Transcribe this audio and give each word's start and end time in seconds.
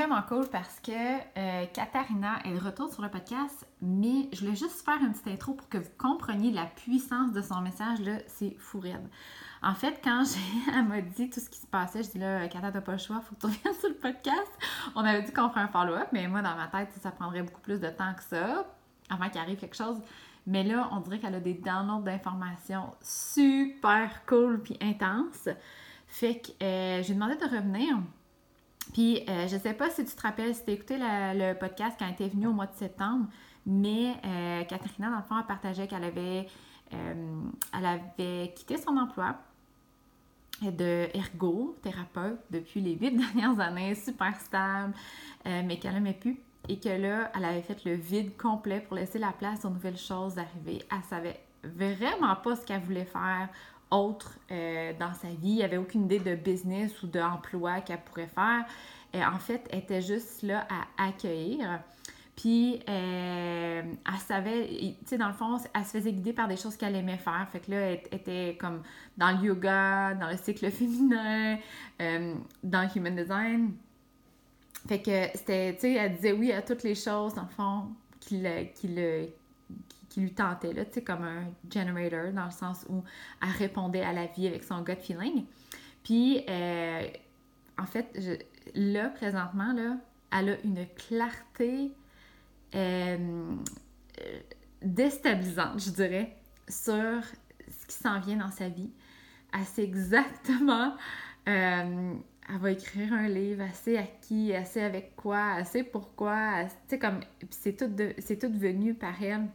vraiment 0.00 0.22
cool 0.22 0.48
parce 0.48 0.80
que 0.80 0.92
euh, 0.92 1.66
Katharina 1.74 2.38
est 2.46 2.54
de 2.54 2.58
retour 2.58 2.90
sur 2.90 3.02
le 3.02 3.10
podcast, 3.10 3.66
mais 3.82 4.30
je 4.32 4.40
voulais 4.40 4.56
juste 4.56 4.82
faire 4.82 4.96
une 4.98 5.12
petite 5.12 5.28
intro 5.28 5.52
pour 5.52 5.68
que 5.68 5.76
vous 5.76 5.90
compreniez 5.98 6.52
la 6.52 6.64
puissance 6.64 7.32
de 7.32 7.42
son 7.42 7.60
message. 7.60 8.00
Là, 8.00 8.12
c'est 8.26 8.56
fou 8.58 8.80
raide. 8.80 9.06
En 9.62 9.74
fait, 9.74 10.00
quand 10.02 10.24
j'ai, 10.24 10.72
elle 10.74 10.86
m'a 10.86 11.02
dit 11.02 11.28
tout 11.28 11.40
ce 11.40 11.50
qui 11.50 11.60
se 11.60 11.66
passait, 11.66 12.02
je 12.02 12.12
dis 12.12 12.18
là, 12.18 12.48
Katha, 12.48 12.72
t'as 12.72 12.80
pas 12.80 12.92
le 12.92 12.98
choix, 12.98 13.20
faut 13.20 13.34
que 13.34 13.40
tu 13.40 13.46
reviennes 13.46 13.78
sur 13.78 13.90
le 13.90 13.94
podcast. 13.94 14.50
On 14.94 15.04
avait 15.04 15.22
dit 15.22 15.32
qu'on 15.34 15.50
ferait 15.50 15.60
un 15.60 15.68
follow-up, 15.68 16.08
mais 16.12 16.26
moi, 16.28 16.40
dans 16.40 16.56
ma 16.56 16.68
tête, 16.68 16.88
ça 17.02 17.10
prendrait 17.10 17.42
beaucoup 17.42 17.60
plus 17.60 17.78
de 17.78 17.90
temps 17.90 18.14
que 18.14 18.22
ça 18.22 18.64
avant 19.10 19.28
qu'il 19.28 19.40
arrive 19.40 19.58
quelque 19.58 19.76
chose. 19.76 20.00
Mais 20.46 20.64
là, 20.64 20.88
on 20.92 21.00
dirait 21.00 21.18
qu'elle 21.18 21.34
a 21.34 21.40
des 21.40 21.54
downloads 21.54 22.04
d'informations 22.04 22.90
super 23.02 24.24
cool 24.24 24.62
puis 24.62 24.78
intenses. 24.80 25.50
Fait 26.06 26.40
que 26.40 26.64
euh, 26.64 27.02
j'ai 27.02 27.12
demandé 27.12 27.36
de 27.36 27.44
revenir 27.44 27.98
puis, 28.92 29.24
euh, 29.28 29.46
je 29.46 29.54
ne 29.54 29.60
sais 29.60 29.74
pas 29.74 29.90
si 29.90 30.04
tu 30.04 30.14
te 30.14 30.22
rappelles, 30.22 30.54
si 30.54 30.64
tu 30.64 30.70
as 30.70 30.74
écouté 30.74 30.96
le 30.98 31.52
podcast 31.54 31.96
quand 31.98 32.06
elle 32.06 32.14
était 32.14 32.28
venue 32.28 32.46
au 32.46 32.52
mois 32.52 32.66
de 32.66 32.76
septembre, 32.76 33.26
mais 33.66 34.14
euh, 34.24 34.64
Catherine, 34.64 35.10
dans 35.10 35.16
le 35.16 35.22
fond, 35.22 35.40
partageait 35.46 35.86
qu'elle 35.86 36.04
avait, 36.04 36.46
euh, 36.94 37.42
elle 37.76 37.86
avait 37.86 38.52
quitté 38.54 38.76
son 38.78 38.96
emploi 38.96 39.36
de 40.62 41.08
ergothérapeute 41.14 42.40
depuis 42.50 42.80
les 42.80 42.94
huit 42.94 43.12
dernières 43.16 43.58
années, 43.60 43.94
super 43.94 44.38
stable, 44.40 44.92
mais 45.44 45.78
qu'elle 45.78 45.94
n'aimait 45.94 46.12
plus. 46.12 46.38
Et 46.68 46.78
que 46.78 46.90
là, 46.90 47.30
elle 47.34 47.44
avait 47.44 47.62
fait 47.62 47.84
le 47.84 47.94
vide 47.94 48.36
complet 48.36 48.80
pour 48.80 48.96
laisser 48.96 49.18
la 49.18 49.32
place 49.32 49.64
aux 49.64 49.70
nouvelles 49.70 49.96
choses 49.96 50.36
arriver. 50.36 50.82
Elle 50.92 51.02
savait 51.08 51.40
vraiment 51.64 52.36
pas 52.36 52.56
ce 52.56 52.66
qu'elle 52.66 52.82
voulait 52.82 53.06
faire 53.06 53.48
autre 53.90 54.38
euh, 54.50 54.92
dans 54.98 55.14
sa 55.14 55.28
vie. 55.28 55.36
Il 55.42 55.56
n'y 55.56 55.62
avait 55.62 55.76
aucune 55.76 56.04
idée 56.04 56.18
de 56.18 56.34
business 56.34 57.02
ou 57.02 57.06
d'emploi 57.06 57.80
qu'elle 57.80 58.00
pourrait 58.00 58.28
faire. 58.28 58.64
Euh, 59.14 59.22
en 59.22 59.38
fait, 59.38 59.66
elle 59.70 59.80
était 59.80 60.02
juste 60.02 60.42
là 60.42 60.66
à 60.68 61.08
accueillir. 61.08 61.80
Puis, 62.36 62.80
euh, 62.88 63.82
elle 63.82 64.20
savait, 64.26 64.66
tu 64.68 64.94
sais, 65.06 65.18
dans 65.18 65.28
le 65.28 65.34
fond, 65.34 65.58
elle 65.74 65.84
se 65.84 65.90
faisait 65.90 66.12
guider 66.12 66.32
par 66.32 66.48
des 66.48 66.56
choses 66.56 66.76
qu'elle 66.76 66.96
aimait 66.96 67.18
faire. 67.18 67.46
Fait 67.52 67.60
que 67.60 67.70
là, 67.70 67.76
elle 67.76 68.00
était 68.12 68.56
comme 68.58 68.82
dans 69.18 69.30
le 69.32 69.46
yoga, 69.46 70.14
dans 70.14 70.30
le 70.30 70.36
cycle 70.36 70.70
féminin, 70.70 71.58
dans 71.98 72.82
le 72.82 72.98
human 72.98 73.14
design. 73.14 73.72
Fait 74.88 75.02
que 75.02 75.28
c'était, 75.34 75.74
tu 75.74 75.80
sais, 75.80 75.94
elle 75.94 76.14
disait 76.14 76.32
oui 76.32 76.52
à 76.52 76.62
toutes 76.62 76.82
les 76.82 76.94
choses, 76.94 77.34
dans 77.34 77.42
le 77.42 77.48
fond, 77.48 77.88
qui 78.20 78.40
le, 78.40 78.64
qui 78.72 78.88
le, 78.88 79.28
qui 80.10 80.20
lui 80.20 80.34
tentait, 80.34 80.74
là, 80.74 80.84
comme 81.06 81.22
un 81.22 81.44
generator, 81.72 82.32
dans 82.32 82.44
le 82.44 82.50
sens 82.50 82.84
où 82.90 83.02
elle 83.42 83.48
répondait 83.50 84.02
à 84.02 84.12
la 84.12 84.26
vie 84.26 84.46
avec 84.46 84.64
son 84.64 84.82
gut 84.82 84.96
feeling. 84.96 85.46
Puis, 86.02 86.44
euh, 86.48 87.06
en 87.78 87.86
fait, 87.86 88.18
là, 88.74 89.08
présentement, 89.08 89.72
là, 89.72 89.96
elle 90.36 90.50
a 90.50 90.60
une 90.62 90.86
clarté 91.08 91.92
euh, 92.74 93.56
déstabilisante, 94.82 95.80
je 95.80 95.90
dirais, 95.90 96.36
sur 96.68 97.22
ce 97.68 97.86
qui 97.86 97.94
s'en 97.94 98.20
vient 98.20 98.36
dans 98.36 98.50
sa 98.50 98.68
vie. 98.68 98.90
Elle 99.54 99.64
sait 99.64 99.84
exactement... 99.84 100.94
Euh, 101.48 102.14
elle 102.52 102.58
va 102.58 102.70
écrire 102.72 103.12
un 103.12 103.28
livre, 103.28 103.62
assez 103.62 103.96
à 103.96 104.02
qui, 104.02 104.52
assez 104.52 104.80
avec 104.80 105.14
quoi, 105.14 105.52
assez 105.52 105.84
pourquoi, 105.84 106.64
tu 106.64 106.70
sais, 106.88 106.98
comme, 106.98 107.20
c'est 107.50 107.76
tout, 107.76 107.88
c'est 108.18 108.38
tout 108.40 108.52
venu 108.52 108.92
par 108.92 109.22
elle 109.22 109.46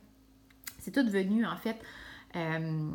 c'est 0.86 0.92
tout 0.92 1.10
venu, 1.10 1.46
en 1.46 1.58
fait, 1.58 1.78
euh, 2.36 2.92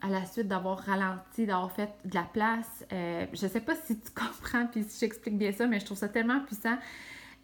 à 0.00 0.08
la 0.08 0.24
suite 0.24 0.48
d'avoir 0.48 0.78
ralenti, 0.78 1.44
d'avoir 1.44 1.70
fait 1.70 1.90
de 2.06 2.14
la 2.14 2.22
place. 2.22 2.86
Euh, 2.92 3.26
je 3.32 3.46
sais 3.46 3.60
pas 3.60 3.74
si 3.74 3.98
tu 3.98 4.10
comprends 4.14 4.66
puis 4.66 4.84
si 4.84 5.00
j'explique 5.00 5.36
bien 5.36 5.52
ça, 5.52 5.66
mais 5.66 5.80
je 5.80 5.84
trouve 5.84 5.98
ça 5.98 6.08
tellement 6.08 6.40
puissant. 6.40 6.78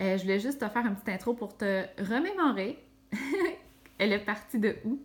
Euh, 0.00 0.16
je 0.16 0.22
voulais 0.22 0.40
juste 0.40 0.60
te 0.60 0.68
faire 0.68 0.86
une 0.86 0.94
petite 0.94 1.10
intro 1.10 1.34
pour 1.34 1.56
te 1.56 1.84
remémorer. 1.98 2.83
Elle 3.98 4.12
est 4.12 4.24
partie 4.24 4.58
de 4.58 4.77
où? 4.84 4.98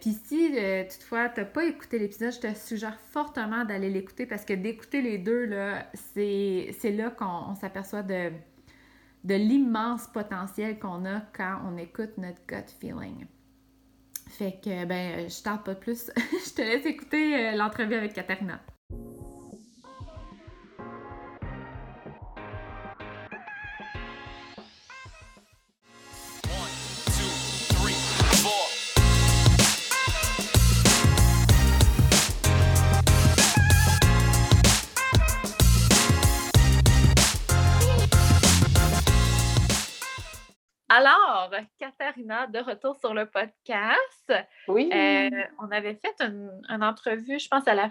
Puis 0.00 0.16
si 0.26 0.50
toutefois 0.90 1.28
tu 1.30 1.40
n'as 1.40 1.46
pas 1.46 1.64
écouté 1.64 1.98
l'épisode, 1.98 2.32
je 2.32 2.40
te 2.40 2.54
suggère 2.54 2.98
fortement 3.12 3.64
d'aller 3.64 3.88
l'écouter 3.88 4.26
parce 4.26 4.44
que 4.44 4.52
d'écouter 4.52 5.00
les 5.00 5.16
deux, 5.18 5.46
là, 5.46 5.86
c'est 6.14 6.74
là 6.84 7.10
qu'on 7.10 7.54
s'aperçoit 7.54 8.02
de, 8.02 8.30
de 9.24 9.34
l'immense 9.34 10.06
potentiel 10.08 10.78
qu'on 10.78 11.04
a 11.04 11.20
quand 11.32 11.60
on 11.66 11.76
écoute 11.76 12.18
notre 12.18 12.44
gut 12.46 12.70
feeling. 12.80 13.26
Fait 14.28 14.58
que, 14.62 14.84
ben, 14.84 15.28
je 15.28 15.42
tarde 15.42 15.64
pas 15.64 15.74
plus. 15.74 16.10
je 16.16 16.54
te 16.54 16.62
laisse 16.62 16.86
écouter 16.86 17.36
euh, 17.36 17.56
l'entrevue 17.56 17.94
avec 17.94 18.14
Katarina. 18.14 18.60
Katharina, 41.78 42.46
de 42.46 42.58
retour 42.58 42.96
sur 42.96 43.14
le 43.14 43.26
podcast. 43.26 44.32
Oui. 44.68 44.90
Euh, 44.92 45.30
on 45.58 45.70
avait 45.70 45.94
fait 45.94 46.14
une, 46.20 46.50
entrevue, 46.82 47.38
je 47.38 47.48
pense, 47.48 47.66
à 47.66 47.74
la 47.74 47.90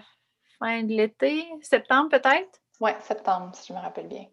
fin 0.58 0.82
de 0.82 0.92
l'été, 0.92 1.44
septembre 1.60 2.10
peut-être? 2.10 2.60
Oui, 2.80 2.90
septembre, 3.00 3.54
si 3.54 3.68
je 3.68 3.72
me 3.72 3.78
rappelle 3.78 4.08
bien. 4.08 4.26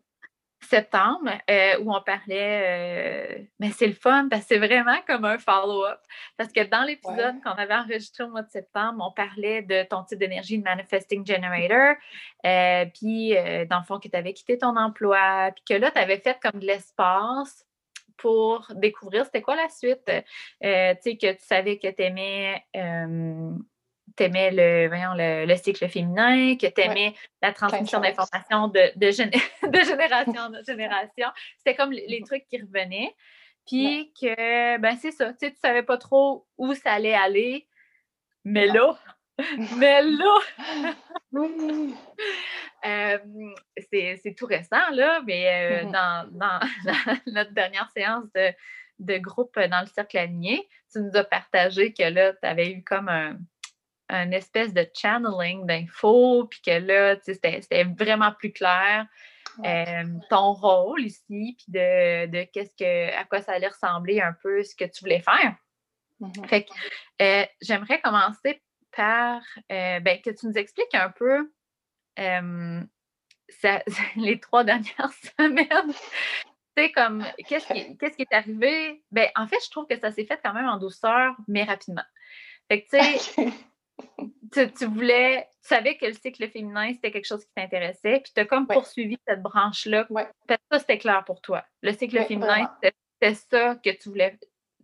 Septembre, 0.62 1.32
euh, 1.50 1.80
où 1.80 1.96
on 1.96 2.02
parlait, 2.02 3.40
euh, 3.40 3.44
mais 3.60 3.72
c'est 3.72 3.88
le 3.88 3.94
fun 3.94 4.28
parce 4.30 4.42
que 4.42 4.48
c'est 4.50 4.58
vraiment 4.60 4.98
comme 5.08 5.24
un 5.24 5.38
follow-up. 5.38 6.00
Parce 6.36 6.52
que 6.52 6.64
dans 6.64 6.84
l'épisode 6.84 7.42
qu'on 7.42 7.52
avait 7.52 7.76
enregistré 7.76 8.26
au 8.26 8.30
mois 8.30 8.42
de 8.42 8.50
septembre, 8.50 9.04
on 9.08 9.14
parlait 9.14 9.62
de 9.62 9.84
ton 9.84 10.04
type 10.04 10.20
d'énergie 10.20 10.60
de 10.60 10.64
Manifesting 10.64 11.26
Generator, 11.26 11.96
puis 12.94 13.36
dans 13.70 13.80
le 13.80 13.86
fond 13.86 14.00
que 14.00 14.10
tu 14.10 14.18
avais 14.18 14.34
quitté 14.34 14.58
ton 14.58 14.76
emploi, 14.76 15.52
puis 15.56 15.64
que 15.76 15.82
là, 15.82 15.92
tu 15.92 16.00
avais 16.00 16.20
fait 16.20 16.38
comme 16.42 16.60
de 16.60 16.66
l'espace 16.68 17.66
pour 18.20 18.68
découvrir 18.76 19.26
c'était 19.26 19.42
quoi 19.42 19.56
la 19.56 19.70
suite. 19.70 20.10
Euh, 20.10 20.94
tu 20.96 21.02
sais, 21.02 21.18
que 21.18 21.32
tu 21.34 21.46
savais 21.46 21.78
que 21.78 21.88
tu 21.88 22.04
aimais, 22.04 22.64
euh, 22.76 23.52
le, 24.20 25.46
le, 25.46 25.56
cycle 25.56 25.88
féminin, 25.88 26.56
que 26.58 26.68
tu 26.68 26.82
aimais 26.82 27.14
la 27.42 27.54
transmission 27.54 28.00
d'informations 28.00 28.68
de, 28.68 28.92
de, 28.98 29.12
génération 29.12 30.42
en 30.42 30.64
génération. 30.66 31.28
C'était 31.58 31.76
comme 31.76 31.92
les, 31.92 32.22
trucs 32.26 32.46
qui 32.48 32.62
revenaient. 32.62 33.16
Puis 33.66 34.12
que, 34.20 34.78
ben 34.80 34.98
c'est 35.00 35.12
ça, 35.12 35.32
tu 35.34 35.48
sais, 35.48 35.52
tu 35.52 35.60
savais 35.60 35.84
pas 35.84 35.98
trop 35.98 36.48
où 36.58 36.74
ça 36.74 36.94
allait 36.94 37.14
aller. 37.14 37.68
Mais 38.44 38.66
là, 38.66 38.98
mais 39.78 40.02
là, 40.02 40.40
c'est 44.30 44.36
tout 44.36 44.46
récent, 44.46 44.90
là, 44.92 45.22
mais 45.26 45.84
mmh 45.84 45.92
dans, 45.92 46.60
notre 47.28 47.52
dernière 47.52 47.90
séance 47.96 48.26
de, 49.00 49.18
groupe 49.18 49.58
dans 49.58 49.82
le 49.82 49.88
cercle 49.88 50.18
aligné, 50.18 50.68
tu 50.92 51.00
nous 51.00 51.16
as 51.16 51.24
partagé 51.24 51.94
que 51.94 52.04
là, 52.04 52.34
tu 52.34 52.48
avais 52.48 52.72
eu 52.72 52.84
comme 52.84 53.10
un, 53.10 53.38
espèce 54.32 54.74
de 54.74 54.88
channeling 54.94 55.68
d'infos, 55.68 56.46
puis 56.46 56.62
que 56.66 56.72
là, 56.72 57.16
c'était 57.22 57.84
vraiment 57.84 58.32
plus 58.32 58.52
clair. 58.52 59.06
ton 60.30 60.54
rôle 60.54 61.06
ici, 61.06 61.56
puis 61.58 61.66
de, 61.68 62.44
qu'est-ce 62.46 62.76
que 62.76 63.16
à 63.16 63.24
quoi 63.26 63.42
ça 63.42 63.54
allait 63.54 63.68
ressembler 63.68 64.22
un 64.22 64.34
peu 64.42 64.64
ce 64.64 64.76
que 64.76 64.86
tu 64.86 65.02
voulais 65.02 65.22
faire. 65.22 65.56
Mmh 66.20 66.32
fait 66.48 66.66
que 66.66 67.48
j'aimerais 67.62 68.02
commencer 68.02 68.62
par 68.96 69.42
euh, 69.72 70.00
ben, 70.00 70.20
que 70.22 70.32
tu 70.32 70.48
nous 70.48 70.58
expliques 70.58 70.94
un 70.94 71.10
peu 71.10 71.50
les 74.16 74.40
trois 74.40 74.64
dernières 74.64 75.14
semaines. 75.38 75.94
Tu 76.76 76.92
comme, 76.92 77.26
qu'est-ce 77.48 77.68
qui, 78.16 78.22
est 78.22 78.34
arrivé? 78.34 79.04
Ben, 79.12 79.30
en 79.36 79.48
fait, 79.48 79.58
je 79.64 79.70
trouve 79.70 79.86
que 79.88 80.00
ça 80.00 80.12
s'est 80.12 80.26
fait 80.26 80.40
quand 80.44 80.54
même 80.54 80.68
en 80.68 80.78
douceur, 80.78 81.36
mais 81.48 81.64
rapidement. 81.64 82.04
Fait 82.70 82.84
que, 82.84 82.90
tu 82.90 83.04
sais, 83.42 83.52
tu, 84.78 84.86
voulais, 84.86 85.48
tu 85.62 85.68
savais 85.68 85.98
que 85.98 86.06
le 86.06 86.14
cycle 86.14 86.48
féminin, 86.50 86.94
c'était 86.94 87.12
quelque 87.12 87.26
chose 87.26 87.44
qui 87.44 87.52
t'intéressait, 87.56 88.22
puis 88.24 88.32
tu 88.34 88.42
as 88.42 88.46
comme 88.46 88.68
poursuivi 88.68 89.18
cette 89.28 89.42
branche-là. 89.42 90.08
Parce 90.14 90.30
que 90.48 90.66
ça, 90.72 90.80
c'était 90.80 91.00
clair 91.00 91.24
pour 91.26 91.42
toi. 91.42 91.66
Le 91.82 91.92
cycle 91.92 92.24
féminin, 92.24 92.72
c'était, 92.82 93.36
ça 93.36 93.76
que 93.76 93.90
tu 93.90 94.10
voulais, 94.10 94.40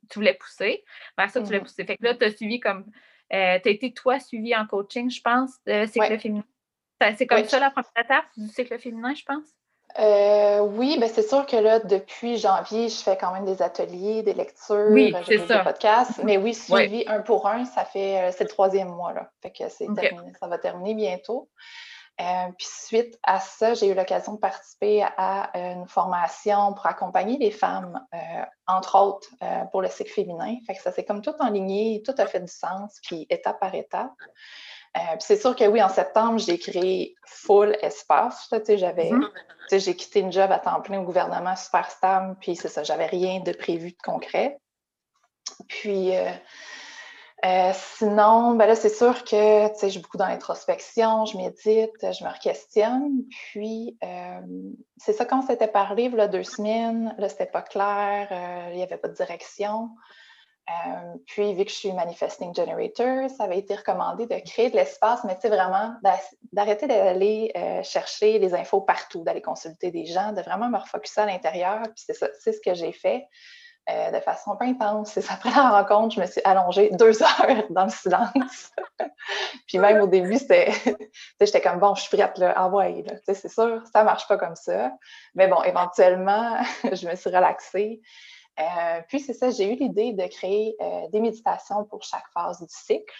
tu 0.10 0.16
voulais 0.16 0.34
pousser, 0.34 0.84
vers 1.18 1.30
ça 1.30 1.40
que 1.40 1.45
tu 1.45 1.48
voulais 1.48 1.60
mmh 1.60 1.63
pousser. 1.63 1.86
Fait 1.86 1.98
que 1.98 2.04
là, 2.04 2.16
tu 2.16 2.25
as 2.25 2.31
suivi 2.31 2.60
comme 2.60 2.86
euh, 3.34 3.60
tu 3.62 3.69
as 3.69 3.72
été, 3.72 3.94
toi, 3.94 4.19
suivi 4.19 4.56
en 4.56 4.68
coaching, 4.68 5.10
je 5.10 5.22
pense, 5.22 5.63
de 5.66 5.86
cycle 5.86 6.19
féminin. 6.19 6.44
C'est 7.18 7.28
comme 7.28 7.46
ça 7.46 7.60
la 7.60 7.72
première 7.72 7.92
étape 7.98 8.25
du 8.38 8.48
cycle 8.48 8.80
féminin, 8.80 9.13
je 9.16 9.24
pense? 9.24 9.46
Euh, 9.98 10.60
oui, 10.60 10.98
ben 11.00 11.10
c'est 11.13 11.22
sûr 11.24 11.46
que 11.46 11.56
là, 11.56 11.80
depuis 11.80 12.38
janvier, 12.38 12.90
je 12.90 12.98
fais 12.98 13.16
quand 13.16 13.31
même 13.31 13.46
des 13.46 13.62
ateliers, 13.62 14.24
des 14.24 14.34
lectures, 14.34 14.88
oui, 14.90 15.16
euh, 15.16 15.24
des 15.48 15.63
podcasts. 15.63 16.22
Mais 16.24 16.38
oui, 16.38 16.54
suivi 16.54 17.06
un 17.07 17.22
pour 17.22 17.48
un, 17.48 17.63
ça 17.63 17.86
fait 17.86 18.30
c'est 18.34 18.44
le 18.44 18.50
troisième 18.50 18.90
mois 18.90 19.13
là. 19.13 19.30
Fait 19.42 19.52
que 19.52 19.69
c'est 19.69 19.88
terminé, 19.96 20.34
ça 20.40 20.48
va 20.48 20.57
terminer 20.57 20.96
bientôt. 20.96 21.50
Euh, 22.22 22.48
puis 22.57 22.68
suite 22.69 23.19
à 23.24 23.42
ça, 23.42 23.74
j'ai 23.74 23.88
eu 23.88 23.94
l'occasion 23.94 24.34
de 24.34 24.40
participer 24.40 25.04
à 25.18 25.52
une 25.54 25.86
formation 25.86 26.74
pour 26.74 26.86
accompagner 26.86 27.38
les 27.38 27.52
femmes, 27.52 28.00
euh, 28.13 28.18
entre 28.68 28.98
autres 28.98 29.28
euh, 29.44 29.66
pour 29.72 29.81
le 29.81 29.90
cycle 29.90 30.12
féminin. 30.12 30.56
Fait 30.66 30.75
que 30.75 30.81
ça 30.81 30.92
s'est 30.94 31.04
comme 31.04 31.22
tout 31.22 31.36
en 31.40 31.50
ligne, 31.50 32.02
tout 32.04 32.16
a 32.18 32.25
fait 32.25 32.40
du 32.40 32.52
sens, 32.52 33.00
puis 33.04 33.28
étape 33.30 33.60
par 33.60 33.75
étape. 33.75 34.13
Puis 34.95 35.19
c'est 35.19 35.38
sûr 35.38 35.56
que 35.56 35.65
oui, 35.65 35.83
en 35.83 35.89
septembre, 35.89 36.39
j'ai 36.39 36.57
créé 36.57 37.15
full 37.25 37.75
espace. 37.81 38.50
J'avais, 38.68 39.12
mm-hmm. 39.12 39.80
j'ai 39.80 39.95
quitté 39.95 40.21
une 40.21 40.31
job 40.31 40.51
à 40.51 40.59
temps 40.59 40.81
plein 40.81 41.00
au 41.00 41.03
gouvernement 41.03 41.56
super 41.56 41.89
stable, 41.92 42.36
puis 42.39 42.56
c'est 42.56 42.69
ça, 42.69 42.83
j'avais 42.83 43.07
rien 43.07 43.42
de 43.42 43.51
prévu 43.51 43.92
de 43.92 43.97
concret. 44.03 44.57
Puis 45.68 46.12
euh, 47.45 47.71
sinon, 47.74 48.56
ben 48.56 48.65
là, 48.65 48.75
c'est 48.75 48.89
sûr 48.89 49.24
que 49.24 49.68
je 49.80 49.88
suis 49.88 50.00
beaucoup 50.00 50.18
dans 50.18 50.27
l'introspection, 50.27 51.25
je 51.25 51.38
médite, 51.38 51.92
je 52.01 52.24
me 52.24 52.42
questionne. 52.42 53.24
Puis, 53.30 53.97
euh, 54.03 54.42
c'est 54.97 55.13
ça, 55.13 55.25
quand 55.25 55.39
on 55.44 55.47
s'était 55.47 55.68
parlé, 55.68 56.09
deux 56.09 56.44
semaines, 56.44 57.13
là, 57.19 57.30
c'était 57.30 57.45
pas 57.45 57.62
clair, 57.62 58.30
euh, 58.31 58.69
il 58.71 58.77
n'y 58.77 58.83
avait 58.83 58.97
pas 58.97 59.09
de 59.09 59.13
direction. 59.13 59.89
Puis, 61.28 61.54
vu 61.54 61.64
que 61.64 61.70
je 61.70 61.76
suis 61.76 61.94
manifesting 61.94 62.56
generator, 62.56 63.30
ça 63.30 63.44
avait 63.44 63.60
été 63.60 63.76
recommandé 63.76 64.26
de 64.26 64.36
créer 64.40 64.70
de 64.70 64.76
l'espace, 64.76 65.24
mais 65.24 65.38
tu 65.40 65.48
vraiment, 65.48 65.94
d'arrêter 66.52 66.88
d'aller 66.88 67.52
chercher 67.84 68.40
les 68.40 68.54
infos 68.54 68.82
partout, 68.82 69.24
d'aller 69.24 69.42
consulter 69.42 69.92
des 69.92 70.06
gens, 70.06 70.32
de 70.32 70.42
vraiment 70.42 70.70
me 70.70 70.78
refocuser 70.78 71.22
à 71.22 71.26
l'intérieur. 71.28 71.82
Puis, 71.84 72.04
c'est 72.06 72.14
ça, 72.14 72.28
c'est 72.40 72.52
ce 72.52 72.62
que 72.62 72.74
j'ai 72.74 72.92
fait. 72.92 73.28
Euh, 73.88 74.10
de 74.10 74.20
façon 74.20 74.56
pas 74.56 74.66
intense. 74.66 75.16
Et 75.16 75.22
après 75.30 75.52
la 75.52 75.70
rencontre, 75.70 76.16
je 76.16 76.20
me 76.20 76.26
suis 76.26 76.42
allongée 76.44 76.90
deux 76.94 77.22
heures 77.24 77.64
dans 77.70 77.84
le 77.84 77.92
silence. 77.92 78.72
puis 79.68 79.78
même 79.78 80.02
au 80.02 80.08
début, 80.08 80.40
c'était, 80.40 80.72
j'étais 81.40 81.62
comme 81.62 81.78
bon, 81.78 81.94
je 81.94 82.02
suis 82.02 82.18
prête, 82.18 82.36
là, 82.40 82.52
ah 82.56 82.68
ouais, 82.68 83.04
là, 83.06 83.14
c'est 83.32 83.48
sûr, 83.48 83.84
ça 83.94 84.04
marche 84.04 84.28
pas 84.28 84.38
comme 84.38 84.56
ça. 84.56 84.92
Mais 85.36 85.48
bon, 85.48 85.62
éventuellement, 85.62 86.58
je 86.84 87.08
me 87.08 87.16
suis 87.16 87.30
relaxée. 87.30 88.02
Euh, 88.60 89.02
puis 89.07 89.19
c'est 89.19 89.34
ça, 89.34 89.50
j'ai 89.50 89.74
eu 89.74 89.75
l'idée 89.75 90.13
de 90.13 90.25
créer 90.28 90.75
euh, 90.81 91.07
des 91.10 91.19
méditations 91.19 91.84
pour 91.86 92.04
chaque 92.04 92.28
phase 92.34 92.60
du 92.60 92.68
cycle. 92.69 93.13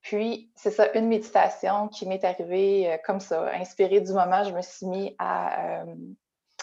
Puis, 0.00 0.50
c'est 0.54 0.70
ça, 0.70 0.90
une 0.94 1.08
méditation 1.08 1.88
qui 1.88 2.06
m'est 2.06 2.24
arrivée 2.24 2.98
comme 3.04 3.20
ça, 3.20 3.50
inspirée 3.52 4.00
du 4.00 4.12
moment, 4.12 4.44
je 4.44 4.52
me 4.52 4.62
suis 4.62 4.86
mis 4.86 5.14
à, 5.18 5.84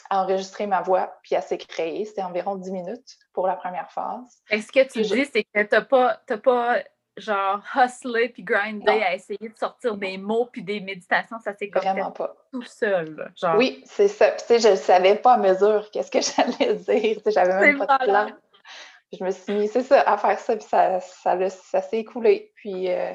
enregistrer 0.09 0.67
ma 0.67 0.81
voix, 0.81 1.17
puis 1.23 1.35
à 1.35 1.41
créée. 1.41 2.05
C'était 2.05 2.23
environ 2.23 2.55
10 2.55 2.71
minutes 2.71 3.17
pour 3.33 3.47
la 3.47 3.55
première 3.55 3.91
phase. 3.91 4.41
Est-ce 4.49 4.71
que 4.71 4.87
tu 4.87 5.01
dis, 5.01 5.25
c'est 5.25 5.43
que 5.43 5.63
tu 5.63 5.75
n'as 5.75 5.81
pas, 5.81 6.21
pas 6.43 6.83
genre 7.17 7.61
hustlé 7.75 8.29
puis 8.29 8.43
grindé 8.43 8.91
à 8.91 9.13
essayer 9.13 9.49
de 9.49 9.57
sortir 9.57 9.95
des 9.95 10.17
mots 10.17 10.47
puis 10.51 10.63
des 10.63 10.79
méditations, 10.79 11.39
ça 11.39 11.53
s'est 11.53 11.69
Vraiment 11.73 12.11
pas. 12.11 12.35
tout 12.51 12.63
seul. 12.63 13.31
Genre. 13.35 13.57
Oui, 13.57 13.81
c'est 13.85 14.07
ça. 14.07 14.31
tu 14.31 14.45
sais, 14.45 14.59
je 14.59 14.69
ne 14.69 14.75
savais 14.75 15.15
pas 15.15 15.33
à 15.33 15.37
mesure 15.37 15.89
qu'est-ce 15.91 16.11
que 16.11 16.19
j'allais 16.59 16.75
dire. 16.75 17.17
Tu 17.17 17.23
sais, 17.23 17.31
j'avais 17.31 17.59
même 17.59 17.85
pas 17.85 17.97
de 17.97 18.03
plan. 18.05 18.27
Je 19.17 19.23
me 19.23 19.31
suis 19.31 19.53
mis, 19.53 19.67
c'est 19.67 19.83
ça, 19.83 20.01
à 20.01 20.17
faire 20.17 20.39
ça, 20.39 20.55
puis 20.55 20.65
ça, 20.65 20.99
ça, 20.99 21.49
ça, 21.49 21.81
s'est 21.81 21.99
écoulé. 21.99 22.51
Puis 22.55 22.91
euh, 22.91 23.13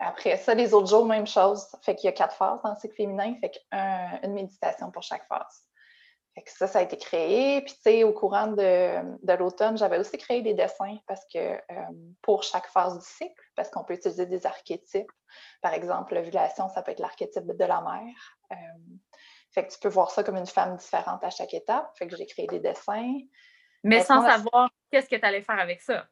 après 0.00 0.36
ça, 0.36 0.54
les 0.54 0.74
autres 0.74 0.88
jours, 0.88 1.06
même 1.06 1.26
chose. 1.26 1.66
Fait 1.82 1.94
qu'il 1.94 2.06
y 2.06 2.08
a 2.08 2.12
quatre 2.12 2.34
phases 2.34 2.60
dans 2.62 2.70
le 2.70 2.76
cycle 2.76 2.94
féminin, 2.94 3.34
fait 3.40 3.50
qu'une 3.50 4.32
méditation 4.32 4.90
pour 4.90 5.02
chaque 5.02 5.26
phase 5.28 5.67
ça, 6.46 6.66
ça 6.66 6.78
a 6.80 6.82
été 6.82 6.96
créé. 6.96 7.60
Puis, 7.62 7.74
tu 7.74 7.80
sais, 7.82 8.04
au 8.04 8.12
courant 8.12 8.48
de, 8.48 9.36
l'automne, 9.36 9.76
j'avais 9.76 9.98
aussi 9.98 10.18
créé 10.18 10.42
des 10.42 10.54
dessins 10.54 10.96
parce 11.06 11.24
que 11.32 11.38
euh, 11.38 11.60
pour 12.22 12.42
chaque 12.42 12.68
phase 12.68 12.98
du 12.98 13.04
cycle, 13.04 13.42
parce 13.56 13.70
qu'on 13.70 13.84
peut 13.84 13.94
utiliser 13.94 14.26
des 14.26 14.46
archétypes. 14.46 15.10
Par 15.62 15.74
exemple, 15.74 16.14
l'ovulation, 16.14 16.68
ça 16.68 16.82
peut 16.82 16.92
être 16.92 17.00
l'archétype 17.00 17.46
de 17.46 17.64
la 17.64 17.80
mère. 17.80 18.38
Euh, 18.52 18.56
fait 19.52 19.66
que 19.66 19.72
tu 19.72 19.78
peux 19.80 19.88
voir 19.88 20.10
ça 20.10 20.22
comme 20.22 20.36
une 20.36 20.46
femme 20.46 20.76
différente 20.76 21.24
à 21.24 21.30
chaque 21.30 21.54
étape. 21.54 21.90
Fait 21.96 22.06
que 22.06 22.16
j'ai 22.16 22.26
créé 22.26 22.46
des 22.46 22.60
dessins. 22.60 23.18
Mais 23.84 24.02
sans 24.02 24.22
savoir 24.22 24.70
qu'est-ce 24.90 25.08
que 25.08 25.16
tu 25.16 25.24
allais 25.24 25.42
faire 25.42 25.58
avec 25.58 25.80
ça. 25.80 26.06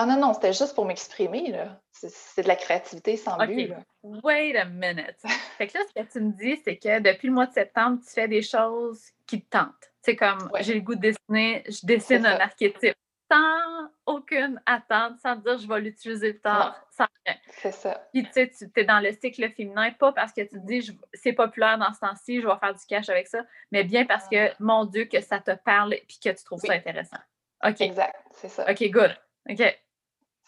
Ah 0.00 0.06
non, 0.06 0.16
non, 0.16 0.32
c'était 0.32 0.52
juste 0.52 0.76
pour 0.76 0.84
m'exprimer, 0.84 1.50
là. 1.50 1.80
C'est 1.90 2.42
de 2.44 2.46
la 2.46 2.54
créativité 2.54 3.16
sans 3.16 3.36
but, 3.36 3.66
là. 3.66 3.78
Wait 4.04 4.56
a 4.56 4.64
minute. 4.64 5.16
fait 5.58 5.66
que 5.66 5.76
là, 5.76 5.84
ce 5.88 6.00
que 6.00 6.08
tu 6.08 6.20
me 6.20 6.30
dis, 6.30 6.62
c'est 6.64 6.76
que 6.76 7.00
depuis 7.00 7.26
le 7.26 7.34
mois 7.34 7.46
de 7.46 7.52
septembre, 7.52 7.98
tu 8.06 8.12
fais 8.12 8.28
des 8.28 8.42
choses 8.42 9.02
qui 9.26 9.42
te 9.42 9.50
tentent. 9.50 9.92
C'est 10.02 10.14
comme, 10.14 10.48
j'ai 10.60 10.74
le 10.74 10.82
goût 10.82 10.94
de 10.94 11.00
dessiner, 11.00 11.64
je 11.66 11.84
dessine 11.84 12.24
un 12.26 12.38
archétype 12.38 12.94
sans 13.28 13.90
aucune 14.06 14.62
attente, 14.66 15.18
sans 15.18 15.34
dire 15.34 15.58
je 15.58 15.66
vais 15.66 15.80
l'utiliser 15.80 16.32
plus 16.32 16.42
tard, 16.42 16.80
sans 16.96 17.06
rien. 17.26 17.36
C'est 17.60 17.72
ça. 17.72 18.08
Puis 18.14 18.22
tu 18.22 18.32
sais, 18.34 18.48
tu 18.50 18.70
es 18.76 18.84
dans 18.84 19.00
le 19.00 19.10
cycle 19.10 19.50
féminin, 19.50 19.90
pas 19.98 20.12
parce 20.12 20.32
que 20.32 20.42
tu 20.42 20.60
te 20.60 20.64
dis 20.64 20.96
c'est 21.12 21.32
populaire 21.32 21.76
dans 21.76 21.92
ce 21.92 21.98
temps-ci, 21.98 22.40
je 22.40 22.46
vais 22.46 22.56
faire 22.60 22.72
du 22.72 22.86
cash 22.86 23.08
avec 23.08 23.26
ça, 23.26 23.40
mais 23.72 23.82
bien 23.82 24.06
parce 24.06 24.28
que, 24.28 24.52
mon 24.62 24.84
Dieu, 24.84 25.06
que 25.06 25.20
ça 25.20 25.40
te 25.40 25.56
parle 25.56 25.94
et 25.94 26.06
que 26.06 26.30
tu 26.30 26.44
trouves 26.44 26.60
ça 26.60 26.74
intéressant. 26.74 27.18
OK. 27.64 27.80
Exact, 27.80 28.14
c'est 28.30 28.48
ça. 28.48 28.64
OK, 28.70 28.88
good. 28.90 29.14
OK. 29.50 29.78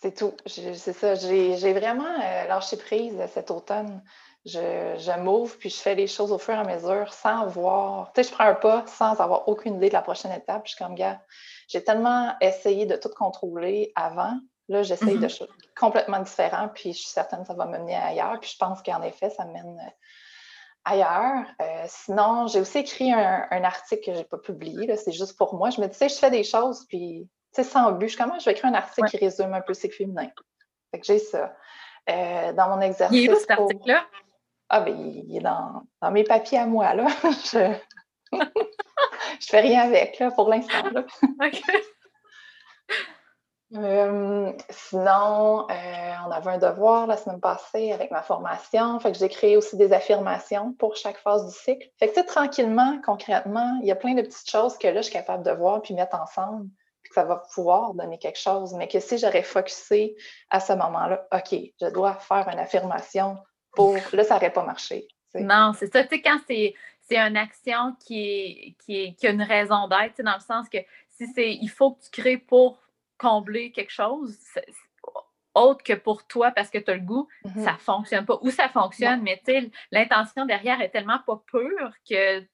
C'est 0.00 0.16
tout. 0.16 0.34
C'est 0.46 0.92
ça. 0.92 1.14
J'ai 1.14 1.72
vraiment 1.72 2.04
euh, 2.04 2.46
lâché 2.46 2.76
prise 2.76 3.16
cet 3.34 3.50
automne. 3.50 4.02
Je, 4.46 4.96
je 4.98 5.20
m'ouvre 5.20 5.54
puis 5.58 5.68
je 5.68 5.76
fais 5.76 5.94
les 5.94 6.06
choses 6.06 6.32
au 6.32 6.38
fur 6.38 6.54
et 6.54 6.58
à 6.58 6.64
mesure 6.64 7.12
sans 7.12 7.46
voir. 7.46 8.10
Tu 8.14 8.22
sais, 8.22 8.30
je 8.30 8.34
prends 8.34 8.46
un 8.46 8.54
pas 8.54 8.86
sans 8.86 9.20
avoir 9.20 9.46
aucune 9.48 9.76
idée 9.76 9.88
de 9.88 9.94
la 9.94 10.00
prochaine 10.00 10.32
étape. 10.32 10.62
je 10.64 10.74
suis 10.74 10.82
comme, 10.82 10.94
gars, 10.94 11.20
j'ai 11.68 11.84
tellement 11.84 12.34
essayé 12.40 12.86
de 12.86 12.96
tout 12.96 13.10
contrôler 13.10 13.92
avant. 13.94 14.32
Là, 14.68 14.82
j'essaye 14.82 15.18
de 15.18 15.26
mm-hmm. 15.26 15.36
choses 15.36 15.48
complètement 15.78 16.20
différentes, 16.20 16.72
puis 16.74 16.92
je 16.92 16.98
suis 16.98 17.08
certaine 17.08 17.40
que 17.40 17.48
ça 17.48 17.54
va 17.54 17.66
me 17.66 17.78
mener 17.78 17.96
ailleurs. 17.96 18.40
Puis 18.40 18.50
je 18.52 18.56
pense 18.56 18.82
qu'en 18.82 19.02
effet, 19.02 19.28
ça 19.28 19.44
mène 19.44 19.78
euh, 19.78 19.90
ailleurs. 20.84 21.44
Euh, 21.60 21.84
sinon, 21.88 22.46
j'ai 22.46 22.60
aussi 22.60 22.78
écrit 22.78 23.12
un, 23.12 23.64
article 23.64 24.06
que 24.06 24.12
je 24.14 24.18
n'ai 24.18 24.24
pas 24.24 24.38
publié. 24.38 24.96
C'est 24.96 25.12
juste 25.12 25.36
pour 25.36 25.54
moi. 25.54 25.68
Je 25.68 25.80
me 25.80 25.86
disais, 25.88 26.08
je 26.08 26.14
fais 26.14 26.30
des 26.30 26.44
choses, 26.44 26.86
puis 26.88 27.28
sais, 27.52 27.64
sans 27.64 27.92
but. 27.92 28.08
Je, 28.08 28.16
comment 28.16 28.38
je 28.38 28.44
vais 28.44 28.52
écrire 28.52 28.70
un 28.70 28.74
article 28.74 29.08
qui 29.08 29.16
résume 29.16 29.52
un 29.54 29.60
peu 29.60 29.72
le 29.72 29.90
féminin. 29.90 30.28
Fait 30.90 31.00
que 31.00 31.06
j'ai 31.06 31.18
ça. 31.18 31.54
Euh, 32.08 32.52
dans 32.52 32.68
mon 32.68 32.80
exercice. 32.80 33.16
Il 33.16 33.30
est 33.30 33.32
où 33.32 33.38
cet 33.38 33.50
article-là? 33.50 34.04
Ah, 34.68 34.80
ben, 34.80 34.96
il 34.96 35.36
est 35.36 35.40
dans, 35.40 35.82
dans, 36.00 36.10
mes 36.10 36.24
papiers 36.24 36.58
à 36.58 36.66
moi, 36.66 36.94
là. 36.94 37.06
je... 37.22 37.74
je 38.32 39.46
fais 39.46 39.60
rien 39.60 39.82
avec, 39.82 40.18
là, 40.18 40.30
pour 40.30 40.48
l'instant. 40.48 40.88
OK. 41.44 41.62
Euh, 43.76 44.52
sinon, 44.68 45.68
euh, 45.70 46.12
on 46.26 46.30
avait 46.30 46.50
un 46.50 46.58
devoir 46.58 47.06
la 47.06 47.16
semaine 47.16 47.40
passée 47.40 47.92
avec 47.92 48.10
ma 48.10 48.22
formation. 48.22 48.98
Fait 48.98 49.12
que 49.12 49.18
j'ai 49.18 49.28
créé 49.28 49.56
aussi 49.56 49.76
des 49.76 49.92
affirmations 49.92 50.72
pour 50.72 50.96
chaque 50.96 51.18
phase 51.18 51.46
du 51.46 51.56
cycle. 51.56 51.88
Fait 51.98 52.08
que, 52.08 52.14
tu 52.14 52.20
sais, 52.20 52.26
tranquillement, 52.26 53.00
concrètement, 53.04 53.78
il 53.82 53.86
y 53.86 53.92
a 53.92 53.96
plein 53.96 54.14
de 54.14 54.22
petites 54.22 54.50
choses 54.50 54.76
que 54.76 54.88
là, 54.88 54.96
je 54.96 55.02
suis 55.02 55.12
capable 55.12 55.44
de 55.44 55.52
voir 55.52 55.82
puis 55.82 55.94
mettre 55.94 56.20
ensemble 56.20 56.68
que 57.10 57.14
ça 57.14 57.24
va 57.24 57.42
pouvoir 57.52 57.94
donner 57.94 58.18
quelque 58.18 58.38
chose, 58.38 58.72
mais 58.74 58.88
que 58.88 59.00
si 59.00 59.18
j'aurais 59.18 59.42
focusé 59.42 60.16
à 60.48 60.60
ce 60.60 60.72
moment-là, 60.72 61.26
OK, 61.32 61.58
je 61.80 61.86
dois 61.88 62.14
faire 62.14 62.48
une 62.48 62.58
affirmation 62.58 63.36
pour. 63.72 63.96
Là, 64.12 64.24
ça 64.24 64.34
n'aurait 64.34 64.52
pas 64.52 64.64
marché. 64.64 65.06
Non, 65.34 65.72
c'est 65.78 65.92
ça. 65.92 66.02
Tu 66.04 66.16
sais, 66.16 66.22
quand 66.22 66.38
c'est, 66.46 66.74
c'est 67.02 67.18
une 67.18 67.36
action 67.36 67.94
qui, 68.04 68.76
qui, 68.84 69.14
qui 69.14 69.26
a 69.26 69.30
une 69.30 69.42
raison 69.42 69.88
d'être, 69.88 70.22
dans 70.22 70.34
le 70.34 70.40
sens 70.40 70.68
que 70.68 70.78
si 71.10 71.26
c'est 71.34 71.52
il 71.52 71.68
faut 71.68 71.92
que 71.92 72.02
tu 72.04 72.10
crées 72.10 72.38
pour 72.38 72.80
combler 73.18 73.70
quelque 73.72 73.92
chose, 73.92 74.36
autre 75.54 75.82
que 75.82 75.92
pour 75.92 76.26
toi 76.26 76.52
parce 76.52 76.70
que 76.70 76.78
tu 76.78 76.90
as 76.90 76.94
le 76.94 77.00
goût, 77.00 77.28
mm-hmm. 77.44 77.64
ça 77.64 77.72
ne 77.72 77.78
fonctionne 77.78 78.24
pas. 78.24 78.38
Ou 78.42 78.50
ça 78.50 78.68
fonctionne, 78.68 79.22
mais 79.22 79.42
l'intention 79.90 80.46
derrière 80.46 80.80
est 80.80 80.90
tellement 80.90 81.18
pas 81.26 81.42
pure 81.46 81.92
que 82.08 82.44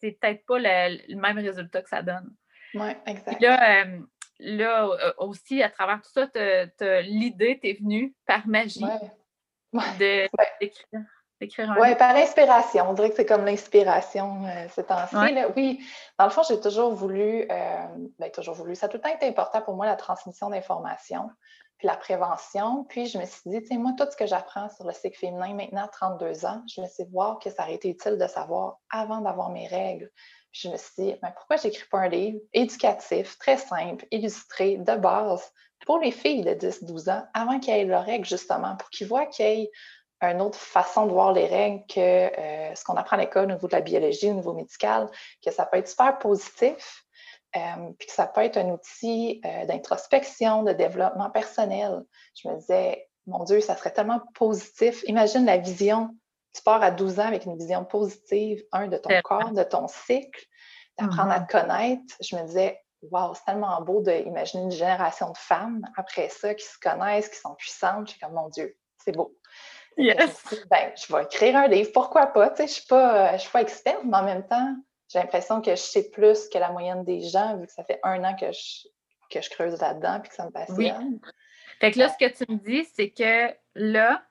c'est 0.00 0.18
peut-être 0.20 0.44
pas 0.46 0.58
le 0.58 1.16
même 1.16 1.38
résultat 1.38 1.82
que 1.82 1.88
ça 1.88 2.02
donne. 2.02 2.34
Oui, 2.76 2.90
exact. 3.06 3.40
là, 3.40 3.82
euh, 3.82 3.98
là 4.38 4.84
euh, 4.84 5.12
aussi, 5.18 5.62
à 5.62 5.70
travers 5.70 6.00
tout 6.02 6.10
ça, 6.12 6.26
l'idée 7.02 7.58
t'est 7.60 7.78
venue 7.80 8.14
par 8.26 8.46
magie 8.46 8.84
d'écrire 9.98 11.70
un 11.70 11.80
Oui, 11.80 11.94
par 11.96 12.14
inspiration. 12.16 12.88
On 12.88 12.92
dirait 12.94 13.10
que 13.10 13.16
c'est 13.16 13.26
comme 13.26 13.44
l'inspiration 13.44 14.44
euh, 14.46 14.66
ces 14.70 14.84
temps-ci. 14.84 15.16
Oui, 15.56 15.84
dans 16.18 16.24
le 16.24 16.30
fond, 16.30 16.42
j'ai 16.48 16.60
toujours 16.60 16.92
voulu, 16.92 17.46
ben, 17.48 18.30
toujours 18.32 18.54
voulu, 18.54 18.74
ça 18.74 18.86
a 18.86 18.88
tout 18.88 18.96
le 18.98 19.02
temps 19.02 19.14
été 19.14 19.26
important 19.26 19.62
pour 19.62 19.74
moi, 19.74 19.86
la 19.86 19.96
transmission 19.96 20.50
d'informations, 20.50 21.30
puis 21.78 21.86
la 21.86 21.96
prévention. 21.96 22.84
Puis 22.84 23.06
je 23.06 23.18
me 23.18 23.24
suis 23.26 23.50
dit, 23.50 23.60
tu 23.60 23.68
sais, 23.68 23.76
moi, 23.76 23.92
tout 23.98 24.06
ce 24.10 24.16
que 24.16 24.26
j'apprends 24.26 24.68
sur 24.70 24.86
le 24.86 24.92
cycle 24.92 25.18
féminin 25.18 25.54
maintenant 25.54 25.84
à 25.84 25.88
32 25.88 26.46
ans, 26.46 26.62
je 26.74 26.80
me 26.80 26.86
suis 26.86 27.04
dit, 27.04 27.10
voir 27.10 27.38
que 27.38 27.50
ça 27.50 27.64
aurait 27.64 27.74
été 27.74 27.90
utile 27.90 28.16
de 28.16 28.26
savoir 28.26 28.78
avant 28.90 29.20
d'avoir 29.20 29.50
mes 29.50 29.66
règles 29.66 30.10
je 30.60 30.68
me 30.68 30.76
suis 30.76 30.92
dit, 30.98 31.14
mais 31.22 31.30
pourquoi 31.36 31.56
j'écris 31.56 31.86
pas 31.90 32.00
un 32.00 32.08
livre 32.08 32.38
éducatif, 32.52 33.38
très 33.38 33.58
simple, 33.58 34.06
illustré, 34.10 34.78
de 34.78 34.96
base, 34.96 35.52
pour 35.84 35.98
les 35.98 36.10
filles 36.10 36.42
de 36.42 36.52
10-12 36.52 37.10
ans, 37.10 37.26
avant 37.34 37.60
qu'elles 37.60 37.80
aient 37.80 37.84
leurs 37.84 38.04
règles, 38.04 38.24
justement, 38.26 38.76
pour 38.76 38.88
qu'ils 38.90 39.06
voient 39.06 39.26
qu'il 39.26 39.46
y 39.46 39.48
ait 39.62 39.70
une 40.22 40.40
autre 40.40 40.58
façon 40.58 41.06
de 41.06 41.12
voir 41.12 41.32
les 41.32 41.46
règles 41.46 41.84
que 41.86 42.00
euh, 42.00 42.74
ce 42.74 42.84
qu'on 42.84 42.94
apprend 42.94 43.16
à 43.16 43.20
l'école 43.20 43.44
au 43.44 43.54
niveau 43.54 43.66
de 43.66 43.72
la 43.72 43.82
biologie, 43.82 44.30
au 44.30 44.34
niveau 44.34 44.54
médical, 44.54 45.10
que 45.44 45.50
ça 45.50 45.66
peut 45.66 45.76
être 45.76 45.88
super 45.88 46.18
positif, 46.18 47.04
euh, 47.54 47.92
puis 47.98 48.08
que 48.08 48.14
ça 48.14 48.26
peut 48.26 48.40
être 48.40 48.56
un 48.56 48.70
outil 48.70 49.42
euh, 49.44 49.66
d'introspection, 49.66 50.62
de 50.62 50.72
développement 50.72 51.30
personnel. 51.30 52.02
Je 52.34 52.48
me 52.48 52.56
disais, 52.56 53.06
mon 53.26 53.44
Dieu, 53.44 53.60
ça 53.60 53.76
serait 53.76 53.92
tellement 53.92 54.20
positif. 54.34 55.04
Imagine 55.06 55.44
la 55.44 55.58
vision 55.58 56.10
tu 56.56 56.62
pars 56.62 56.82
à 56.82 56.90
12 56.90 57.20
ans 57.20 57.26
avec 57.26 57.44
une 57.44 57.56
vision 57.56 57.84
positive, 57.84 58.62
un, 58.72 58.88
de 58.88 58.96
ton 58.96 59.10
corps, 59.22 59.52
de 59.52 59.62
ton 59.62 59.86
cycle, 59.88 60.44
d'apprendre 60.98 61.30
à 61.30 61.40
mm-hmm. 61.40 61.46
te 61.46 61.52
connaître. 61.52 62.14
Je 62.20 62.36
me 62.36 62.42
disais, 62.46 62.80
wow, 63.02 63.34
c'est 63.34 63.44
tellement 63.44 63.80
beau 63.82 64.02
d'imaginer 64.02 64.64
une 64.64 64.70
génération 64.70 65.30
de 65.30 65.38
femmes 65.38 65.86
après 65.96 66.28
ça 66.28 66.54
qui 66.54 66.64
se 66.64 66.78
connaissent, 66.78 67.28
qui 67.28 67.38
sont 67.38 67.54
puissantes. 67.54 68.08
Je 68.08 68.12
suis 68.12 68.20
comme, 68.20 68.32
mon 68.32 68.48
Dieu, 68.48 68.76
c'est 69.04 69.12
beau. 69.12 69.36
Yes. 69.96 70.44
ben, 70.70 70.92
je 70.94 71.14
vais 71.14 71.22
écrire 71.24 71.56
un 71.56 71.68
livre, 71.68 71.90
pourquoi 71.92 72.26
pas? 72.26 72.50
Tu 72.50 72.56
sais, 72.56 72.62
je 72.62 72.72
ne 72.72 72.74
suis, 72.74 72.86
pas, 72.86 73.38
suis 73.38 73.50
pas 73.50 73.62
experte, 73.62 74.02
mais 74.04 74.16
en 74.16 74.24
même 74.24 74.46
temps, 74.46 74.74
j'ai 75.08 75.18
l'impression 75.18 75.60
que 75.60 75.70
je 75.70 75.76
sais 75.76 76.10
plus 76.10 76.48
que 76.48 76.58
la 76.58 76.70
moyenne 76.70 77.04
des 77.04 77.20
gens, 77.20 77.56
vu 77.56 77.66
que 77.66 77.72
ça 77.72 77.84
fait 77.84 78.00
un 78.02 78.22
an 78.24 78.36
que 78.36 78.52
je, 78.52 78.88
que 79.30 79.40
je 79.40 79.50
creuse 79.50 79.80
là-dedans 79.80 80.20
et 80.22 80.28
que 80.28 80.34
ça 80.34 80.44
me 80.44 80.50
passionne. 80.50 81.20
Oui. 81.22 81.30
Fait 81.80 81.92
que 81.92 81.98
là, 81.98 82.08
ce 82.08 82.16
que 82.18 82.30
tu 82.30 82.50
me 82.50 82.58
dis, 82.58 82.86
c'est 82.94 83.10
que 83.10 83.54
là, 83.74 84.22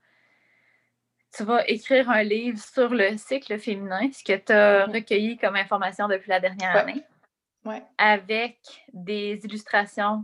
tu 1.35 1.43
vas 1.43 1.67
écrire 1.67 2.09
un 2.09 2.23
livre 2.23 2.59
sur 2.59 2.89
le 2.89 3.17
cycle 3.17 3.57
féminin, 3.59 4.09
ce 4.11 4.23
que 4.23 4.37
tu 4.37 4.51
as 4.51 4.85
mm-hmm. 4.85 4.93
recueilli 4.93 5.37
comme 5.37 5.55
information 5.55 6.07
depuis 6.07 6.29
la 6.29 6.39
dernière 6.39 6.75
année. 6.75 7.03
Ouais. 7.65 7.83
Avec 7.97 8.59
des 8.93 9.39
illustrations, 9.43 10.23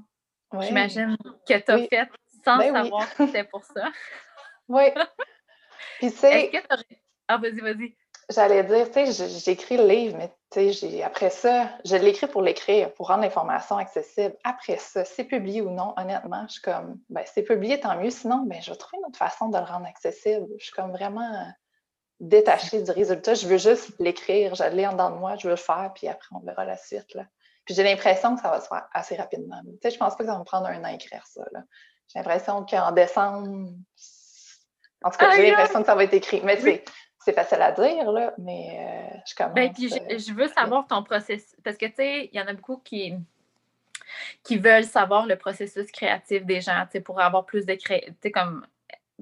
j'imagine, 0.60 1.18
que 1.48 1.58
tu 1.58 1.72
as 1.72 1.78
faites 1.88 2.10
sans 2.46 2.58
ben 2.58 2.74
savoir 2.74 3.14
que 3.16 3.26
c'était 3.26 3.44
pour 3.44 3.64
ça. 3.64 3.92
Oui. 4.68 4.84
Puis 6.00 6.10
c'est. 6.10 6.52
Ah, 7.28 7.38
vas-y, 7.38 7.60
vas-y. 7.60 7.96
J'allais 8.32 8.64
dire, 8.64 8.90
tu 8.92 9.12
sais, 9.12 9.28
j'écris 9.40 9.78
le 9.78 9.86
livre, 9.86 10.18
mais 10.18 10.32
tu 10.52 10.74
sais, 10.74 11.04
après 11.04 11.30
ça, 11.30 11.70
je 11.84 11.96
l'écris 11.96 12.28
pour 12.28 12.42
l'écrire, 12.42 12.94
pour 12.94 13.08
rendre 13.08 13.24
l'information 13.24 13.78
accessible. 13.78 14.36
Après 14.44 14.78
ça, 14.78 15.04
c'est 15.04 15.26
publié 15.26 15.62
ou 15.62 15.70
non, 15.70 15.94
honnêtement, 15.98 16.46
je 16.48 16.54
suis 16.54 16.62
comme, 16.62 17.00
ben, 17.10 17.24
c'est 17.26 17.44
publié, 17.44 17.80
tant 17.80 17.98
mieux. 17.98 18.10
Sinon, 18.10 18.44
ben, 18.46 18.62
je 18.62 18.72
vais 18.72 18.78
trouver 18.78 19.00
une 19.00 19.08
autre 19.08 19.18
façon 19.18 19.50
de 19.50 19.58
le 19.58 19.64
rendre 19.64 19.86
accessible. 19.86 20.48
Je 20.58 20.64
suis 20.64 20.74
comme 20.74 20.92
vraiment 20.92 21.46
détachée 22.20 22.82
du 22.82 22.92
résultat. 22.92 23.34
Je 23.34 23.48
veux 23.48 23.58
juste 23.58 23.92
l'écrire, 24.00 24.56
je 24.56 24.64
l'ai 24.64 24.88
en 24.88 24.94
dedans 24.94 25.10
de 25.10 25.18
moi, 25.18 25.36
je 25.36 25.48
veux 25.48 25.54
le 25.54 25.58
faire, 25.58 25.92
puis 25.94 26.08
après, 26.08 26.30
on 26.32 26.40
verra 26.40 26.64
la 26.64 26.78
suite. 26.78 27.14
Là. 27.16 27.26
Puis 27.66 27.76
j'ai 27.76 27.84
l'impression 27.84 28.36
que 28.36 28.42
ça 28.42 28.50
va 28.50 28.62
se 28.62 28.68
faire 28.68 28.88
assez 28.94 29.16
rapidement. 29.16 29.62
Tu 29.66 29.78
sais, 29.84 29.92
je 29.92 29.98
pense 29.98 30.16
pas 30.16 30.24
que 30.24 30.30
ça 30.30 30.34
va 30.34 30.40
me 30.40 30.46
prendre 30.46 30.68
un 30.68 30.80
an 30.80 30.86
à 30.86 30.94
écrire 30.94 31.26
ça. 31.28 31.44
J'ai 32.08 32.20
l'impression 32.20 32.66
qu'en 32.66 32.92
décembre, 32.92 33.72
en 35.04 35.10
tout 35.10 35.18
cas, 35.18 35.36
j'ai 35.36 35.50
l'impression 35.50 35.82
que 35.82 35.86
ça 35.86 35.96
va 35.96 36.04
être 36.04 36.14
écrit. 36.14 36.42
Mais 36.44 36.62
oui 36.64 36.82
c'est 37.24 37.34
facile 37.34 37.62
à 37.62 37.72
dire, 37.72 38.12
là, 38.12 38.34
mais 38.38 38.80
euh, 38.80 39.18
je 39.28 39.36
commence. 39.36 39.54
Ben, 39.54 39.72
puis 39.72 39.94
euh, 39.94 40.18
je, 40.18 40.34
veux 40.34 40.48
savoir 40.48 40.88
ton 40.88 41.04
processus. 41.04 41.56
Parce 41.64 41.78
que, 41.78 41.86
tu 41.86 41.96
sais, 41.96 42.30
il 42.32 42.38
y 42.38 42.42
en 42.42 42.48
a 42.48 42.54
beaucoup 42.54 42.78
qui, 42.78 43.14
qui 44.44 44.58
veulent 44.58 44.86
savoir 44.86 45.26
le 45.28 45.36
processus 45.36 45.92
créatif 45.92 46.46
des 46.46 46.62
gens, 46.62 46.84
tu 46.86 46.94
sais, 46.94 47.02
pour 47.02 47.22
avoir 47.22 47.46
plus 47.46 47.66
de 47.66 47.76
cré... 47.76 48.06
tu 48.08 48.16
sais, 48.24 48.32
comme 48.32 48.66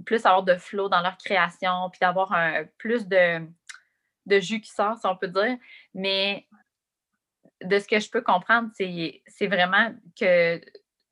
plus 0.06 0.26
avoir 0.26 0.44
de 0.44 0.56
flow 0.56 0.88
dans 0.88 1.02
leur 1.02 1.18
création, 1.18 1.90
puis 1.92 2.00
d'avoir 2.00 2.32
un 2.32 2.64
plus 2.78 3.06
de, 3.08 3.46
de 4.26 4.40
jus 4.40 4.62
qui 4.62 4.72
sort, 4.72 4.98
si 4.98 5.06
on 5.06 5.18
peut 5.18 5.28
dire. 5.28 5.58
Mais 5.94 6.48
de 7.62 7.80
ce 7.80 7.88
que 7.88 8.00
je 8.00 8.10
peux 8.10 8.22
comprendre, 8.22 8.70
c'est 8.76 9.48
vraiment 9.48 9.94
que 10.18 10.62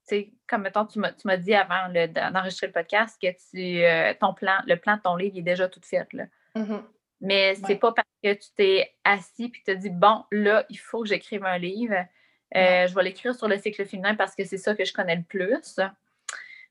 sais, 0.08 0.32
comme 0.48 0.62
mettons, 0.63 0.86
tu 0.86 1.00
m'as 1.00 1.38
dit 1.38 1.53
avant 1.53 1.89
d'enregistrer 1.91 2.67
le 2.67 2.74
podcast 2.74 3.17
que 3.22 3.27
tu, 3.27 3.84
euh, 3.84 4.13
ton 4.20 4.34
plan, 4.34 4.58
le 4.65 4.75
plan 4.75 4.96
de 4.96 5.01
ton 5.01 5.15
livre 5.15 5.38
est 5.38 5.41
déjà 5.41 5.67
tout 5.67 5.82
fait. 5.84 6.12
Là. 6.13 6.25
Mm-hmm. 6.58 6.82
Mais 7.22 7.56
c'est 7.66 7.76
pas 7.78 7.92
parce 7.92 8.08
que 8.24 8.34
tu 8.34 8.50
t'es 8.56 8.94
assis 9.04 9.46
et 9.46 9.52
que 9.52 9.58
tu 9.66 9.72
as 9.72 9.76
dit 9.76 9.90
bon, 9.90 10.24
là, 10.32 10.66
il 10.70 10.78
faut 10.78 11.02
que 11.02 11.10
j'écrive 11.10 11.46
un 11.46 11.58
livre. 11.58 11.96
Euh, 12.56 12.88
je 12.88 12.94
vais 12.94 13.04
l'écrire 13.04 13.36
sur 13.36 13.48
le 13.48 13.58
cycle 13.58 13.86
féminin 13.86 14.16
parce 14.16 14.36
que 14.36 14.46
c'est 14.46 14.58
ça 14.58 14.76
que 14.76 14.86
je 14.86 14.94
connais 14.94 15.16
le 15.16 15.24
plus. 15.24 15.80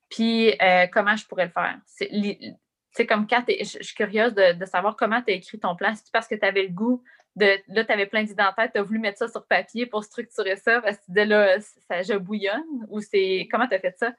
Puis 0.08 0.54
euh, 0.62 0.86
comment 0.92 1.16
je 1.16 1.26
pourrais 1.26 1.46
le 1.46 1.50
faire? 1.50 1.78
C'est 1.84 3.06
comme 3.06 3.26
quand 3.26 3.44
je 3.48 3.64
suis 3.64 3.94
curieuse 3.94 4.34
de, 4.34 4.64
savoir 4.64 4.96
comment 4.96 5.20
tu 5.20 5.32
as 5.32 5.34
écrit 5.34 5.58
ton 5.58 5.74
plan. 5.74 5.94
C'est 5.94 6.12
parce 6.12 6.28
que 6.28 6.36
tu 6.36 6.46
avais 6.46 6.62
le 6.62 6.72
goût 6.72 7.02
de. 7.34 7.58
Là, 7.68 7.84
tu 7.84 7.92
avais 7.92 8.06
plein 8.06 8.22
d'idées 8.22 8.42
en 8.42 8.52
tête, 8.52 8.72
tu 8.72 8.78
as 8.78 8.82
voulu 8.82 9.00
mettre 9.00 9.18
ça 9.18 9.28
sur 9.28 9.46
papier 9.46 9.84
pour 9.86 10.04
structurer 10.04 10.56
ça 10.56 10.80
parce 10.80 10.96
que 10.98 11.04
tu 11.06 11.10
disais 11.10 11.26
là, 11.26 11.60
ça, 11.60 12.02
je 12.02 12.14
bouillonne? 12.14 12.86
Ou 12.88 13.00
c'est. 13.00 13.48
Comment 13.50 13.66
tu 13.66 13.74
as 13.74 13.80
fait 13.80 13.96
ça? 13.98 14.12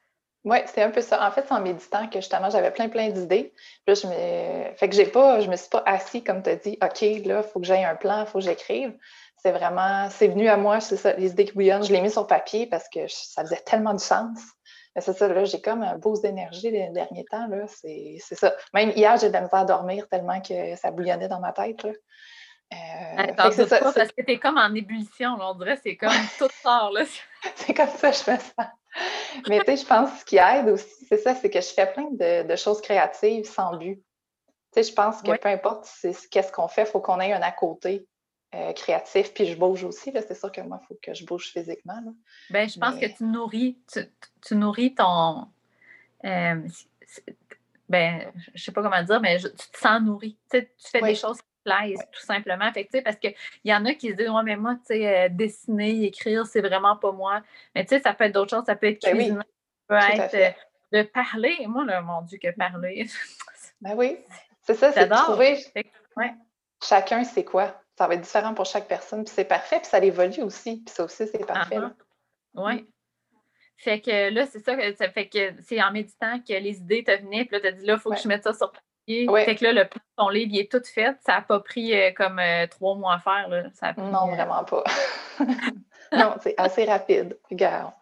Oui, 0.44 0.58
c'est 0.65 0.82
un 0.82 0.91
peu 0.91 1.01
ça. 1.01 1.27
En 1.27 1.32
fait, 1.32 1.46
c'est 1.48 1.53
en 1.53 1.62
méditant 1.62 2.08
que 2.08 2.20
justement, 2.20 2.50
j'avais 2.50 2.72
plein, 2.72 2.88
plein 2.88 3.10
d'idées. 3.10 3.53
Puis 3.86 3.88
là, 3.88 3.94
je 3.96 4.08
me... 4.08 4.75
Fait 4.75 4.88
que 4.88 4.96
j'ai 4.96 5.06
pas, 5.06 5.41
je 5.41 5.50
me 5.50 5.56
suis 5.56 5.70
pas 5.70 5.84
assis 5.86 6.24
comme 6.24 6.41
tu 6.41 6.50
as 6.50 6.56
dit, 6.56 6.77
OK, 6.82 7.01
là, 7.25 7.41
il 7.46 7.51
faut 7.51 7.60
que 7.60 7.65
j'aille 7.65 7.84
un 7.84 7.96
plan, 7.96 8.22
il 8.22 8.27
faut 8.27 8.39
que 8.39 8.46
j'écrive. 8.46 8.94
C'est 9.38 9.51
vraiment, 9.51 10.10
c'est 10.10 10.27
venu 10.27 10.48
à 10.48 10.58
moi, 10.58 10.79
c'est 10.79 10.98
ça, 10.98 11.13
les 11.13 11.32
idées 11.32 11.46
qui 11.46 11.53
bouillonnent. 11.53 11.84
Je 11.84 11.91
l'ai 11.91 12.01
mis 12.01 12.10
sur 12.10 12.25
papier 12.27 12.65
parce 12.65 12.88
que 12.89 13.08
ça 13.08 13.44
faisait 13.44 13.62
tellement 13.65 13.94
du 13.94 14.03
sens. 14.03 14.39
Mais 14.96 15.01
c'est 15.01 15.13
ça, 15.13 15.27
là, 15.27 15.44
j'ai 15.44 15.62
comme 15.62 15.84
un 15.84 15.98
beau 15.98 16.20
d'énergie 16.20 16.72
les 16.72 16.89
derniers 16.89 17.25
temps, 17.25 17.48
là. 17.48 17.65
C'est 17.67 18.17
ça. 18.20 18.56
Même 18.74 18.91
hier, 18.96 19.15
j'ai 19.17 19.27
de 19.27 19.34
la 19.34 19.41
misère 19.41 19.60
à 19.60 19.65
dormir 19.65 20.08
tellement 20.10 20.41
que 20.41 20.75
ça 20.75 20.89
bouillonnait 20.91 21.27
dans 21.27 21.39
ma 21.39 21.51
tête, 21.51 21.84
là. 21.84 21.91
Euh, 22.74 23.51
c'est 23.51 23.67
ça, 23.67 23.79
parce 23.79 24.12
que 24.12 24.22
t'es 24.24 24.39
comme 24.39 24.58
en 24.58 24.74
ébullition, 24.74 25.38
là, 25.38 25.51
on 25.51 25.56
dirait, 25.56 25.79
c'est 25.82 25.96
comme 25.96 26.10
tout 26.38 26.50
sort, 26.62 26.91
là. 26.91 27.03
c'est 27.56 27.74
comme 27.74 27.89
ça, 27.89 28.12
je 28.12 28.32
me 28.32 28.38
sens. 28.38 28.67
Mais 29.49 29.59
tu 29.59 29.65
sais, 29.65 29.77
je 29.77 29.85
pense 29.85 30.11
que 30.11 30.19
ce 30.19 30.25
qui 30.25 30.37
aide 30.37 30.69
aussi, 30.69 31.05
c'est 31.07 31.17
ça, 31.17 31.35
c'est 31.35 31.49
que 31.49 31.61
je 31.61 31.67
fais 31.67 31.91
plein 31.91 32.09
de, 32.11 32.55
choses 32.55 32.81
créatives 32.81 33.45
sans 33.45 33.77
but. 33.77 33.97
Tu 33.97 34.83
sais, 34.83 34.89
je 34.89 34.93
pense 34.93 35.21
que 35.21 35.37
peu 35.37 35.49
importe 35.49 35.89
qu'est-ce 36.31 36.51
qu'on 36.51 36.67
fait, 36.67 36.83
il 36.83 36.87
faut 36.87 36.99
qu'on 36.99 37.19
ait 37.19 37.33
un 37.33 37.41
à 37.41 37.51
côté 37.51 38.07
euh, 38.55 38.73
créatif, 38.73 39.33
puis 39.33 39.45
je 39.45 39.57
bouge 39.57 39.83
aussi. 39.83 40.11
C'est 40.13 40.35
sûr 40.35 40.51
que 40.51 40.61
moi, 40.61 40.79
il 40.81 40.87
faut 40.87 40.99
que 41.01 41.13
je 41.13 41.25
bouge 41.25 41.51
physiquement. 41.51 42.01
Ben, 42.49 42.69
je 42.69 42.79
pense 42.79 42.99
que 42.99 43.05
tu 43.05 43.23
nourris, 43.23 43.77
tu, 44.41 44.55
nourris 44.55 44.95
ton. 44.95 45.47
Euh, 46.25 46.67
ben, 47.89 48.31
je 48.53 48.63
sais 48.63 48.71
pas 48.71 48.81
comment 48.81 49.03
dire, 49.03 49.21
mais 49.21 49.37
tu 49.37 49.49
te 49.49 49.77
sens 49.77 50.01
nourri. 50.01 50.37
Tu, 50.49 50.59
sais, 50.59 50.71
tu 50.77 50.89
fais 50.89 51.01
des 51.01 51.15
choses 51.15 51.39
tout 52.12 52.25
simplement. 52.25 52.71
Fait 52.71 52.86
que, 52.86 53.00
parce 53.01 53.17
qu'il 53.17 53.33
y 53.65 53.74
en 53.74 53.86
a 53.86 53.93
qui 53.93 54.09
se 54.09 54.15
disent, 54.15 54.29
ouais, 54.29 54.43
mais 54.43 54.55
moi, 54.55 54.75
tu 54.75 54.95
sais, 54.95 55.25
euh, 55.25 55.29
dessiner, 55.29 56.05
écrire, 56.05 56.45
c'est 56.45 56.62
vraiment 56.62 56.95
pas 56.97 57.12
moi. 57.12 57.41
Mais 57.75 57.86
tu 57.86 57.95
sais, 57.95 58.01
ça 58.01 58.13
peut 58.13 58.25
être 58.25 58.33
d'autres 58.33 58.55
choses, 58.55 58.65
ça 58.65 58.75
peut 58.75 58.88
être 58.88 59.01
ben 59.03 59.13
cuisiner, 59.13 59.38
ça 59.38 59.43
peut 59.88 60.21
être 60.21 60.33
euh, 60.33 61.00
de 61.00 61.03
parler. 61.03 61.65
Moi, 61.67 61.86
là, 61.86 62.01
mon 62.01 62.21
Dieu, 62.21 62.38
que 62.41 62.51
parler. 62.55 63.07
ben 63.81 63.93
oui, 63.95 64.17
c'est 64.62 64.75
ça, 64.75 64.91
c'est 64.91 65.07
de 65.07 65.13
trouver. 65.13 65.57
Chacun, 66.83 67.24
c'est 67.24 67.43
quoi? 67.43 67.81
Ça 67.97 68.07
va 68.07 68.13
être 68.13 68.21
différent 68.21 68.53
pour 68.53 68.65
chaque 68.65 68.88
personne, 68.88 69.24
puis 69.24 69.33
c'est 69.33 69.45
parfait, 69.45 69.79
puis 69.79 69.88
ça 69.88 69.97
évolue 69.97 70.43
aussi, 70.43 70.83
puis 70.86 70.93
ça 70.93 71.03
aussi, 71.03 71.27
c'est 71.27 71.45
parfait. 71.45 71.77
Uh-huh. 71.77 71.93
Oui. 72.53 72.88
Fait 73.77 74.01
que 74.01 74.29
là, 74.31 74.45
c'est 74.45 74.59
ça, 74.59 74.75
ça 74.95 75.09
fait 75.09 75.29
que 75.29 75.53
c'est 75.63 75.81
en 75.81 75.91
méditant 75.91 76.39
que 76.39 76.53
les 76.53 76.77
idées 76.77 77.03
te 77.03 77.12
venaient, 77.12 77.45
puis 77.45 77.55
là, 77.55 77.59
tu 77.62 77.67
as 77.67 77.71
dit, 77.71 77.86
là, 77.86 77.93
il 77.93 78.00
faut 78.00 78.12
que 78.12 78.17
je 78.17 78.27
mette 78.27 78.43
ça 78.43 78.53
sur 78.53 78.71
fait 79.07 79.55
que 79.55 79.63
là, 79.63 79.71
le 79.71 79.87
plan 79.87 80.01
de 80.01 80.23
ton 80.23 80.29
livre, 80.29 80.51
il 80.53 80.59
est 80.59 80.71
tout 80.71 80.83
fait. 80.83 81.15
Ça 81.25 81.33
n'a 81.33 81.41
pas 81.41 81.59
pris 81.59 81.95
euh, 81.95 82.11
comme 82.11 82.39
euh, 82.39 82.67
trois 82.67 82.95
mois 82.95 83.15
à 83.15 83.19
faire. 83.19 83.47
Là. 83.47 83.63
non, 83.97 84.27
euh, 84.27 84.35
vraiment 84.35 84.63
pas. 84.65 84.83
non, 86.11 86.35
c'est 86.41 86.55
assez 86.57 86.85
rapide. 86.85 87.37
Regarde. 87.49 87.93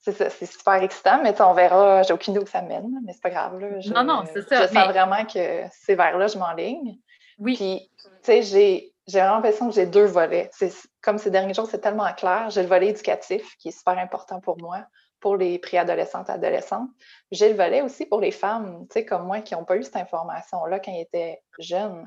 C'est 0.00 0.12
ça, 0.12 0.28
c'est 0.28 0.44
super 0.44 0.74
excitant, 0.74 1.22
mais 1.22 1.40
on 1.40 1.54
verra. 1.54 2.02
J'ai 2.02 2.12
aucune 2.12 2.34
idée 2.34 2.42
où 2.42 2.46
ça 2.46 2.60
mène, 2.60 3.00
mais 3.06 3.14
c'est 3.14 3.22
pas 3.22 3.30
grave. 3.30 3.58
Là. 3.58 3.68
non, 3.94 4.04
non, 4.04 4.24
c'est 4.30 4.46
ça. 4.46 4.66
Je 4.66 4.72
sens 4.72 4.88
vraiment 4.88 5.24
que 5.24 5.62
c'est 5.72 5.94
vers 5.94 6.18
là 6.18 6.26
je 6.26 6.36
m'enligne. 6.36 6.98
Oui. 7.38 7.56
Puis, 7.56 7.90
tu 7.96 8.10
sais, 8.22 8.42
j'ai, 8.42 8.92
j'ai 9.06 9.20
vraiment 9.20 9.36
l'impression 9.36 9.68
que 9.70 9.74
j'ai 9.74 9.86
deux 9.86 10.04
volets. 10.04 10.50
C'est, 10.52 10.72
comme 11.00 11.16
ces 11.16 11.30
derniers 11.30 11.54
jours, 11.54 11.66
c'est 11.70 11.80
tellement 11.80 12.12
clair. 12.12 12.50
J'ai 12.50 12.62
le 12.62 12.68
volet 12.68 12.88
éducatif 12.88 13.56
qui 13.56 13.68
est 13.68 13.78
super 13.78 13.98
important 13.98 14.40
pour 14.40 14.58
moi 14.58 14.84
pour 15.24 15.38
les 15.38 15.58
préadolescentes, 15.58 16.28
adolescentes. 16.28 16.90
J'ai 17.30 17.48
le 17.48 17.54
volet 17.54 17.80
aussi 17.80 18.04
pour 18.04 18.20
les 18.20 18.30
femmes, 18.30 18.86
tu 18.90 18.92
sais, 18.92 19.06
comme 19.06 19.26
moi, 19.26 19.40
qui 19.40 19.54
n'ont 19.54 19.64
pas 19.64 19.78
eu 19.78 19.82
cette 19.82 19.96
information-là 19.96 20.80
quand 20.80 20.92
ils 20.92 21.00
étaient 21.00 21.42
jeunes. 21.58 22.06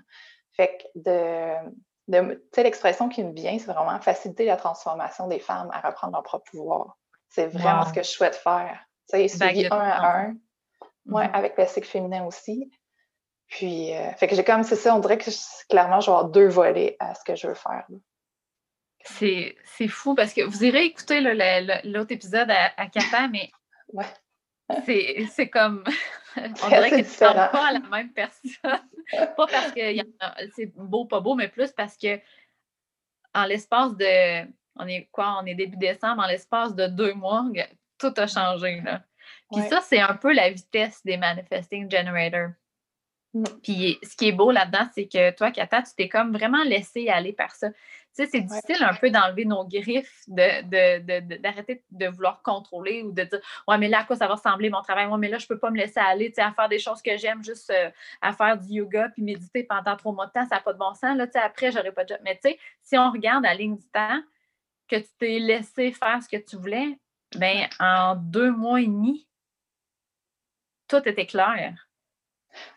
Fait 0.52 0.78
que 0.78 1.00
de, 1.00 1.72
de 2.10 2.36
tu 2.36 2.42
sais, 2.54 2.62
l'expression 2.62 3.10
qui 3.10 3.24
me 3.24 3.34
vient, 3.34 3.58
c'est 3.58 3.74
vraiment 3.74 4.00
faciliter 4.02 4.46
la 4.46 4.56
transformation 4.56 5.28
des 5.28 5.40
femmes 5.40 5.72
à 5.74 5.80
reprendre 5.82 6.14
leur 6.14 6.22
propre 6.22 6.46
pouvoir. 6.52 6.96
C'est 7.30 7.48
vraiment 7.48 7.88
ce 7.88 7.94
que 7.94 8.04
je 8.04 8.10
souhaite 8.10 8.36
faire. 8.36 8.80
Tu 9.10 9.18
sais, 9.18 9.28
suivi 9.30 9.66
un 9.66 9.80
à 9.80 10.20
un. 10.20 10.36
Moi, 11.08 11.24
mm-hmm. 11.24 11.32
avec 11.34 11.58
le 11.58 11.66
cycle 11.66 11.88
féminin 11.88 12.24
aussi. 12.24 12.70
Puis, 13.48 13.96
euh, 13.96 14.12
fait 14.12 14.28
que 14.28 14.36
j'ai 14.36 14.44
comme, 14.44 14.62
c'est 14.62 14.76
ça, 14.76 14.96
on 14.96 15.00
dirait 15.00 15.18
que 15.18 15.32
clairement, 15.70 16.02
je 16.02 16.12
vais 16.12 16.16
avoir 16.16 16.30
deux 16.30 16.50
volets 16.50 16.98
à 17.00 17.16
ce 17.16 17.24
que 17.24 17.36
je 17.36 17.48
veux 17.48 17.56
faire. 17.56 17.88
C'est 19.08 19.88
fou 19.88 20.16
parce 20.16 20.34
que 20.34 20.42
vous 20.42 20.64
irez 20.64 20.86
écouter 20.86 21.22
l'autre 21.84 22.12
épisode 22.12 22.50
à, 22.52 22.72
à 22.78 23.28
mais 23.28 23.52
c'est 25.32 25.50
comme. 25.50 25.84
On 26.36 26.70
dirait 26.70 26.92
que 26.92 26.96
tu 26.98 27.24
ne 27.24 27.34
parles 27.34 27.52
pas 27.52 27.68
à 27.68 27.74
la 27.74 27.80
même 27.80 28.12
personne. 28.12 28.52
pas 29.12 29.48
parce 29.48 29.72
que 29.72 29.82
c'est 30.56 30.72
beau, 30.76 31.06
pas 31.06 31.20
beau, 31.20 31.36
mais 31.36 31.48
plus 31.48 31.72
parce 31.72 31.98
que 31.98 32.20
en 33.34 33.46
l'espace 33.46 33.96
de. 33.96 34.48
On 34.76 34.88
est 34.88 35.10
quoi? 35.12 35.40
On 35.42 35.46
est 35.46 35.56
début 35.56 35.78
décembre, 35.78 36.24
en 36.24 36.28
l'espace 36.28 36.76
de 36.76 36.88
deux 36.88 37.14
mois, 37.14 37.46
tout 37.98 38.14
a 38.18 38.28
changé. 38.28 38.82
Là. 38.82 39.02
Puis 39.52 39.64
ça, 39.70 39.82
c'est 39.82 40.00
un 40.00 40.14
peu 40.14 40.34
la 40.34 40.52
vitesse 40.52 41.04
des 41.04 41.18
manifesting 41.18 41.90
generators. 41.90 42.52
Mm. 43.34 43.44
Puis 43.64 43.98
ce 44.04 44.16
qui 44.16 44.28
est 44.28 44.34
beau 44.34 44.52
là-dedans, 44.52 44.88
c'est 44.94 45.08
que 45.08 45.32
toi, 45.32 45.52
Kata, 45.52 45.82
tu 45.82 45.96
t'es 45.96 46.10
comme 46.10 46.34
vraiment 46.34 46.64
laissé 46.64 47.10
aller 47.10 47.34
par 47.34 47.56
ça. 47.56 47.70
Tu 47.72 47.78
sais, 48.24 48.30
c'est 48.32 48.42
difficile 48.42 48.84
un 48.84 48.94
peu 48.94 49.10
d'enlever 49.10 49.46
nos 49.46 49.66
griffes, 49.66 50.24
d'arrêter 50.28 51.84
de, 51.92 52.08
vouloir 52.08 52.42
contrôler 52.42 53.04
ou 53.04 53.12
de 53.12 53.24
dire 53.24 53.40
Ouais, 53.68 53.78
mais 53.78 53.88
là, 53.88 54.00
à 54.00 54.04
quoi 54.04 54.16
ça 54.16 54.28
va 54.28 54.36
ressembler 54.36 54.70
mon 54.70 54.82
travail? 54.82 55.08
Ouais, 55.08 55.18
mais 55.18 55.30
là, 55.30 55.38
je 55.38 55.46
ne 55.46 55.48
peux 55.48 55.60
pas 55.60 55.70
me 55.70 55.78
laisser 55.78 56.00
aller 56.00 56.34
à 56.38 56.52
faire 56.52 56.70
des 56.70 56.80
choses 56.80 57.02
que 57.02 57.18
j'aime, 57.18 57.44
juste 57.44 57.70
euh, 57.70 57.90
à 58.22 58.34
faire 58.34 58.58
du 58.58 58.74
yoga 58.74 59.10
puis 59.10 59.24
méditer 59.24 59.64
pendant 59.64 59.96
trop 59.96 60.12
de 60.12 60.32
temps, 60.32 60.46
ça 60.48 60.56
n'a 60.56 60.62
pas 60.62 60.74
de 60.74 60.78
bon 60.78 60.94
sens. 60.94 61.16
Là, 61.18 61.28
après, 61.44 61.72
j'aurais 61.72 61.92
pas 61.92 62.04
de 62.04 62.10
job. 62.10 62.20
Mais 62.24 62.36
tu 62.36 62.50
sais, 62.50 62.60
si 62.82 62.98
on 62.98 63.12
regarde 63.12 63.46
à 63.46 63.50
la 63.50 63.56
ligne 63.56 63.78
du 63.78 63.88
temps, 63.90 64.22
que 64.88 64.96
tu 64.96 65.10
t'es 65.20 65.40
laissé 65.40 65.92
faire 65.92 66.22
ce 66.24 66.30
que 66.30 66.42
tu 66.42 66.56
voulais, 66.56 66.98
ben 67.36 67.68
en 67.80 68.16
deux 68.16 68.52
mois 68.52 68.82
et 68.82 68.88
demi, 68.88 69.28
tout 70.88 71.02
était 71.06 71.26
clair. 71.26 71.74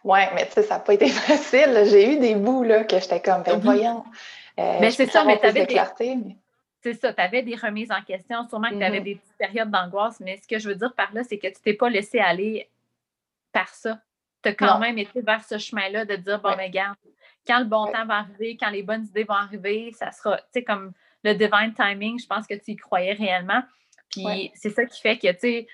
Oui, 0.05 0.21
mais 0.35 0.47
tu 0.47 0.53
sais, 0.53 0.63
ça 0.65 0.75
n'a 0.75 0.81
pas 0.81 0.95
été 0.95 1.09
facile. 1.09 1.85
J'ai 1.87 2.15
eu 2.15 2.19
des 2.19 2.35
bouts 2.35 2.65
là, 2.65 2.85
que 2.85 2.99
j'étais 2.99 3.21
comme, 3.21 3.43
ben, 3.43 3.59
voyons. 3.59 4.05
Euh, 4.61 4.79
mais 4.81 4.91
c'est 4.91 5.07
ça, 5.07 5.25
mais 5.25 5.39
tu 5.39 5.47
avais 5.47 5.67
des... 5.67 5.81
C'est 6.83 6.95
ça, 6.95 7.13
tu 7.13 7.21
avais 7.21 7.43
des 7.43 7.57
remises 7.57 7.93
en 7.93 8.01
question, 8.03 8.49
sûrement 8.49 8.71
que 8.71 8.77
tu 8.77 8.83
avais 8.83 9.01
mm-hmm. 9.01 9.05
des 9.05 9.15
petites 9.17 9.37
périodes 9.37 9.71
d'angoisse, 9.71 10.19
mais 10.21 10.39
ce 10.39 10.49
que 10.49 10.59
je 10.59 10.69
veux 10.69 10.75
dire 10.75 10.95
par 10.95 11.13
là, 11.13 11.23
c'est 11.23 11.39
que 11.39 11.49
tu 11.49 11.61
t'es 11.63 11.75
pas 11.75 11.91
laissé 11.91 12.19
aller 12.19 12.71
par 13.53 13.69
ça. 13.69 14.01
Tu 14.43 14.49
as 14.49 14.55
quand 14.55 14.79
même 14.79 14.97
été 14.97 15.21
vers 15.21 15.45
ce 15.45 15.59
chemin-là 15.59 16.07
de 16.07 16.17
dire, 16.17 16.41
bon, 16.41 16.55
mais 16.57 16.71
ben, 16.71 16.95
quand 17.47 17.59
le 17.59 17.67
bon 17.67 17.87
temps 17.87 18.07
va 18.07 18.19
arriver, 18.19 18.57
quand 18.59 18.71
les 18.71 18.83
bonnes 18.83 19.05
idées 19.05 19.25
vont 19.25 19.35
arriver, 19.35 19.93
ça 19.93 20.11
sera, 20.11 20.39
tu 20.39 20.45
sais, 20.53 20.65
comme 20.65 20.93
le 21.23 21.35
divine 21.35 21.75
timing, 21.77 22.19
je 22.19 22.27
pense 22.27 22.47
que 22.47 22.55
tu 22.55 22.73
y 22.73 22.77
croyais 22.77 23.13
réellement. 23.13 23.63
Puis 24.09 24.51
c'est 24.55 24.71
ça 24.71 24.85
qui 24.87 25.01
fait 25.01 25.19
que, 25.19 25.31
tu 25.33 25.39
sais, 25.39 25.67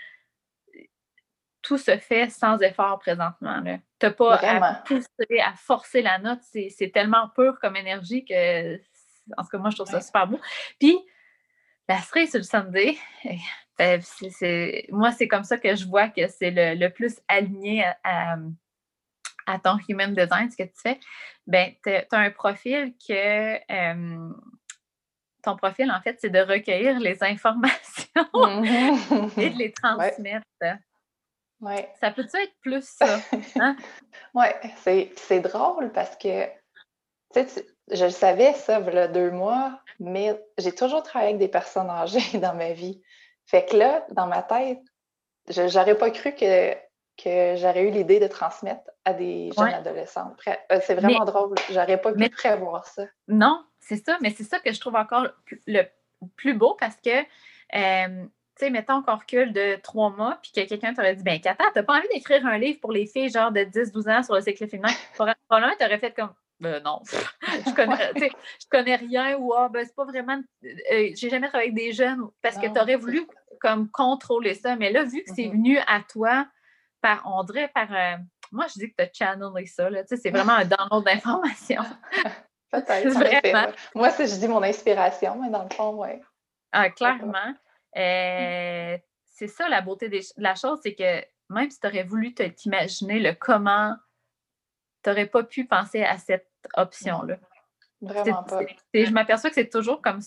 tout 1.67 1.79
se 1.79 1.97
fait 1.99 2.31
sans 2.31 2.59
effort 2.59 2.99
présentement. 3.01 3.61
Tu 3.99 4.07
n'as 4.07 4.13
pas 4.13 4.37
à 4.37 4.75
pousser, 4.87 5.41
à 5.45 5.55
forcer 5.55 6.01
la 6.01 6.19
note. 6.19 6.41
C'est 6.43 6.93
tellement 6.93 7.29
pur 7.31 7.59
comme 7.61 7.75
énergie 7.77 8.25
que, 8.25 8.77
en 9.37 9.43
tout 9.43 9.49
cas, 9.51 9.59
moi, 9.59 9.71
je 9.71 9.77
trouve 9.77 9.89
ça 9.89 10.01
super 10.01 10.29
beau. 10.29 10.41
Puis, 10.79 10.97
la 11.89 11.99
cerise 11.99 12.31
sur 12.31 12.39
le 12.39 12.45
Sunday, 12.45 12.97
ben, 13.79 14.01
moi, 14.91 15.11
c'est 15.11 15.29
comme 15.29 15.45
ça 15.45 15.59
que 15.59 15.75
je 15.75 15.87
vois 15.87 16.09
que 16.09 16.29
c'est 16.29 16.53
le, 16.53 16.89
plus 16.89 17.19
aligné 17.27 17.85
à, 18.05 18.37
ton 19.63 19.79
human 19.89 20.15
design, 20.15 20.49
ce 20.51 20.57
que 20.57 20.63
tu 20.63 20.81
fais. 20.81 21.01
Ben, 21.49 21.73
tu 21.83 21.91
as, 21.91 22.07
un 22.13 22.31
profil 22.31 22.95
que. 23.07 23.59
ton 25.43 25.57
profil, 25.57 25.91
en 25.91 26.01
fait, 26.01 26.17
c'est 26.21 26.31
de 26.31 26.41
recueillir 26.41 27.01
les 27.01 27.25
informations 27.25 28.07
et 29.37 29.51
de 29.51 29.59
les 29.59 29.73
transmettre. 29.73 30.47
Ouais. 30.61 30.79
Ça 32.01 32.11
peut-tu 32.11 32.37
être 32.37 32.55
plus 32.61 32.87
ça? 32.87 33.19
Hein? 33.61 33.77
oui, 34.35 34.47
c'est 35.17 35.41
drôle 35.41 35.91
parce 35.93 36.17
que, 36.17 36.47
tu 37.35 37.47
sais, 37.49 37.67
je 37.91 38.05
le 38.05 38.11
savais 38.11 38.53
ça, 38.53 38.81
il 38.81 38.95
y 38.95 38.99
a 38.99 39.09
deux 39.09 39.31
mois, 39.31 39.81
mais 40.01 40.41
j'ai 40.59 40.73
toujours 40.73 41.03
travaillé 41.03 41.31
avec 41.31 41.41
des 41.41 41.49
personnes 41.49 41.91
âgées 41.91 42.39
dans 42.39 42.55
ma 42.55 42.73
vie. 42.73 43.01
Fait 43.47 43.65
que 43.65 43.77
là, 43.77 44.05
dans 44.11 44.27
ma 44.27 44.43
tête, 44.43 44.83
j'aurais 45.49 45.97
pas 45.97 46.11
cru 46.11 46.35
que, 46.35 46.75
que 47.17 47.55
j'aurais 47.57 47.85
eu 47.85 47.91
l'idée 47.91 48.19
de 48.19 48.27
transmettre 48.27 48.91
à 49.05 49.13
des 49.13 49.51
jeunes 49.57 49.75
adolescents. 49.75 50.35
Euh, 50.49 50.81
c'est 50.83 50.95
vraiment 50.95 51.25
drôle. 51.25 51.55
J'aurais 51.71 52.01
pas 52.01 52.13
pu 52.13 52.29
prévoir 52.29 52.87
ça. 52.87 53.05
Non, 53.29 53.65
c'est 53.79 54.05
ça, 54.05 54.19
mais 54.21 54.31
c'est 54.31 54.45
ça 54.45 54.59
que 54.59 54.73
je 54.73 54.81
trouve 54.81 54.97
encore 54.97 55.29
le 55.67 55.83
plus 56.35 56.55
beau 56.55 56.77
parce 56.79 56.97
que 56.97 57.23
euh, 57.75 58.27
sais, 58.59 58.71
mettons 58.71 59.03
qu'on 59.03 59.17
recule 59.17 59.53
de 59.53 59.77
trois 59.83 60.11
mois, 60.11 60.39
puis 60.43 60.53
que 60.53 60.69
quelqu'un 60.69 60.95
t'aurait 60.95 61.15
dit, 61.15 61.23
ben, 61.23 61.41
Kata, 61.41 61.65
t'as 61.75 61.83
pas 61.83 61.99
envie 61.99 62.09
d'écrire 62.13 62.45
un 62.47 62.59
livre 62.59 62.81
pour 62.81 62.93
les 62.93 63.07
filles, 63.07 63.31
genre 63.31 63.53
de 63.53 63.61
10-12 63.61 64.11
ans 64.11 64.23
sur 64.23 64.35
le 64.35 64.41
cycle 64.41 64.67
féminin? 64.67 64.93
Probablement, 65.15 65.75
t'aurais 65.79 65.99
fait 65.99 66.15
comme, 66.15 66.33
ben 66.59 66.83
non, 66.83 67.01
je 67.67 67.75
connais, 67.75 68.13
je 68.17 68.67
connais 68.71 68.97
rien 68.97 69.37
ou 69.37 69.53
ah, 69.53 69.69
ben, 69.69 69.85
c'est 69.85 69.95
pas 69.95 70.07
vraiment. 70.07 70.41
Euh, 70.65 71.11
j'ai 71.15 71.29
jamais 71.29 71.49
travaillé 71.49 71.71
avec 71.71 71.75
des 71.75 71.93
jeunes 71.93 72.23
parce 72.41 72.57
que 72.57 72.67
tu 72.67 72.81
aurais 72.81 72.97
voulu 72.97 73.27
comme 73.61 73.91
contrôler 73.91 74.55
ça. 74.55 74.75
Mais 74.77 74.91
là, 74.91 75.05
vu 75.05 75.23
que 75.23 75.35
c'est 75.35 75.43
mm-hmm. 75.43 75.51
venu 75.51 75.79
à 75.87 76.01
toi 76.01 76.47
par, 77.03 77.23
on 77.27 77.45
dirait 77.45 77.69
par. 77.75 77.93
Euh, 77.93 78.17
moi, 78.53 78.67
je 78.69 78.79
dis 78.79 78.91
que 78.91 78.95
tu 78.97 79.05
as 79.05 79.13
channelé 79.13 79.67
ça. 79.67 79.89
C'est 80.17 80.31
vraiment 80.31 80.55
un 80.55 80.65
download 80.65 81.05
d'informations. 81.05 81.85
Peut-être. 82.71 83.75
Moi, 83.95 84.11
c'est, 84.11 84.27
je 84.27 84.37
dis 84.37 84.49
mon 84.49 84.63
inspiration, 84.63 85.41
mais 85.41 85.51
dans 85.51 85.63
le 85.63 85.71
fond, 85.71 86.03
oui. 86.03 86.21
Ah, 86.73 86.91
clairement. 86.91 87.55
Euh, 87.97 88.99
c'est 89.25 89.49
ça 89.49 89.69
la 89.69 89.81
beauté 89.81 90.09
de 90.09 90.21
la 90.37 90.55
chose, 90.55 90.81
c'est 90.83 90.95
que 90.95 91.25
même 91.51 91.71
si 91.71 91.81
tu 91.81 91.87
aurais 91.87 92.05
voulu 92.05 92.35
t'imaginer 92.35 93.21
le 93.21 93.33
comment, 93.33 93.95
tu 95.03 95.11
n'aurais 95.11 95.27
pas 95.27 95.45
pu 95.45 95.67
penser 95.67 96.03
à 96.03 96.19
cette 96.19 96.51
option-là. 96.75 97.39
Vraiment 98.01 98.43
pas. 98.43 98.61
je 98.93 99.11
m'aperçois 99.11 99.51
que 99.51 99.55
c'est 99.55 99.71
toujours 99.71 100.03
comme, 100.03 100.21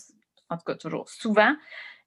en 0.48 0.56
tout 0.56 0.64
cas 0.64 0.74
toujours, 0.74 1.08
souvent, 1.08 1.54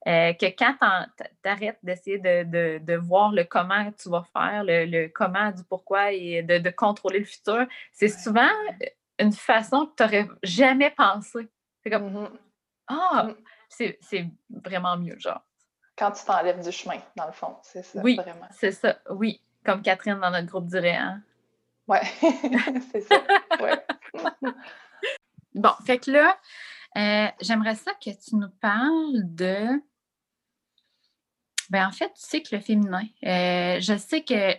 euh, 0.07 0.33
que 0.33 0.47
quand 0.47 0.75
tu 1.17 1.49
arrêtes 1.49 1.79
d'essayer 1.83 2.19
de, 2.19 2.95
voir 2.97 3.31
le 3.31 3.43
comment 3.43 3.89
tu 3.91 4.09
vas 4.09 4.23
faire, 4.33 4.63
le, 4.65 5.07
comment 5.07 5.51
du 5.51 5.63
pourquoi 5.63 6.11
et 6.11 6.43
de, 6.43 6.69
contrôler 6.69 7.19
le 7.19 7.25
futur, 7.25 7.65
c'est 7.91 8.09
souvent 8.09 8.49
une 9.19 9.31
façon 9.31 9.85
que 9.85 9.95
tu 9.95 10.03
n'aurais 10.03 10.27
jamais 10.41 10.91
pensé. 10.91 11.47
C'est 11.81 11.89
comme, 11.89 12.09
mm-hmm. 12.09 12.31
ah, 12.87 13.27
mm. 13.29 13.35
c'est 13.69 14.25
vraiment 14.49 14.97
mieux, 14.97 15.17
genre 15.19 15.41
quand 16.03 16.11
tu 16.11 16.25
t'enlèves 16.25 16.61
du 16.61 16.71
chemin, 16.71 16.97
dans 17.15 17.25
le 17.25 17.31
fond. 17.31 17.55
C'est 17.61 17.81
ça, 17.81 18.01
oui, 18.03 18.19
C'est 18.51 18.73
ça, 18.73 18.97
oui. 19.09 19.41
Comme 19.65 19.81
Catherine 19.81 20.19
dans 20.19 20.31
notre 20.31 20.47
groupe 20.47 20.65
dirait. 20.65 20.97
Hein? 20.97 21.21
Ouais, 21.87 22.01
c'est 22.91 23.01
ça. 23.01 23.21
Ouais. 23.61 23.85
bon, 25.55 25.71
fait 25.85 25.99
que 25.99 26.11
là, 26.11 26.37
euh, 26.97 27.27
j'aimerais 27.39 27.75
ça 27.75 27.93
que 27.93 28.09
tu 28.09 28.35
nous 28.35 28.49
parles 28.49 29.21
de. 29.33 29.81
Ben, 31.69 31.87
en 31.87 31.91
fait, 31.93 32.07
du 32.07 32.21
cycle 32.21 32.59
féminin. 32.59 33.05
Euh, 33.25 33.79
je 33.79 33.97
sais 33.97 34.23
que 34.23 34.53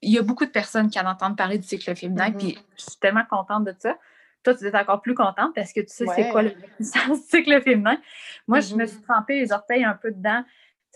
il 0.00 0.12
y 0.12 0.18
a 0.18 0.22
beaucoup 0.22 0.46
de 0.46 0.50
personnes 0.50 0.90
qui 0.90 1.00
en 1.00 1.06
entendent 1.06 1.36
parler 1.36 1.58
du 1.58 1.66
cycle 1.66 1.96
féminin, 1.96 2.30
puis 2.30 2.52
mm-hmm. 2.52 2.64
je 2.76 2.82
suis 2.82 3.00
tellement 3.00 3.24
contente 3.28 3.64
de 3.64 3.74
ça. 3.76 3.98
Toi, 4.44 4.54
tu 4.54 4.64
es 4.64 4.76
encore 4.76 5.02
plus 5.02 5.14
contente 5.14 5.52
parce 5.56 5.72
que 5.72 5.80
tu 5.80 5.88
sais 5.88 6.06
c'est 6.14 6.28
quoi 6.28 6.42
le 6.42 6.54
cycle 7.28 7.60
féminin. 7.62 8.00
Moi, 8.46 8.60
je 8.60 8.76
me 8.76 8.86
suis 8.86 8.98
mm-hmm. 8.98 9.02
trempée 9.02 9.40
les 9.40 9.50
orteils 9.50 9.82
un 9.82 9.94
peu 9.94 10.12
dedans 10.12 10.44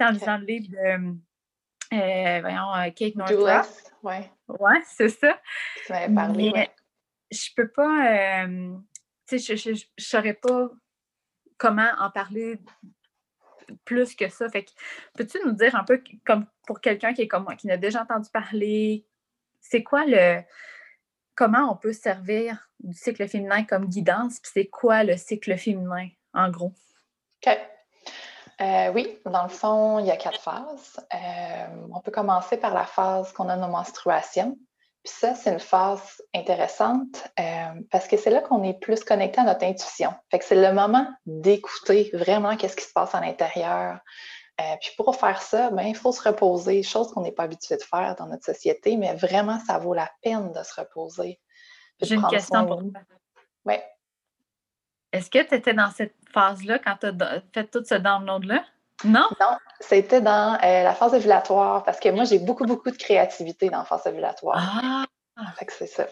en 0.00 0.10
lisant 0.10 0.38
le 0.38 0.46
livre 0.46 0.68
de 0.70 1.16
euh, 1.92 2.40
voyons, 2.40 2.74
euh, 2.74 2.90
Kate 2.90 3.16
Northrup. 3.16 3.66
Oui. 4.02 4.14
Ouais, 4.48 4.82
c'est 4.86 5.10
ça. 5.10 5.38
Tu 5.86 5.92
m'avais 5.92 6.14
parlé. 6.14 6.50
Mais, 6.54 6.70
Je 7.30 7.50
peux 7.54 7.68
pas. 7.68 8.44
Euh, 8.44 8.76
tu 9.28 9.38
sais, 9.38 9.56
je 9.56 9.70
ne 9.70 9.76
saurais 9.98 10.34
pas 10.34 10.70
comment 11.58 11.90
en 11.98 12.10
parler 12.10 12.58
plus 13.84 14.14
que 14.14 14.28
ça. 14.28 14.48
Fait 14.48 14.64
que 14.64 14.70
peux-tu 15.14 15.38
nous 15.44 15.52
dire 15.52 15.76
un 15.76 15.84
peu 15.84 16.02
comme 16.24 16.46
pour 16.66 16.80
quelqu'un 16.80 17.12
qui 17.12 17.22
est 17.22 17.28
comme 17.28 17.44
moi, 17.44 17.56
qui 17.56 17.66
n'a 17.66 17.76
déjà 17.76 18.02
entendu 18.02 18.30
parler, 18.32 19.06
c'est 19.60 19.82
quoi 19.82 20.04
le 20.06 20.40
comment 21.34 21.70
on 21.72 21.76
peut 21.76 21.92
servir 21.92 22.68
du 22.80 22.94
cycle 22.94 23.26
féminin 23.28 23.64
comme 23.64 23.86
guidance, 23.86 24.40
puis 24.40 24.50
c'est 24.52 24.66
quoi 24.66 25.04
le 25.04 25.16
cycle 25.16 25.56
féminin 25.56 26.08
en 26.34 26.50
gros? 26.50 26.74
OK. 27.46 27.58
Euh, 28.62 28.92
oui, 28.92 29.18
dans 29.26 29.42
le 29.42 29.48
fond, 29.48 29.98
il 29.98 30.06
y 30.06 30.10
a 30.10 30.16
quatre 30.16 30.40
phases. 30.40 31.00
Euh, 31.14 31.66
on 31.92 32.00
peut 32.00 32.12
commencer 32.12 32.56
par 32.56 32.74
la 32.74 32.84
phase 32.84 33.32
qu'on 33.32 33.48
a 33.48 33.56
nos 33.56 33.68
menstruations. 33.68 34.56
Puis 35.02 35.12
ça, 35.12 35.34
c'est 35.34 35.50
une 35.50 35.58
phase 35.58 36.22
intéressante 36.32 37.26
euh, 37.40 37.80
parce 37.90 38.06
que 38.06 38.16
c'est 38.16 38.30
là 38.30 38.40
qu'on 38.40 38.62
est 38.62 38.78
plus 38.78 39.02
connecté 39.02 39.40
à 39.40 39.44
notre 39.44 39.64
intuition. 39.64 40.14
Fait 40.30 40.38
que 40.38 40.44
c'est 40.44 40.54
le 40.54 40.72
moment 40.72 41.08
d'écouter 41.26 42.10
vraiment 42.12 42.56
qu'est-ce 42.56 42.76
qui 42.76 42.84
se 42.84 42.92
passe 42.92 43.12
à 43.14 43.20
l'intérieur. 43.20 43.98
puis 44.80 44.90
pour 44.96 45.16
faire 45.16 45.42
ça, 45.42 45.70
ben, 45.70 45.82
il 45.82 45.96
faut 45.96 46.12
se 46.12 46.22
reposer, 46.22 46.84
chose 46.84 47.12
qu'on 47.12 47.22
n'est 47.22 47.32
pas 47.32 47.44
habitué 47.44 47.76
de 47.76 47.82
faire 47.82 48.14
dans 48.16 48.26
notre 48.26 48.44
société, 48.44 48.96
mais 48.96 49.12
vraiment, 49.14 49.58
ça 49.66 49.78
vaut 49.78 49.94
la 49.94 50.08
peine 50.22 50.52
de 50.52 50.62
se 50.62 50.80
reposer. 50.80 51.40
J'ai 52.00 52.14
une 52.14 52.26
question 52.28 52.64
pour 52.64 52.78
toi. 52.78 53.00
Oui. 53.64 53.74
Est-ce 55.12 55.30
que 55.30 55.42
tu 55.42 55.54
étais 55.54 55.74
dans 55.74 55.90
cette 55.90 56.14
phase-là 56.32 56.78
quand 56.78 56.96
tu 57.00 57.06
as 57.06 57.42
fait 57.52 57.64
tout 57.70 57.84
ce 57.84 57.94
download-là? 57.94 58.64
Non? 59.04 59.28
Non, 59.40 59.56
c'était 59.80 60.20
dans 60.20 60.54
euh, 60.62 60.82
la 60.82 60.94
phase 60.94 61.14
ovulatoire 61.14 61.82
parce 61.82 61.98
que 61.98 62.08
moi, 62.08 62.24
j'ai 62.24 62.38
beaucoup, 62.38 62.64
beaucoup 62.64 62.90
de 62.90 62.96
créativité 62.96 63.68
dans 63.68 63.78
la 63.78 63.84
phase 63.84 64.06
ovulatoire. 64.06 64.58
Ah! 64.82 65.04
Fait 65.56 65.66
que 65.66 65.72
c'est 65.72 65.86
ça. 65.86 66.06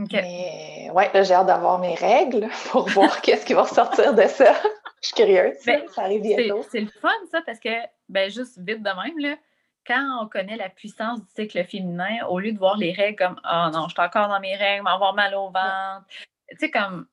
OK. 0.00 0.12
Mais 0.12 0.90
ouais, 0.92 1.10
là, 1.12 1.22
j'ai 1.22 1.34
hâte 1.34 1.46
d'avoir 1.46 1.78
mes 1.78 1.94
règles 1.94 2.48
pour 2.70 2.88
voir 2.88 3.20
qu'est-ce 3.22 3.44
qui 3.44 3.54
va 3.54 3.62
ressortir 3.62 4.14
de 4.14 4.22
ça. 4.22 4.54
Je 5.02 5.08
suis 5.08 5.16
curieuse. 5.16 5.56
Ben, 5.66 5.82
ça 5.88 6.02
arrive 6.02 6.22
bientôt. 6.22 6.64
C'est 6.70 6.80
le 6.80 6.90
fun, 7.00 7.10
ça, 7.30 7.42
parce 7.44 7.58
que, 7.58 7.70
ben, 8.08 8.30
juste 8.30 8.56
vite 8.58 8.82
de 8.82 8.88
même, 8.88 9.18
là, 9.18 9.36
quand 9.84 10.20
on 10.22 10.28
connaît 10.28 10.56
la 10.56 10.68
puissance 10.68 11.20
du 11.20 11.26
cycle 11.34 11.64
féminin, 11.64 12.24
au 12.28 12.38
lieu 12.38 12.52
de 12.52 12.58
voir 12.58 12.76
les 12.76 12.92
règles 12.92 13.18
comme 13.18 13.40
Ah 13.42 13.68
oh 13.68 13.76
non, 13.76 13.88
je 13.88 13.94
suis 13.94 14.00
encore 14.00 14.28
dans 14.28 14.38
mes 14.38 14.54
règles, 14.54 14.84
m'avoir 14.84 15.12
mal 15.12 15.34
au 15.34 15.46
ventre, 15.46 16.06
tu 16.50 16.56
sais, 16.58 16.70
comme 16.70 17.06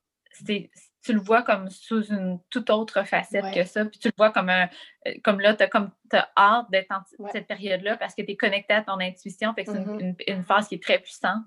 tu 0.45 1.13
le 1.13 1.19
vois 1.19 1.43
comme 1.43 1.69
sous 1.69 2.03
une 2.07 2.39
toute 2.49 2.69
autre 2.69 3.03
facette 3.03 3.53
que 3.53 3.63
ça. 3.63 3.85
Puis 3.85 3.99
tu 3.99 4.07
le 4.09 4.13
vois 4.17 4.31
comme 4.31 4.49
un. 4.49 4.67
Euh, 5.07 5.13
comme 5.23 5.39
là, 5.39 5.53
tu 5.53 5.63
as, 5.63 5.67
comme, 5.67 5.91
hâte 6.37 6.69
d'être 6.71 6.91
en 6.91 7.29
cette 7.31 7.47
période-là 7.47 7.97
parce 7.97 8.15
que 8.15 8.21
tu 8.21 8.31
es 8.31 8.35
connecté 8.35 8.73
à 8.73 8.81
ton 8.81 8.99
intuition. 8.99 9.53
Fait 9.53 9.63
que 9.63 9.71
c'est 9.71 9.77
une, 9.77 10.13
mm-hmm. 10.13 10.43
phase 10.43 10.67
qui 10.67 10.75
est 10.75 10.83
très 10.83 10.99
puissante. 10.99 11.45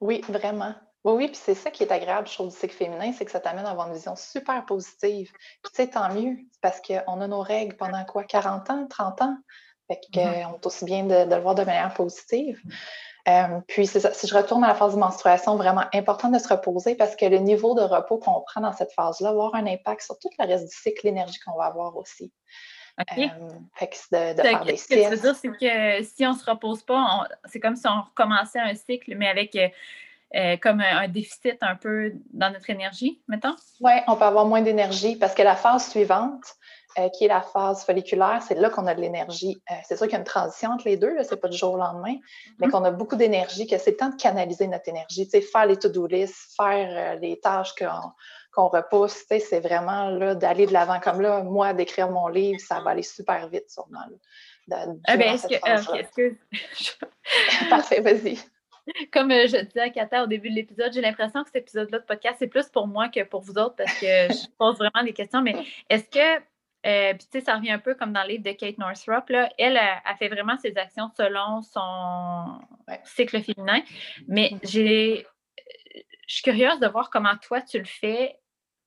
Oui, 0.00 0.20
vraiment. 0.28 0.74
Oui, 1.04 1.14
oui, 1.14 1.26
puis 1.28 1.36
c'est 1.36 1.54
ça 1.54 1.70
qui 1.70 1.82
est 1.82 1.90
agréable, 1.90 2.28
je 2.28 2.34
trouve, 2.34 2.50
du 2.50 2.56
cycle 2.56 2.74
féminin, 2.74 3.12
c'est 3.12 3.24
que 3.24 3.32
ça 3.32 3.40
t'amène 3.40 3.66
à 3.66 3.70
avoir 3.70 3.88
une 3.88 3.94
vision 3.94 4.14
super 4.14 4.64
positive. 4.64 5.32
Puis 5.32 5.72
tu 5.74 5.82
sais, 5.82 5.88
tant 5.88 6.14
mieux, 6.14 6.36
parce 6.60 6.80
qu'on 6.80 7.20
a 7.20 7.26
nos 7.26 7.40
règles 7.40 7.76
pendant 7.76 8.04
quoi, 8.04 8.22
40 8.22 8.70
ans, 8.70 8.86
30 8.86 9.22
ans? 9.22 9.36
Fait 9.88 9.98
qu'on 10.12 10.20
mm-hmm. 10.20 10.54
est 10.54 10.66
aussi 10.66 10.84
bien 10.84 11.04
de, 11.04 11.34
le 11.34 11.40
voir 11.40 11.56
de 11.56 11.64
manière 11.64 11.92
positive. 11.94 12.62
Euh, 13.28 13.60
puis 13.68 13.86
ça, 13.86 14.12
si 14.12 14.26
je 14.26 14.34
retourne 14.34 14.64
à 14.64 14.68
la 14.68 14.74
phase 14.74 14.94
de 14.94 14.98
menstruation, 14.98 15.56
vraiment 15.56 15.84
important 15.94 16.28
de 16.28 16.38
se 16.38 16.48
reposer 16.48 16.96
parce 16.96 17.14
que 17.14 17.24
le 17.24 17.38
niveau 17.38 17.74
de 17.74 17.82
repos 17.82 18.18
qu'on 18.18 18.40
prend 18.40 18.60
dans 18.60 18.72
cette 18.72 18.92
phase-là 18.92 19.28
va 19.28 19.44
avoir 19.44 19.54
un 19.54 19.66
impact 19.66 20.02
sur 20.02 20.18
tout 20.18 20.30
le 20.38 20.46
reste 20.46 20.68
du 20.68 20.76
cycle, 20.76 21.06
l'énergie 21.06 21.38
qu'on 21.40 21.56
va 21.56 21.66
avoir 21.66 21.96
aussi. 21.96 22.32
OK. 23.00 23.18
Euh, 23.18 23.48
fait 23.74 23.88
que 23.88 24.34
de, 24.34 24.42
faire 24.42 24.64
des 24.64 24.76
Ce 24.76 24.88
que 24.88 24.94
tu 24.94 25.08
veux 25.08 25.16
dire, 25.16 25.36
c'est 25.36 25.48
que 25.48 26.04
si 26.04 26.26
on 26.26 26.32
ne 26.32 26.38
se 26.38 26.44
repose 26.44 26.82
pas, 26.82 27.26
c'est 27.44 27.60
comme 27.60 27.76
si 27.76 27.86
on 27.86 28.02
recommençait 28.02 28.60
un 28.60 28.74
cycle, 28.74 29.14
mais 29.16 29.28
avec 29.28 29.56
euh, 30.34 30.56
comme 30.62 30.80
un, 30.80 31.08
déficit 31.08 31.58
un 31.60 31.76
peu 31.76 32.14
dans 32.32 32.50
notre 32.50 32.70
énergie, 32.70 33.20
mettons? 33.28 33.54
Oui, 33.80 33.92
on 34.08 34.16
peut 34.16 34.24
avoir 34.24 34.46
moins 34.46 34.62
d'énergie 34.62 35.16
parce 35.16 35.34
que 35.34 35.42
la 35.42 35.56
phase 35.56 35.90
suivante, 35.90 36.44
euh, 36.98 37.08
qui 37.08 37.24
est 37.24 37.28
la 37.28 37.42
phase 37.42 37.84
folliculaire, 37.84 38.42
c'est 38.46 38.54
là 38.54 38.70
qu'on 38.70 38.86
a 38.86 38.94
de 38.94 39.00
l'énergie. 39.00 39.62
Euh, 39.70 39.74
c'est 39.84 39.96
sûr 39.96 40.06
qu'il 40.06 40.14
y 40.14 40.16
a 40.16 40.18
une 40.18 40.24
transition 40.24 40.70
entre 40.70 40.86
les 40.86 40.96
deux, 40.96 41.16
c'est 41.22 41.40
pas 41.40 41.48
du 41.48 41.56
jour 41.56 41.74
au 41.74 41.76
lendemain, 41.76 42.16
mais 42.58 42.66
mm-hmm. 42.66 42.70
qu'on 42.70 42.84
a 42.84 42.90
beaucoup 42.90 43.16
d'énergie, 43.16 43.66
que 43.66 43.78
c'est 43.78 43.92
le 43.92 43.96
temps 43.96 44.10
de 44.10 44.16
canaliser 44.16 44.66
notre 44.66 44.88
énergie, 44.88 45.24
tu 45.24 45.30
sais, 45.30 45.40
faire 45.40 45.66
les 45.66 45.76
to-do 45.76 46.06
lists, 46.06 46.54
faire 46.56 47.18
les 47.18 47.40
tâches 47.40 47.74
qu'on 48.52 48.68
repousse, 48.68 49.20
tu 49.20 49.26
sais, 49.28 49.40
c'est 49.40 49.60
vraiment 49.60 50.10
là 50.10 50.34
d'aller 50.34 50.66
de 50.66 50.72
l'avant. 50.72 51.00
Comme 51.00 51.20
là, 51.20 51.42
moi, 51.42 51.72
d'écrire 51.72 52.10
mon 52.10 52.28
livre, 52.28 52.60
ça 52.60 52.80
va 52.80 52.90
aller 52.90 53.02
super 53.02 53.48
vite 53.48 53.70
sûrement. 53.70 54.00
ah 54.70 55.16
ben, 55.16 55.34
est-ce 55.34 55.46
que... 55.48 56.36
Parfait, 57.70 58.00
vas-y. 58.00 58.38
Comme 59.12 59.30
euh, 59.30 59.46
je 59.46 59.64
disais 59.64 59.80
à 59.80 59.90
Kata 59.90 60.24
au 60.24 60.26
début 60.26 60.50
de 60.50 60.56
l'épisode, 60.56 60.92
j'ai 60.92 61.00
l'impression 61.00 61.42
que 61.42 61.50
cet 61.50 61.62
épisode-là 61.62 62.00
de 62.00 62.04
podcast, 62.04 62.36
c'est 62.38 62.48
plus 62.48 62.68
pour 62.68 62.88
moi 62.88 63.08
que 63.08 63.22
pour 63.22 63.40
vous 63.40 63.52
autres 63.52 63.76
parce 63.76 63.92
que 63.94 64.06
je 64.06 64.48
pose 64.58 64.76
vraiment 64.76 65.04
des 65.04 65.12
questions. 65.12 65.40
Mais 65.40 65.54
est-ce 65.88 66.04
que, 66.04 66.42
euh, 66.84 67.14
puis 67.14 67.26
tu 67.30 67.38
sais, 67.38 67.44
ça 67.44 67.56
revient 67.56 67.70
un 67.70 67.78
peu 67.78 67.94
comme 67.94 68.12
dans 68.12 68.22
le 68.22 68.30
livre 68.30 68.44
de 68.44 68.52
Kate 68.52 68.78
Northrop, 68.78 69.28
là, 69.28 69.50
elle 69.58 69.76
a, 69.76 70.02
fait 70.18 70.28
vraiment 70.28 70.58
ses 70.58 70.76
actions 70.76 71.10
selon 71.16 71.62
son 71.62 72.60
cycle 73.04 73.40
féminin. 73.42 73.82
Mais 74.26 74.52
j'ai, 74.64 75.26
je 76.26 76.34
suis 76.34 76.42
curieuse 76.42 76.80
de 76.80 76.88
voir 76.88 77.10
comment 77.10 77.36
toi 77.36 77.60
tu 77.60 77.78
le 77.78 77.84
fais 77.84 78.38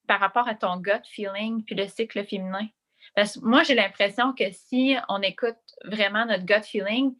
par 0.07 0.19
rapport 0.19 0.47
à 0.47 0.55
ton 0.55 0.77
gut 0.77 0.91
feeling 1.05 1.63
puis 1.63 1.75
le 1.75 1.87
cycle 1.87 2.25
féminin. 2.25 2.67
Parce 3.15 3.37
que 3.37 3.45
moi, 3.45 3.63
j'ai 3.63 3.75
l'impression 3.75 4.33
que 4.33 4.51
si 4.51 4.95
on 5.09 5.21
écoute 5.21 5.55
vraiment 5.85 6.25
notre 6.25 6.43
gut 6.43 6.63
feeling, 6.63 7.15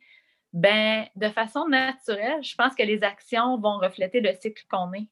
ben, 0.51 1.07
de 1.15 1.29
façon 1.29 1.67
naturelle, 1.67 2.43
je 2.43 2.55
pense 2.55 2.75
que 2.75 2.83
les 2.83 3.03
actions 3.03 3.57
vont 3.59 3.77
refléter 3.77 4.19
le 4.19 4.33
cycle 4.33 4.63
qu'on 4.69 4.91
est. 4.93 5.07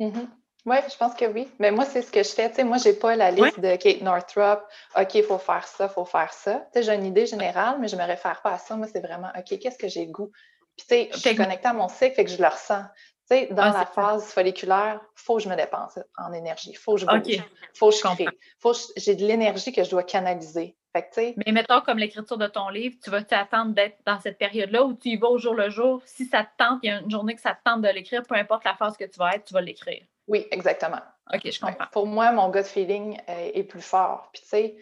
Mm-hmm. 0.00 0.28
Oui, 0.66 0.76
je 0.90 0.96
pense 0.96 1.14
que 1.14 1.26
oui. 1.26 1.48
Mais 1.58 1.70
moi, 1.70 1.84
c'est 1.84 2.02
ce 2.02 2.10
que 2.10 2.22
je 2.22 2.30
fais. 2.30 2.48
Tu 2.48 2.56
sais, 2.56 2.64
moi, 2.64 2.78
je 2.78 2.88
n'ai 2.88 2.94
pas 2.94 3.16
la 3.16 3.30
liste 3.30 3.60
de 3.60 3.76
Kate 3.76 4.00
Northrop. 4.00 4.60
OK, 4.98 5.14
il 5.14 5.22
faut 5.22 5.38
faire 5.38 5.66
ça, 5.66 5.86
il 5.90 5.92
faut 5.92 6.04
faire 6.04 6.32
ça. 6.32 6.66
Tu 6.72 6.80
sais, 6.80 6.82
j'ai 6.84 6.94
une 6.94 7.04
idée 7.04 7.26
générale, 7.26 7.76
mais 7.80 7.88
je 7.88 7.96
ne 7.96 8.02
me 8.02 8.06
réfère 8.06 8.40
pas 8.42 8.52
à 8.52 8.58
ça. 8.58 8.74
Moi, 8.76 8.86
c'est 8.90 9.00
vraiment 9.00 9.28
OK, 9.36 9.58
qu'est-ce 9.58 9.78
que 9.78 9.88
j'ai 9.88 10.06
goût? 10.06 10.30
Puis, 10.76 10.86
tu 10.88 10.94
sais, 10.94 11.10
je 11.12 11.18
suis 11.18 11.36
connectée 11.36 11.68
à 11.68 11.74
mon 11.74 11.88
cycle, 11.88 12.14
fait 12.14 12.24
que 12.24 12.30
je 12.30 12.40
le 12.40 12.48
ressens. 12.48 12.84
Tu 13.30 13.36
sais, 13.36 13.46
dans 13.52 13.62
ah, 13.62 13.72
la 13.78 13.86
phase 13.86 14.32
folliculaire, 14.32 15.00
il 15.02 15.20
faut 15.20 15.36
que 15.36 15.42
je 15.42 15.48
me 15.48 15.56
dépense 15.56 15.98
en 16.18 16.32
énergie. 16.32 16.70
Il 16.70 16.78
faut 16.78 16.94
que 16.94 17.00
je 17.00 17.06
bouge. 17.06 17.22
Il 17.26 17.42
faut 17.74 17.90
que 17.90 17.96
je 17.96 18.00
crée. 18.00 18.26
Faut 18.58 18.72
que 18.72 18.78
j'ai 18.96 19.14
de 19.14 19.24
l'énergie 19.24 19.72
que 19.72 19.84
je 19.84 19.90
dois 19.90 20.02
canaliser. 20.02 20.76
Mais 21.18 21.52
mettons 21.52 21.80
comme 21.80 21.98
l'écriture 21.98 22.38
de 22.38 22.46
ton 22.46 22.68
livre, 22.68 22.96
tu 23.02 23.10
vas 23.10 23.22
t'attendre 23.22 23.74
d'être 23.74 23.98
dans 24.06 24.20
cette 24.20 24.38
période-là 24.38 24.84
où 24.84 24.94
tu 24.94 25.08
y 25.08 25.16
vas 25.16 25.28
au 25.28 25.38
jour 25.38 25.54
le 25.54 25.68
jour. 25.68 26.00
Si 26.04 26.24
ça 26.24 26.44
te 26.44 26.50
tente, 26.56 26.78
il 26.82 26.88
y 26.88 26.90
a 26.90 27.00
une 27.00 27.10
journée 27.10 27.34
que 27.34 27.40
ça 27.40 27.54
te 27.54 27.62
tente 27.64 27.82
de 27.82 27.88
l'écrire, 27.88 28.22
peu 28.22 28.36
importe 28.36 28.64
la 28.64 28.76
phase 28.76 28.96
que 28.96 29.04
tu 29.04 29.18
vas 29.18 29.34
être, 29.34 29.44
tu 29.44 29.54
vas 29.54 29.60
l'écrire. 29.60 30.04
Oui, 30.26 30.46
exactement. 30.50 31.00
OK, 31.32 31.50
je 31.50 31.60
comprends. 31.60 31.86
pour 31.92 32.06
moi, 32.06 32.32
mon 32.32 32.50
gut 32.50 32.64
feeling 32.64 33.18
euh, 33.28 33.50
est 33.54 33.64
plus 33.64 33.82
fort. 33.82 34.30
Puis 34.32 34.42
tu 34.42 34.48
sais, 34.48 34.76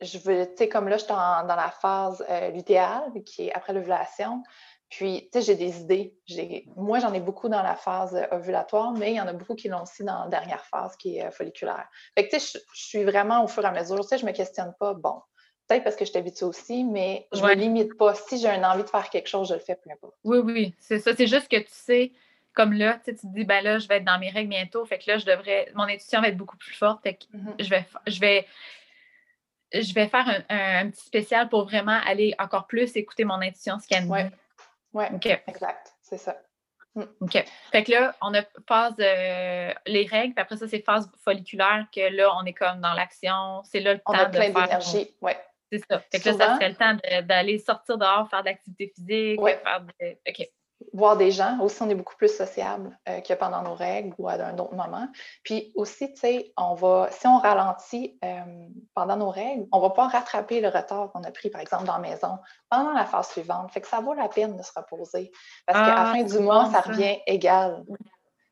je 0.00 0.18
veux, 0.18 0.46
tu 0.46 0.56
sais, 0.56 0.68
comme 0.68 0.88
là, 0.88 0.96
je 0.96 1.04
suis 1.04 1.12
dans 1.12 1.44
la 1.46 1.70
phase 1.70 2.24
euh, 2.28 2.50
lutéale, 2.50 3.10
qui 3.24 3.48
est 3.48 3.52
après 3.52 3.72
l'ovulation. 3.72 4.42
Puis, 4.90 5.28
tu 5.32 5.40
sais, 5.40 5.42
j'ai 5.42 5.54
des 5.54 5.80
idées. 5.80 6.16
Moi, 6.76 6.98
j'en 6.98 7.12
ai 7.12 7.20
beaucoup 7.20 7.48
dans 7.48 7.62
la 7.62 7.76
phase 7.76 8.14
euh, 8.16 8.36
ovulatoire, 8.36 8.92
mais 8.92 9.12
il 9.12 9.16
y 9.16 9.20
en 9.20 9.28
a 9.28 9.32
beaucoup 9.32 9.54
qui 9.54 9.68
l'ont 9.68 9.82
aussi 9.82 10.02
dans 10.02 10.24
la 10.24 10.28
dernière 10.28 10.64
phase 10.64 10.96
qui 10.96 11.18
est 11.18 11.26
euh, 11.26 11.30
folliculaire. 11.30 11.88
Fait 12.16 12.26
que, 12.26 12.34
tu 12.34 12.40
sais, 12.40 12.58
je, 12.74 12.80
suis 12.80 13.04
vraiment 13.04 13.44
au 13.44 13.46
fur 13.46 13.62
et 13.62 13.66
à 13.66 13.72
mesure, 13.72 14.00
tu 14.00 14.08
sais, 14.08 14.18
je 14.18 14.26
me 14.26 14.32
questionne 14.32 14.74
pas, 14.80 14.94
bon, 14.94 15.22
peut-être 15.68 15.84
parce 15.84 15.94
que 15.94 16.04
je 16.04 16.10
t'habitue 16.10 16.42
aussi, 16.42 16.82
mais 16.82 17.28
je 17.32 17.40
ne 17.40 17.46
me 17.46 17.54
limite 17.54 17.96
pas. 17.96 18.14
Si 18.14 18.38
j'ai 18.38 18.48
une 18.48 18.64
envie 18.64 18.82
de 18.82 18.88
faire 18.88 19.08
quelque 19.10 19.28
chose, 19.28 19.48
je 19.48 19.54
le 19.54 19.60
fais 19.60 19.76
peu 19.76 19.90
importe. 19.90 20.16
Oui, 20.24 20.38
oui, 20.38 20.74
c'est 20.80 20.98
ça. 20.98 21.14
C'est 21.14 21.28
juste 21.28 21.46
que 21.46 21.58
tu 21.58 21.70
sais, 21.70 22.10
comme 22.54 22.72
là, 22.72 23.00
tu 23.04 23.14
te 23.14 23.26
dis, 23.26 23.44
ben 23.44 23.62
là, 23.62 23.78
je 23.78 23.88
vais 23.88 23.98
être 23.98 24.04
dans 24.04 24.18
mes 24.18 24.30
règles 24.30 24.50
bientôt, 24.50 24.84
fait 24.84 24.98
que 24.98 25.10
là, 25.10 25.18
je 25.18 25.26
devrais, 25.26 25.70
mon 25.74 25.84
intuition 25.84 26.20
va 26.20 26.28
être 26.28 26.36
beaucoup 26.36 26.56
plus 26.56 26.74
forte, 26.74 27.02
fait 27.02 27.14
que 27.14 27.24
mm-hmm. 27.36 27.64
je 27.64 27.70
vais, 27.70 27.86
je 28.06 28.20
vais, 28.20 28.46
je 29.72 29.94
vais 29.94 30.08
faire 30.08 30.44
un, 30.48 30.90
petit 30.90 31.04
spécial 31.04 31.48
pour 31.48 31.64
vraiment 31.64 31.98
aller 32.06 32.34
encore 32.38 32.66
plus 32.66 32.96
écouter 32.96 33.24
mon 33.24 33.40
intuition, 33.40 33.78
ce 33.78 33.86
qu'elle 33.86 34.04
dit. 34.04 34.36
Oui, 34.92 35.04
exact, 35.46 35.94
c'est 36.02 36.18
ça. 36.18 36.36
Mm. 36.96 37.02
OK. 37.20 37.44
Fait 37.70 37.84
que 37.84 37.92
là, 37.92 38.16
on 38.20 38.34
a 38.34 38.42
phase 38.66 38.94
euh, 38.98 39.72
les 39.86 40.06
règles, 40.06 40.34
puis 40.34 40.42
après 40.42 40.56
ça, 40.56 40.66
c'est 40.66 40.80
phase 40.80 41.08
folliculaire 41.22 41.86
que 41.94 42.14
là, 42.14 42.34
on 42.36 42.44
est 42.44 42.52
comme 42.52 42.80
dans 42.80 42.94
l'action. 42.94 43.62
C'est 43.62 43.78
là 43.78 43.94
le 43.94 44.00
temps 44.00 44.12
de 44.12 44.30
plein 44.30 44.48
d'énergie, 44.48 45.14
oui. 45.20 45.32
C'est 45.72 45.84
ça. 45.88 46.00
Fait 46.00 46.18
que 46.18 46.28
là, 46.30 46.34
ça 46.34 46.54
serait 46.56 46.68
le 46.70 46.74
temps 46.74 46.96
d'aller 47.28 47.60
sortir 47.60 47.96
dehors, 47.96 48.28
faire 48.28 48.42
de 48.42 48.48
l'activité 48.48 48.92
physique, 48.92 49.40
faire 49.40 49.82
de... 50.00 50.16
OK 50.28 50.48
voir 50.92 51.16
des 51.16 51.30
gens. 51.30 51.58
Aussi, 51.60 51.82
on 51.82 51.90
est 51.90 51.94
beaucoup 51.94 52.16
plus 52.16 52.34
sociable 52.34 52.98
euh, 53.08 53.20
que 53.20 53.32
pendant 53.34 53.62
nos 53.62 53.74
règles 53.74 54.14
ou 54.18 54.28
à 54.28 54.34
un 54.34 54.58
autre 54.58 54.74
moment. 54.74 55.08
Puis 55.42 55.72
aussi, 55.74 56.12
tu 56.12 56.20
sais, 56.20 56.52
on 56.56 56.74
va, 56.74 57.08
si 57.10 57.26
on 57.26 57.38
ralentit 57.38 58.18
euh, 58.24 58.40
pendant 58.94 59.16
nos 59.16 59.30
règles, 59.30 59.66
on 59.72 59.80
va 59.80 59.90
pas 59.90 60.08
rattraper 60.08 60.60
le 60.60 60.68
retard 60.68 61.10
qu'on 61.12 61.22
a 61.22 61.30
pris, 61.30 61.50
par 61.50 61.60
exemple, 61.60 61.84
dans 61.84 61.98
la 61.98 62.08
maison 62.08 62.38
pendant 62.68 62.92
la 62.92 63.04
phase 63.04 63.28
suivante. 63.28 63.70
Fait 63.72 63.80
que 63.80 63.88
ça 63.88 64.00
vaut 64.00 64.14
la 64.14 64.28
peine 64.28 64.56
de 64.56 64.62
se 64.62 64.72
reposer. 64.74 65.30
Parce 65.66 65.78
qu'à 65.78 65.94
la 65.94 66.10
ah, 66.10 66.12
fin 66.12 66.22
du 66.22 66.38
mois, 66.38 66.70
ça, 66.70 66.80
revient 66.80 67.18
égal. 67.26 67.84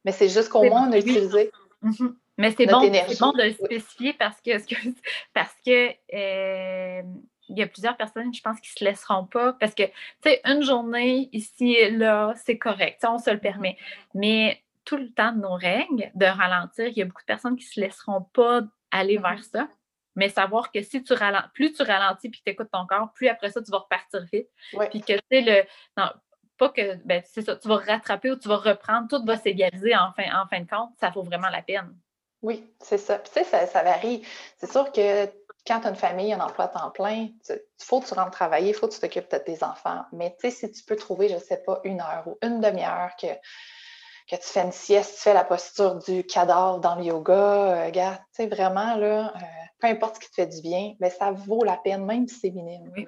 Mais 0.05 0.13
c'est 0.13 0.29
juste 0.29 0.49
qu'au 0.49 0.65
moins, 0.65 0.89
on 0.89 0.93
a 0.93 0.99
utilisé. 0.99 1.51
Mhm. 1.83 2.17
Mais 2.39 2.55
c'est 2.57 2.67
bon, 2.67 2.81
bon, 2.81 3.33
de 3.33 3.43
le 3.43 3.53
spécifier 3.53 4.13
parce 4.13 4.41
que, 4.41 4.51
parce 5.35 5.55
que 5.67 5.91
euh, 6.15 7.03
il 7.49 7.59
y 7.59 7.63
a 7.63 7.67
plusieurs 7.67 7.97
personnes, 7.97 8.33
je 8.33 8.43
pense, 8.43 8.61
qui 8.61 8.71
se 8.71 8.85
laisseront 8.85 9.25
pas 9.25 9.53
parce 9.55 9.75
que, 9.75 9.85
tu 9.85 9.93
sais, 10.25 10.41
une 10.45 10.63
journée 10.63 11.29
ici 11.33 11.73
et 11.73 11.91
là, 11.91 12.35
c'est 12.37 12.59
correct, 12.59 13.05
on 13.07 13.19
se 13.19 13.31
le 13.31 13.39
permet. 13.39 13.77
Mais 14.15 14.63
tout 14.85 14.97
le 14.97 15.11
temps 15.11 15.33
de 15.33 15.41
nos 15.41 15.55
règles, 15.55 16.11
de 16.15 16.27
ralentir, 16.27 16.87
il 16.87 16.97
y 16.97 17.03
a 17.03 17.05
beaucoup 17.05 17.23
de 17.23 17.27
personnes 17.27 17.57
qui 17.57 17.65
se 17.65 17.81
laisseront 17.81 18.23
pas 18.23 18.63
aller 18.91 19.19
vers 19.19 19.43
ça. 19.45 19.69
Mais 20.17 20.29
savoir 20.29 20.73
que 20.73 20.83
si 20.83 21.03
tu 21.05 21.13
ralentis, 21.13 21.49
plus 21.55 21.73
tu 21.73 21.83
ralentis 21.83 22.29
puis 22.29 22.41
que 22.41 22.45
tu 22.45 22.51
écoutes 22.51 22.71
ton 22.73 22.87
corps, 22.87 23.13
plus 23.13 23.29
après 23.29 23.51
ça, 23.51 23.63
tu 23.63 23.71
vas 23.71 23.79
repartir 23.79 24.25
vite. 24.33 24.49
Puis 24.91 25.01
que, 25.01 25.13
tu 25.13 25.21
sais, 25.31 25.41
le. 25.43 25.63
Non, 25.97 26.11
pas 26.59 26.71
que, 26.71 26.97
ben, 27.05 27.23
c'est 27.25 27.43
ça, 27.43 27.55
tu 27.55 27.69
vas 27.69 27.77
rattraper 27.77 28.33
ou 28.33 28.37
tu 28.37 28.49
vas 28.49 28.57
reprendre, 28.57 29.07
tout 29.09 29.25
va 29.25 29.37
s'égaliser 29.37 29.95
en 29.95 30.13
fin, 30.13 30.25
en 30.43 30.47
fin 30.49 30.61
de 30.61 30.69
compte, 30.69 30.91
ça 30.99 31.11
vaut 31.11 31.23
vraiment 31.23 31.49
la 31.51 31.63
peine. 31.63 31.95
Oui, 32.43 32.69
c'est 32.81 32.99
ça. 32.99 33.19
tu 33.19 33.31
sais, 33.31 33.45
ça, 33.45 33.67
ça 33.67 33.83
varie. 33.83 34.23
C'est 34.57 34.71
sûr 34.71 34.91
que 34.91 35.27
quand 35.69 35.81
tu 35.81 35.87
as 35.87 35.91
une 35.91 35.97
famille, 35.97 36.33
un 36.33 36.41
emploi 36.41 36.65
à 36.65 36.69
temps 36.69 36.91
plein, 36.91 37.29
il 37.49 37.61
faut 37.79 38.01
que 38.01 38.09
tu 38.09 38.15
rentres 38.15 38.31
travailler, 38.31 38.71
il 38.71 38.75
faut 38.75 38.89
que 38.89 38.95
tu 38.95 39.01
t'occupes 39.01 39.31
de 39.31 39.39
tes 39.39 39.63
enfants. 39.63 40.05
Mais 40.13 40.35
tu 40.41 40.51
sais, 40.51 40.57
si 40.57 40.73
tu 40.73 40.83
peux 40.83 40.97
trouver, 40.97 41.29
je 41.29 41.35
ne 41.35 41.41
sais 41.41 41.59
pas, 41.59 41.81
une 41.85 42.01
heure 42.01 42.25
ou 42.27 42.39
une 42.43 42.61
demi-heure 42.61 43.11
que, 43.21 43.27
que 43.27 44.37
tu 44.37 44.49
fais 44.49 44.63
une 44.63 44.73
sieste, 44.73 45.17
tu 45.17 45.23
fais 45.23 45.35
la 45.35 45.45
posture 45.45 45.97
du 45.97 46.25
cadavre 46.25 46.81
dans 46.81 46.95
le 46.95 47.05
yoga, 47.05 47.35
euh, 47.35 47.87
regarde, 47.87 48.17
tu 48.35 48.43
sais, 48.43 48.47
vraiment, 48.47 48.97
là, 48.97 49.33
euh, 49.37 49.41
peu 49.79 49.89
importe 49.89 50.17
ce 50.17 50.21
qui 50.21 50.31
te 50.31 50.35
fait 50.37 50.47
du 50.47 50.63
bien, 50.63 50.95
mais 51.01 51.11
ça 51.11 51.33
vaut 51.33 51.65
la 51.65 51.77
peine, 51.77 52.05
même 52.07 52.27
si 52.27 52.41
c'est 52.41 52.51
minime. 52.51 52.91
Oui. 52.97 53.07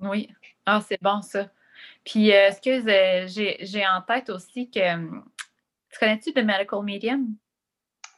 Oui. 0.00 0.30
Ah, 0.64 0.80
c'est 0.86 1.00
bon, 1.02 1.20
ça. 1.20 1.46
Puis, 2.04 2.32
euh, 2.32 2.48
excuse, 2.48 2.84
j'ai 2.86 3.86
en 3.86 4.00
tête 4.02 4.30
aussi 4.30 4.70
que. 4.70 4.96
Tu 5.90 5.98
connais-tu 5.98 6.32
The 6.32 6.44
Medical 6.44 6.82
Medium? 6.82 7.34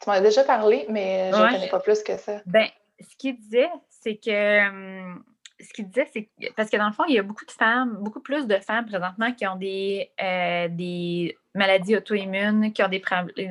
Tu 0.01 0.09
m'en 0.09 0.17
as 0.17 0.21
déjà 0.21 0.45
parlé, 0.45 0.87
mais 0.89 1.31
je 1.33 1.37
ne 1.37 1.51
connais 1.51 1.69
pas 1.69 1.81
plus 1.81 2.03
que 2.03 2.17
ça. 2.17 2.41
Ben, 2.47 2.69
ce 3.01 3.17
qu'il 3.17 3.37
disait, 3.37 3.71
c'est 3.89 4.17
que 4.17 4.69
hum, 4.69 5.25
ce 5.61 5.73
qu'il 5.75 5.89
disait, 5.89 6.09
c'est 6.13 6.31
parce 6.57 6.71
que 6.71 6.77
dans 6.77 6.87
le 6.87 6.93
fond, 6.93 7.05
il 7.07 7.15
y 7.15 7.19
a 7.19 7.23
beaucoup 7.23 7.45
de 7.45 7.51
femmes, 7.51 7.99
beaucoup 8.01 8.21
plus 8.21 8.47
de 8.47 8.57
femmes 8.57 8.87
présentement 8.87 9.33
qui 9.33 9.47
ont 9.47 9.57
des, 9.57 10.11
euh, 10.23 10.69
des 10.71 11.37
maladies 11.55 11.97
auto-immunes, 11.97 12.73
qui 12.73 12.83
ont 12.83 12.89
des, 12.89 13.03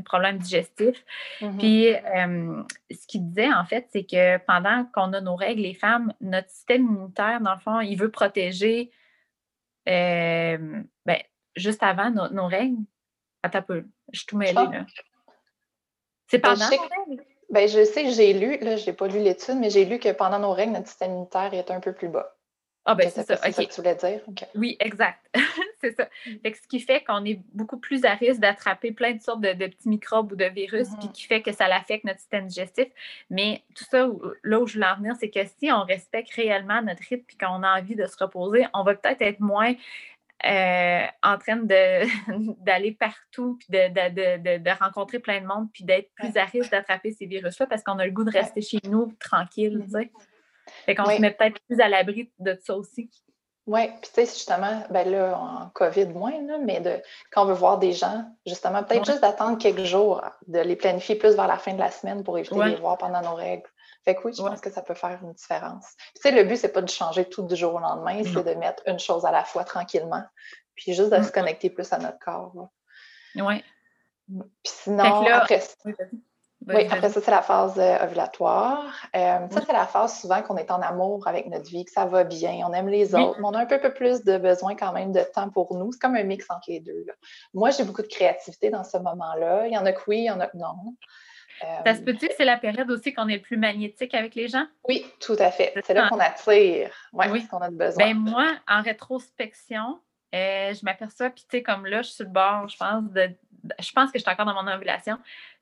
problèmes 0.03 0.39
digestifs. 0.39 1.05
Mm-hmm. 1.41 1.57
Puis 1.57 1.93
hum, 2.15 2.65
ce 2.89 3.05
qu'il 3.07 3.27
disait, 3.27 3.53
en 3.53 3.65
fait, 3.65 3.87
c'est 3.91 4.03
que 4.03 4.37
pendant 4.45 4.85
qu'on 4.93 5.13
a 5.13 5.21
nos 5.21 5.35
règles, 5.35 5.61
les 5.61 5.75
femmes, 5.75 6.13
notre 6.21 6.49
système 6.49 6.85
immunitaire, 6.85 7.41
dans 7.41 7.53
le 7.53 7.59
fond, 7.59 7.79
il 7.79 7.95
veut 7.95 8.11
protéger 8.11 8.91
euh, 9.87 10.81
ben, 11.05 11.17
juste 11.55 11.83
avant 11.83 12.09
nos, 12.11 12.47
règles. 12.47 12.77
Attends 13.43 13.59
un 13.59 13.63
peu, 13.63 13.85
je 14.11 14.19
suis 14.19 14.27
tout 14.27 14.37
mêlée, 14.37 14.53
là. 14.53 14.85
C'est 16.27 16.39
pendant 16.39 16.65
nos 16.69 16.77
règles? 17.07 17.23
Ben, 17.49 17.67
je 17.67 17.83
sais 17.83 18.03
que 18.03 18.11
j'ai 18.11 18.33
lu, 18.33 18.57
là, 18.59 18.77
je 18.77 18.85
n'ai 18.85 18.93
pas 18.93 19.07
lu 19.07 19.19
l'étude, 19.19 19.55
mais 19.55 19.69
j'ai 19.69 19.85
lu 19.85 19.99
que 19.99 20.11
pendant 20.11 20.39
nos 20.39 20.51
règles, 20.51 20.73
notre 20.73 20.87
système 20.87 21.11
immunitaire 21.11 21.53
est 21.53 21.71
un 21.71 21.79
peu 21.79 21.93
plus 21.93 22.07
bas. 22.07 22.35
Ah, 22.85 22.95
ben, 22.95 23.09
c'est 23.09 23.23
ça. 23.23 23.37
C'est 23.37 23.51
ça 23.51 23.65
que 23.65 23.69
tu 23.69 23.81
voulais 23.81 23.95
dire? 23.95 24.21
Oui, 24.55 24.77
exact. 24.79 25.19
c'est 25.81 25.95
ça. 25.95 26.07
Fait 26.23 26.53
ce 26.53 26.67
qui 26.67 26.79
fait 26.79 27.03
qu'on 27.03 27.23
est 27.25 27.39
beaucoup 27.53 27.77
plus 27.77 28.03
à 28.05 28.13
risque 28.13 28.39
d'attraper 28.39 28.91
plein 28.91 29.13
de 29.13 29.21
sortes 29.21 29.41
de, 29.41 29.53
petits 29.53 29.89
microbes 29.89 30.31
ou 30.31 30.35
de 30.35 30.45
virus, 30.45 30.87
puis 30.99 31.07
mm-hmm. 31.07 31.11
qui 31.11 31.23
fait 31.25 31.41
que 31.41 31.51
ça 31.51 31.67
l'affecte 31.67 32.03
notre 32.05 32.19
système 32.19 32.47
digestif. 32.47 32.87
Mais 33.29 33.63
tout 33.75 33.83
ça, 33.83 34.07
là 34.43 34.59
où 34.59 34.65
je 34.65 34.73
voulais 34.73 34.87
en 34.87 34.95
venir, 34.95 35.15
c'est 35.19 35.29
que 35.29 35.41
si 35.59 35.71
on 35.71 35.83
respecte 35.83 36.33
réellement 36.33 36.81
notre 36.81 37.03
rythme 37.07 37.25
puis 37.27 37.37
qu'on 37.37 37.61
a 37.63 37.79
envie 37.79 37.95
de 37.95 38.05
se 38.05 38.17
reposer, 38.23 38.65
on 38.73 38.83
va 38.83 38.95
peut-être 38.95 39.21
être 39.21 39.39
moins 39.39 39.73
euh, 40.45 41.05
en 41.23 41.37
train 41.37 41.57
d'aller 42.59 42.91
partout, 42.91 43.57
puis 43.59 43.67
de, 43.69 44.79
rencontrer 44.79 45.19
plein 45.19 45.41
de 45.41 45.45
monde, 45.45 45.67
puis 45.73 45.83
d'être 45.83 46.09
plus 46.15 46.37
à 46.37 46.45
risque 46.45 46.71
d'attraper 46.71 47.11
ces 47.11 47.25
virus-là 47.25 47.67
parce 47.67 47.83
qu'on 47.83 47.99
a 47.99 48.05
le 48.05 48.11
goût 48.11 48.23
de 48.23 48.31
rester 48.31 48.61
chez 48.61 48.79
nous 48.85 49.11
tranquille, 49.19 49.81
tu 49.85 49.91
sais. 49.91 50.11
Fait 50.85 50.95
qu'on 50.95 51.05
se 51.05 51.19
met 51.19 51.31
peut-être 51.31 51.59
plus 51.67 51.79
à 51.79 51.89
l'abri 51.89 52.31
de 52.39 52.57
ça 52.61 52.75
aussi. 52.75 53.09
Oui, 53.65 53.87
puis 54.01 54.09
tu 54.13 54.13
sais, 54.13 54.25
justement, 54.25 54.83
ben 54.89 55.07
là, 55.09 55.37
en 55.37 55.69
COVID 55.69 56.07
moins, 56.07 56.41
là, 56.47 56.57
mais 56.57 56.79
de, 56.79 57.01
quand 57.31 57.43
on 57.43 57.45
veut 57.45 57.53
voir 57.53 57.77
des 57.77 57.93
gens, 57.93 58.25
justement, 58.47 58.83
peut-être 58.83 59.05
juste 59.05 59.21
d'attendre 59.21 59.59
quelques 59.59 59.83
jours, 59.83 60.23
de 60.47 60.59
les 60.59 60.75
planifier 60.75 61.15
plus 61.15 61.35
vers 61.35 61.47
la 61.47 61.57
fin 61.57 61.73
de 61.73 61.79
la 61.79 61.91
semaine 61.91 62.23
pour 62.23 62.37
éviter 62.39 62.55
de 62.55 62.63
les 62.63 62.75
voir 62.75 62.97
pendant 62.97 63.21
nos 63.21 63.35
règles. 63.35 63.69
Fait 64.05 64.15
que 64.15 64.21
oui, 64.25 64.33
je 64.35 64.41
pense 64.41 64.61
que 64.61 64.71
ça 64.71 64.81
peut 64.81 64.93
faire 64.93 65.19
une 65.21 65.33
différence. 65.33 65.85
Tu 66.15 66.21
sais, 66.21 66.31
le 66.31 66.43
but, 66.43 66.57
c'est 66.57 66.71
pas 66.71 66.81
de 66.81 66.89
changer 66.89 67.25
tout 67.25 67.43
du 67.43 67.55
jour 67.55 67.75
au 67.75 67.79
lendemain, 67.79 68.21
c'est 68.23 68.43
de 68.43 68.53
mettre 68.55 68.81
une 68.87 68.99
chose 68.99 69.25
à 69.25 69.31
la 69.31 69.43
fois 69.43 69.63
tranquillement, 69.63 70.23
puis 70.75 70.93
juste 70.93 71.11
de 71.11 71.21
se 71.21 71.31
connecter 71.31 71.69
plus 71.69 71.91
à 71.91 71.97
notre 71.97 72.19
corps. 72.19 72.69
Oui. 73.35 73.63
Puis 74.27 74.73
sinon, 74.83 75.25
après, 75.27 75.61
oui, 76.67 76.87
après 76.91 77.09
ça, 77.09 77.21
c'est 77.21 77.31
la 77.31 77.41
phase 77.41 77.79
euh, 77.79 78.03
ovulatoire. 78.03 78.93
Euh, 79.15 79.47
ça, 79.49 79.61
c'est 79.65 79.73
la 79.73 79.87
phase 79.87 80.19
souvent 80.19 80.41
qu'on 80.41 80.57
est 80.57 80.71
en 80.71 80.81
amour 80.81 81.25
avec 81.27 81.47
notre 81.47 81.69
vie, 81.69 81.85
que 81.85 81.91
ça 81.91 82.05
va 82.05 82.25
bien, 82.25 82.65
on 82.67 82.73
aime 82.73 82.89
les 82.89 83.15
autres, 83.15 83.39
mais 83.39 83.45
on 83.45 83.53
a 83.53 83.59
un 83.59 83.65
peu, 83.65 83.79
peu, 83.79 83.93
plus 83.93 84.23
de 84.23 84.37
besoin 84.37 84.75
quand 84.75 84.91
même 84.91 85.13
de 85.13 85.21
temps 85.21 85.49
pour 85.49 85.73
nous. 85.75 85.91
C'est 85.93 85.99
comme 85.99 86.15
un 86.15 86.23
mix 86.23 86.45
entre 86.49 86.65
les 86.67 86.81
deux. 86.81 87.05
Moi, 87.53 87.71
j'ai 87.71 87.83
beaucoup 87.83 88.01
de 88.01 88.07
créativité 88.07 88.69
dans 88.69 88.83
ce 88.83 88.97
moment-là. 88.97 89.67
Il 89.67 89.73
y 89.73 89.77
en 89.77 89.85
a 89.85 89.93
que 89.93 90.01
oui, 90.07 90.19
il 90.19 90.25
y 90.25 90.31
en 90.31 90.39
a 90.41 90.47
que 90.47 90.57
non. 90.57 90.95
Ça 91.85 91.95
se 91.95 92.01
peut-dire 92.01 92.29
que 92.29 92.35
c'est 92.35 92.45
la 92.45 92.57
période 92.57 92.89
aussi 92.91 93.13
qu'on 93.13 93.27
est 93.27 93.35
le 93.35 93.41
plus 93.41 93.57
magnétique 93.57 94.13
avec 94.13 94.35
les 94.35 94.47
gens? 94.47 94.65
Oui, 94.87 95.05
tout 95.19 95.35
à 95.39 95.51
fait. 95.51 95.73
C'est 95.83 95.93
là 95.93 96.09
qu'on 96.09 96.19
attire. 96.19 96.91
Ouais, 97.13 97.29
oui, 97.29 97.47
qu'on 97.47 97.59
a 97.59 97.69
besoin. 97.69 98.05
Ben, 98.05 98.17
moi, 98.17 98.47
en 98.67 98.81
rétrospection, 98.81 99.99
euh, 100.35 100.73
je 100.73 100.83
m'aperçois, 100.83 101.29
puis 101.29 101.43
tu 101.49 101.57
sais, 101.57 101.63
comme 101.63 101.85
là, 101.85 102.01
je 102.01 102.07
suis 102.07 102.15
sur 102.17 102.25
le 102.25 102.31
bord, 102.31 102.67
je 102.67 102.77
pense, 102.77 103.03
de, 103.11 103.29
je 103.79 103.91
pense 103.91 104.11
que 104.11 104.19
je 104.19 104.23
suis 104.23 104.31
encore 104.31 104.45
dans 104.45 104.61
mon 104.61 104.71
ovulation. 104.71 105.17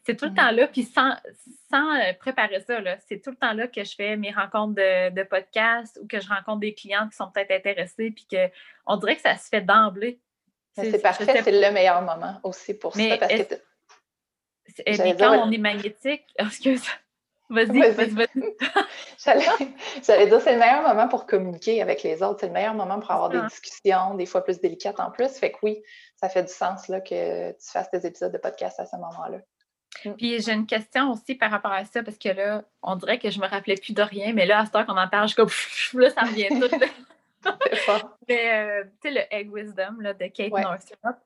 C'est 0.06 0.16
tout 0.16 0.26
le 0.26 0.34
temps 0.34 0.52
là, 0.52 0.68
puis 0.68 0.84
sans, 0.84 1.12
euh, 1.12 2.14
préparer 2.20 2.62
ça, 2.62 2.80
c'est 3.08 3.22
tout 3.22 3.32
le 3.32 3.36
temps 3.36 3.54
là 3.54 3.68
que 3.68 3.84
je 3.84 3.94
fais 3.96 4.16
mes 4.16 4.32
rencontres 4.32 4.76
de, 4.76 5.10
de 5.10 5.24
podcast 5.24 6.00
ou 6.02 6.08
que 6.08 6.20
je 6.20 6.30
rencontre 6.30 6.60
des 6.60 6.74
clients 6.74 7.10
qui 7.10 7.16
sont 7.16 7.30
peut-être 7.30 7.52
intéressés, 7.52 8.12
puis 8.12 8.28
qu'on 8.30 8.96
dirait 8.98 9.16
que 9.16 9.22
ça 9.22 9.36
se 9.36 9.50
fait 9.50 9.62
d'emblée. 9.62 10.20
C'est 10.76 11.02
parfait, 11.02 11.26
c'est 11.44 11.52
le 11.52 11.74
meilleur 11.74 12.02
moment 12.04 12.40
aussi 12.44 12.78
pour 12.78 12.96
ça. 12.96 13.18
Parce 13.18 13.34
que 13.34 13.56
mais 14.86 15.16
quand 15.16 15.48
on 15.48 15.52
est 15.52 15.58
magnétique, 15.58 16.24
excuse, 16.38 16.84
Vas-y, 17.50 17.80
vas-y, 17.80 18.10
vas-y. 18.10 18.56
J'allais 20.06 20.28
dire, 20.28 20.42
c'est 20.42 20.52
le 20.52 20.60
meilleur 20.60 20.82
moment 20.82 21.08
pour 21.08 21.26
communiquer 21.26 21.82
avec 21.82 22.04
les 22.04 22.22
autres. 22.22 22.42
C'est 22.42 22.48
le 22.48 22.54
meilleur 22.54 22.74
moment 22.74 23.00
pour 23.00 23.10
avoir 23.12 23.30
des 23.30 23.42
discussions, 23.48 24.16
des 24.16 24.26
fois 24.26 24.44
plus 24.44 24.60
délicates 24.60 25.00
en 25.00 25.12
plus. 25.12 25.30
Fait 25.30 25.52
que 25.52 25.58
oui, 25.64 25.82
ça 26.18 26.28
fait 26.28 26.44
du 26.44 26.52
sens 26.52 26.90
là, 26.90 27.00
que 27.00 27.52
tu 27.52 27.72
fasses 27.72 27.90
des 27.92 28.06
épisodes 28.06 28.34
de 28.34 28.38
podcast 28.38 28.80
à 28.80 28.86
ce 28.86 28.98
moment-là. 28.98 29.38
Mm. 30.04 30.14
Puis 30.16 30.42
j'ai 30.42 30.52
une 30.52 30.66
question 30.66 31.12
aussi 31.12 31.36
par 31.36 31.50
rapport 31.50 31.72
à 31.72 31.86
ça, 31.86 32.04
parce 32.04 32.18
que 32.18 32.30
là, 32.30 32.64
on 32.82 32.98
dirait 32.98 33.18
que 33.18 33.30
je 33.30 33.40
me 33.40 33.48
rappelais 33.48 33.76
plus 33.76 33.94
de 33.94 34.02
rien, 34.02 34.34
mais 34.34 34.46
là, 34.46 34.60
à 34.60 34.66
ce 34.66 34.72
temps 34.72 34.86
qu'on 34.86 34.98
en 34.98 35.08
parle, 35.08 35.30
je 35.30 35.36
comme, 35.36 35.50
là, 35.94 36.10
ça 36.10 36.22
revient 36.22 36.50
tout. 36.50 36.76
Mais, 38.28 38.54
euh, 38.54 38.84
tu 39.02 39.10
sais, 39.10 39.12
le 39.12 39.34
Egg 39.34 39.54
Wisdom 39.54 40.00
là, 40.00 40.14
de 40.14 40.28
Kate 40.28 40.52
Northrop, 40.52 41.18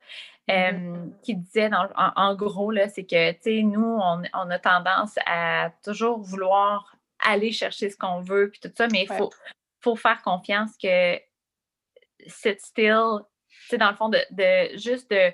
mm-hmm. 0.47 0.51
euh, 0.51 1.09
qui 1.23 1.35
disait, 1.35 1.69
en, 1.95 2.35
gros, 2.35 2.73
c'est 2.93 3.03
que, 3.03 3.31
tu 3.33 3.41
sais, 3.41 3.61
nous, 3.63 3.99
on, 4.01 4.49
a 4.49 4.59
tendance 4.59 5.15
à 5.25 5.71
toujours 5.83 6.19
vouloir 6.19 6.95
aller 7.19 7.51
chercher 7.51 7.89
ce 7.89 7.97
qu'on 7.97 8.21
veut, 8.21 8.49
puis 8.49 8.59
tout 8.59 8.71
ça, 8.75 8.87
mais 8.91 9.03
il 9.03 9.07
faut, 9.07 9.31
faut 9.81 9.95
faire 9.95 10.21
confiance 10.21 10.71
que 10.81 11.19
sit 12.27 12.59
still, 12.59 13.19
tu 13.49 13.67
sais, 13.69 13.77
dans 13.77 13.89
le 13.89 13.95
fond, 13.95 14.09
de, 14.09 14.19
de 14.31 14.77
juste 14.77 15.11
de 15.11 15.31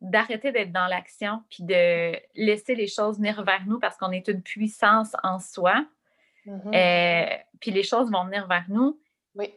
d'arrêter 0.00 0.50
d'être 0.50 0.72
dans 0.72 0.86
l'action 0.86 1.42
puis 1.50 1.62
de 1.62 2.16
laisser 2.34 2.74
les 2.74 2.86
choses 2.86 3.18
venir 3.18 3.42
vers 3.42 3.66
nous 3.66 3.78
parce 3.78 3.96
qu'on 3.96 4.12
est 4.12 4.28
une 4.28 4.42
puissance 4.42 5.14
en 5.22 5.38
soi. 5.38 5.84
Mm-hmm. 6.46 6.74
Euh, 6.74 7.36
puis 7.60 7.70
les 7.70 7.82
choses 7.82 8.10
vont 8.10 8.24
venir 8.24 8.46
vers 8.46 8.64
nous. 8.68 9.00
Oui. 9.34 9.54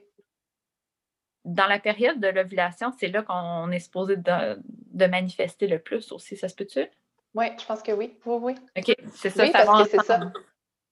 Dans 1.46 1.68
la 1.68 1.80
période 1.80 2.20
de 2.20 2.28
l'ovulation, 2.28 2.92
c'est 3.00 3.08
là 3.08 3.22
qu'on 3.22 3.72
est 3.72 3.80
supposé 3.80 4.16
de, 4.18 5.06
manifester 5.08 5.68
le 5.68 5.80
plus 5.80 6.12
aussi. 6.12 6.38
Ça 6.38 6.48
se 6.48 6.56
peut-tu? 6.56 6.88
Oui, 7.36 7.46
je 7.60 7.66
pense 7.66 7.82
que 7.82 7.92
oui. 7.92 8.18
Oui, 8.26 8.38
oui. 8.42 8.56
OK, 8.78 8.96
c'est 9.16 9.30
ça. 9.30 9.44
Oui, 9.44 9.52
parce 9.52 9.84
que 9.84 9.90
c'est 9.90 10.06
ça. 10.06 10.20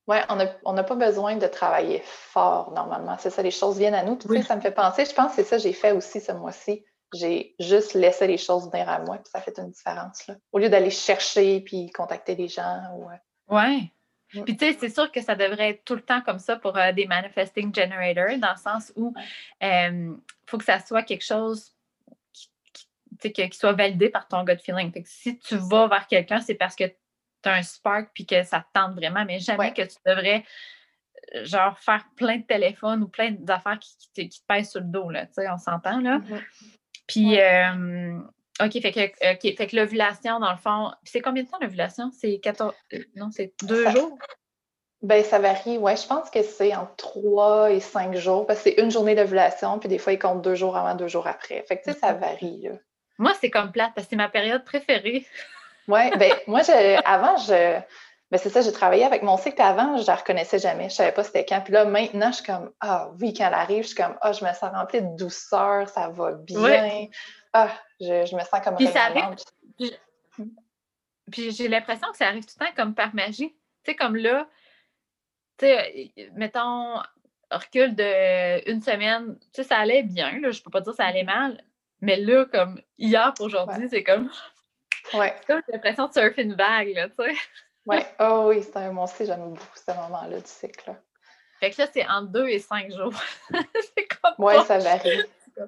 Oui, 0.07 0.17
on 0.65 0.73
n'a 0.73 0.83
pas 0.83 0.95
besoin 0.95 1.37
de 1.37 1.47
travailler 1.47 2.01
fort 2.03 2.71
normalement. 2.71 3.15
C'est 3.19 3.29
ça, 3.29 3.41
les 3.41 3.51
choses 3.51 3.77
viennent 3.77 3.93
à 3.93 4.03
nous. 4.03 4.17
Tu 4.17 4.27
sais, 4.27 4.41
ça 4.41 4.55
me 4.55 4.61
fait 4.61 4.71
penser, 4.71 5.05
je 5.05 5.13
pense 5.13 5.29
que 5.29 5.35
c'est 5.35 5.43
ça 5.43 5.57
que 5.57 5.63
j'ai 5.63 5.73
fait 5.73 5.91
aussi 5.91 6.19
ce 6.19 6.31
mois-ci. 6.31 6.83
J'ai 7.13 7.55
juste 7.59 7.93
laissé 7.93 8.25
les 8.25 8.37
choses 8.37 8.69
venir 8.71 8.89
à 8.89 8.99
moi, 8.99 9.17
puis 9.17 9.29
ça 9.31 9.41
fait 9.41 9.57
une 9.57 9.69
différence. 9.69 10.27
Là. 10.27 10.35
Au 10.51 10.59
lieu 10.59 10.69
d'aller 10.69 10.89
chercher 10.89 11.59
puis 11.61 11.91
contacter 11.91 12.35
des 12.35 12.47
gens. 12.47 12.81
Ou... 12.95 13.55
Ouais. 13.55 13.91
Puis 14.31 14.57
tu 14.57 14.65
sais, 14.65 14.77
c'est 14.79 14.89
sûr 14.89 15.11
que 15.11 15.21
ça 15.21 15.35
devrait 15.35 15.71
être 15.71 15.85
tout 15.85 15.95
le 15.95 16.01
temps 16.01 16.21
comme 16.21 16.39
ça 16.39 16.55
pour 16.55 16.77
euh, 16.77 16.91
des 16.93 17.05
manifesting 17.05 17.73
generators, 17.73 18.37
dans 18.37 18.51
le 18.51 18.57
sens 18.57 18.93
où 18.95 19.13
il 19.61 19.67
euh, 19.67 20.15
faut 20.45 20.57
que 20.57 20.63
ça 20.63 20.79
soit 20.79 21.03
quelque 21.03 21.25
chose 21.25 21.75
qui, 22.31 23.31
qui, 23.33 23.57
soit 23.57 23.73
validé 23.73 24.09
par 24.09 24.27
ton 24.27 24.43
gut 24.43 24.57
feeling. 24.57 24.91
Fait 24.91 25.03
que 25.03 25.09
si 25.09 25.37
tu 25.39 25.55
vas 25.57 25.87
vers 25.87 26.07
quelqu'un, 26.07 26.39
c'est 26.39 26.55
parce 26.55 26.75
que 26.75 26.85
tu 26.85 27.49
as 27.49 27.53
un 27.53 27.63
spark 27.63 28.09
puis 28.13 28.25
que 28.25 28.43
ça 28.43 28.61
te 28.61 28.67
tente 28.73 28.95
vraiment, 28.95 29.25
mais 29.25 29.39
jamais 29.39 29.73
que 29.73 29.81
tu 29.81 29.97
devrais 30.05 30.45
euh, 31.35 31.45
genre 31.45 31.77
faire 31.79 32.05
plein 32.15 32.37
de 32.37 32.43
téléphones 32.43 33.03
ou 33.03 33.09
plein 33.09 33.31
d'affaires 33.31 33.79
qui, 33.79 33.95
te, 34.13 34.21
qui, 34.21 34.41
pèsent 34.47 34.71
sur 34.71 34.81
le 34.81 34.87
dos, 34.87 35.09
là, 35.09 35.25
tu 35.25 35.33
sais, 35.33 35.49
on 35.49 35.57
s'entend, 35.57 35.99
là. 35.99 36.21
Puis, 37.07 37.37
OK, 38.63 38.81
fait 38.81 38.91
que, 38.91 39.55
fait 39.55 39.67
que 39.67 39.75
l'ovulation, 39.75 40.39
dans 40.39 40.51
le 40.51 40.57
fond, 40.57 40.91
c'est 41.03 41.21
combien 41.21 41.43
de 41.43 41.49
temps 41.49 41.57
l'ovulation? 41.61 42.11
C'est 42.11 42.39
14. 42.39 42.73
Euh, 42.93 42.99
non, 43.15 43.29
c'est 43.31 43.53
deux 43.63 43.89
jours? 43.89 44.17
Ben, 45.01 45.23
ça 45.23 45.39
varie, 45.39 45.79
ouais. 45.79 45.95
Je 45.97 46.05
pense 46.05 46.29
que 46.29 46.43
c'est 46.43 46.75
entre 46.75 46.95
trois 46.95 47.71
et 47.71 47.79
cinq 47.79 48.15
jours, 48.15 48.45
parce 48.45 48.61
que 48.61 48.69
c'est 48.69 48.81
une 48.81 48.91
journée 48.91 49.15
d'ovulation, 49.15 49.79
puis 49.79 49.89
des 49.89 49.97
fois, 49.97 50.13
ils 50.13 50.19
comptent 50.19 50.43
deux 50.43 50.53
jours 50.53 50.77
avant, 50.77 50.93
deux 50.93 51.07
jours 51.07 51.25
après. 51.25 51.63
Fait 51.67 51.77
que, 51.77 51.83
tu 51.83 51.93
sais, 51.93 51.99
ça 51.99 52.13
varie, 52.13 52.61
là. 52.61 52.71
Moi, 53.17 53.33
c'est 53.39 53.49
comme 53.49 53.71
plate, 53.71 53.91
parce 53.95 54.05
que 54.05 54.11
c'est 54.11 54.15
ma 54.15 54.29
période 54.29 54.63
préférée. 54.63 55.25
Oui, 55.87 56.11
ben, 56.17 56.33
moi, 56.47 56.61
je, 56.61 57.01
avant, 57.03 57.37
je. 57.37 57.79
Ben, 58.29 58.37
c'est 58.37 58.49
ça, 58.49 58.61
j'ai 58.61 58.71
travaillé 58.71 59.03
avec 59.03 59.23
mon 59.23 59.37
cycle, 59.37 59.61
avant, 59.61 59.97
je 59.97 60.07
la 60.07 60.15
reconnaissais 60.15 60.59
jamais. 60.59 60.89
Je 60.89 60.95
savais 60.95 61.11
pas 61.11 61.23
c'était 61.23 61.45
quand. 61.45 61.61
Puis 61.61 61.73
là, 61.73 61.83
maintenant, 61.85 62.31
je 62.31 62.37
suis 62.37 62.45
comme, 62.45 62.71
ah 62.79 63.09
oui, 63.19 63.33
quand 63.33 63.47
elle 63.47 63.53
arrive, 63.53 63.83
je 63.83 63.87
suis 63.87 63.95
comme, 63.95 64.15
ah, 64.21 64.31
je 64.31 64.45
me 64.45 64.53
sens 64.53 64.71
remplie 64.73 65.01
de 65.01 65.17
douceur, 65.17 65.89
ça 65.89 66.09
va 66.09 66.31
bien. 66.33 67.07
Ah, 67.53 67.71
je, 67.99 68.35
me 68.35 68.41
sens 68.41 68.61
comme 68.63 68.75
puis 68.75 68.87
ça 68.87 69.03
arrive, 69.05 69.35
puis, 71.31 71.51
j'ai 71.51 71.67
l'impression 71.67 72.11
que 72.11 72.17
ça 72.17 72.27
arrive 72.27 72.45
tout 72.45 72.55
le 72.59 72.65
temps 72.65 72.73
comme 72.75 72.93
par 72.93 73.15
magie. 73.15 73.49
Tu 73.83 73.91
sais, 73.91 73.95
comme 73.95 74.15
là, 74.15 74.47
tu 75.57 75.65
sais, 75.65 76.11
mettons, 76.35 76.99
recul 77.49 77.95
de 77.95 78.69
une 78.69 78.81
semaine, 78.81 79.37
tu 79.39 79.47
sais, 79.61 79.63
ça 79.63 79.77
allait 79.77 80.03
bien, 80.03 80.39
là, 80.39 80.51
je 80.51 80.61
peux 80.61 80.69
pas 80.69 80.81
dire 80.81 80.91
que 80.91 80.97
ça 80.97 81.05
allait 81.05 81.23
mal, 81.23 81.63
mais 82.01 82.17
là, 82.17 82.45
comme 82.45 82.81
hier 82.97 83.33
pour 83.35 83.45
aujourd'hui, 83.45 83.87
c'est 83.89 84.03
comme. 84.03 84.29
Ouais. 85.13 85.35
j'ai 85.47 85.73
l'impression 85.73 86.07
de 86.07 86.13
surfer 86.13 86.43
une 86.43 86.55
vague, 86.55 86.93
là, 86.95 87.09
tu 87.09 87.15
sais. 87.17 87.35
Oui, 87.85 87.97
oh 88.19 88.45
oui, 88.49 88.61
c'est 88.61 88.77
un, 88.77 88.91
moi 88.91 89.05
aussi, 89.05 89.25
j'aime 89.25 89.53
beaucoup 89.53 89.65
ce 89.75 89.91
moment-là 89.91 90.39
du 90.39 90.47
cycle. 90.47 90.95
Fait 91.59 91.71
que 91.71 91.81
là, 91.81 91.87
c'est 91.91 92.07
en 92.07 92.23
deux 92.23 92.47
et 92.47 92.59
cinq 92.59 92.91
jours. 92.91 93.13
c'est 93.95 94.07
comme. 94.07 94.33
Oui, 94.37 94.53
ça 94.65 94.77
varie. 94.77 95.21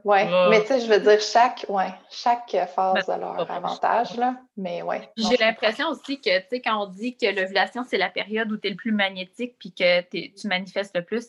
Oui, 0.04 0.20
mais 0.50 0.62
tu 0.62 0.68
sais, 0.68 0.80
je 0.82 0.88
veux 0.88 1.00
dire, 1.00 1.20
chaque, 1.20 1.66
ouais, 1.70 1.94
chaque 2.10 2.56
phase 2.74 3.10
a 3.10 3.18
leur 3.18 3.50
avantage, 3.50 4.16
là. 4.18 4.36
Mais 4.58 4.82
ouais. 4.82 5.10
J'ai 5.18 5.38
l'impression 5.38 5.90
aussi 5.90 6.20
que, 6.20 6.40
tu 6.40 6.46
sais, 6.50 6.62
quand 6.62 6.84
on 6.84 6.88
dit 6.88 7.16
que 7.18 7.26
l'ovulation, 7.26 7.84
c'est 7.84 7.98
la 7.98 8.10
période 8.10 8.52
où 8.52 8.58
tu 8.58 8.68
es 8.68 8.72
le 8.72 8.78
plus 8.78 8.92
magnétique 8.92 9.56
puis 9.60 9.74
que 9.74 10.02
tu 10.02 10.48
manifestes 10.48 10.96
le 10.96 11.04
plus, 11.04 11.28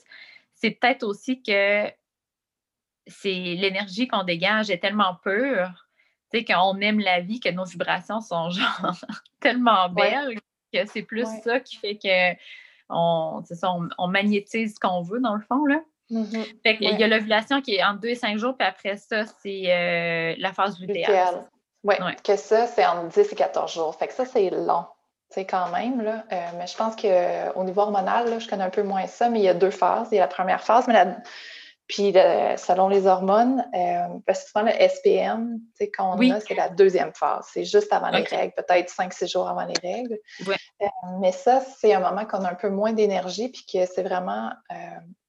c'est 0.55 0.71
peut-être 0.71 1.03
aussi 1.03 1.43
que 1.43 1.91
c'est 3.07 3.33
l'énergie 3.33 4.09
qu'on 4.09 4.25
dégage 4.25 4.71
est 4.71 4.79
tellement 4.79 5.17
pure, 5.23 5.69
tu 6.33 6.39
sais, 6.39 6.45
qu'on 6.45 6.81
aime 6.81 7.01
la 7.01 7.21
vie, 7.21 7.41
que 7.41 7.51
nos 7.51 7.65
vibrations 7.65 8.21
sont 8.21 8.51
genre 8.51 8.97
tellement 9.41 9.89
belles 9.89 10.39
que 10.73 10.87
c'est 10.87 11.03
plus 11.03 11.27
ça 11.43 11.61
qui 11.61 11.77
fait 11.77 11.97
que 11.97 12.39
on, 12.89 13.43
on, 13.63 13.89
on 13.99 14.09
magnétise 14.09 14.75
ce 14.75 14.81
qu'on 14.81 15.03
veut, 15.03 15.21
dans 15.21 15.35
le 15.35 15.43
fond, 15.43 15.65
là. 15.67 15.81
Mm-hmm. 16.11 16.77
Il 16.81 17.01
y 17.01 17.05
a 17.05 17.09
l'ovulation 17.09 17.61
qui 17.61 17.77
est 17.77 17.85
entre 17.85 18.01
2 18.01 18.09
et 18.09 18.15
5 18.15 18.39
jours, 18.39 18.57
puis 18.57 18.67
après 18.67 18.97
ça, 18.97 19.25
c'est 19.43 19.65
euh, 19.69 20.35
la 20.39 20.53
phase 20.53 20.79
lutéale. 20.79 21.47
Oui, 21.83 21.95
ouais. 22.01 22.17
que 22.23 22.37
ça, 22.37 22.67
c'est 22.67 22.85
entre 22.85 23.09
10 23.09 23.33
et 23.33 23.37
14 23.37 23.73
jours. 23.73 23.95
Fait 23.97 24.09
que 24.09 24.15
ça, 24.15 24.25
c'est 24.25 24.51
long. 24.51 24.85
C'est 25.31 25.47
quand 25.47 25.69
même, 25.71 26.01
là. 26.01 26.25
Euh, 26.33 26.37
mais 26.59 26.67
je 26.67 26.77
pense 26.77 26.95
qu'au 26.97 27.65
niveau 27.65 27.81
hormonal, 27.81 28.31
là, 28.31 28.39
je 28.39 28.49
connais 28.49 28.65
un 28.65 28.71
peu 28.71 28.83
moins 28.83 29.07
ça, 29.07 29.29
mais 29.29 29.41
il 29.41 29.45
y 29.45 29.49
a 29.49 29.55
deux 29.55 29.71
phases. 29.71 30.09
Il 30.13 30.17
y 30.17 30.19
a 30.19 30.23
la 30.23 30.29
première 30.29 30.63
phase, 30.63 30.87
mais 30.87 31.17
Puis 31.89 32.13
selon 32.13 32.89
les 32.89 33.07
hormones, 33.07 33.67
euh, 33.75 34.19
parce 34.27 34.45
que 34.45 34.51
souvent 34.51 34.65
le 34.65 34.73
SPM, 34.89 35.59
quand 35.95 36.17
on 36.17 36.31
a, 36.31 36.41
c'est 36.41 36.55
la 36.55 36.69
deuxième 36.69 37.13
phase. 37.15 37.47
C'est 37.53 37.65
juste 37.65 37.93
avant 37.93 38.11
les 38.11 38.23
règles, 38.23 38.53
peut-être 38.55 38.91
5-6 38.91 39.31
jours 39.31 39.49
avant 39.49 39.67
les 39.67 39.75
règles. 39.83 40.19
Euh, 40.49 40.87
mais 41.21 41.33
ça, 41.33 41.61
c'est 41.61 41.93
un 41.93 42.01
moment 42.01 42.25
qu'on 42.25 42.45
a 42.45 42.51
un 42.51 42.55
peu 42.55 42.71
moins 42.71 42.93
d'énergie, 42.93 43.49
puis 43.49 43.67
que 43.71 43.87
c'est 43.87 44.03
vraiment. 44.03 44.51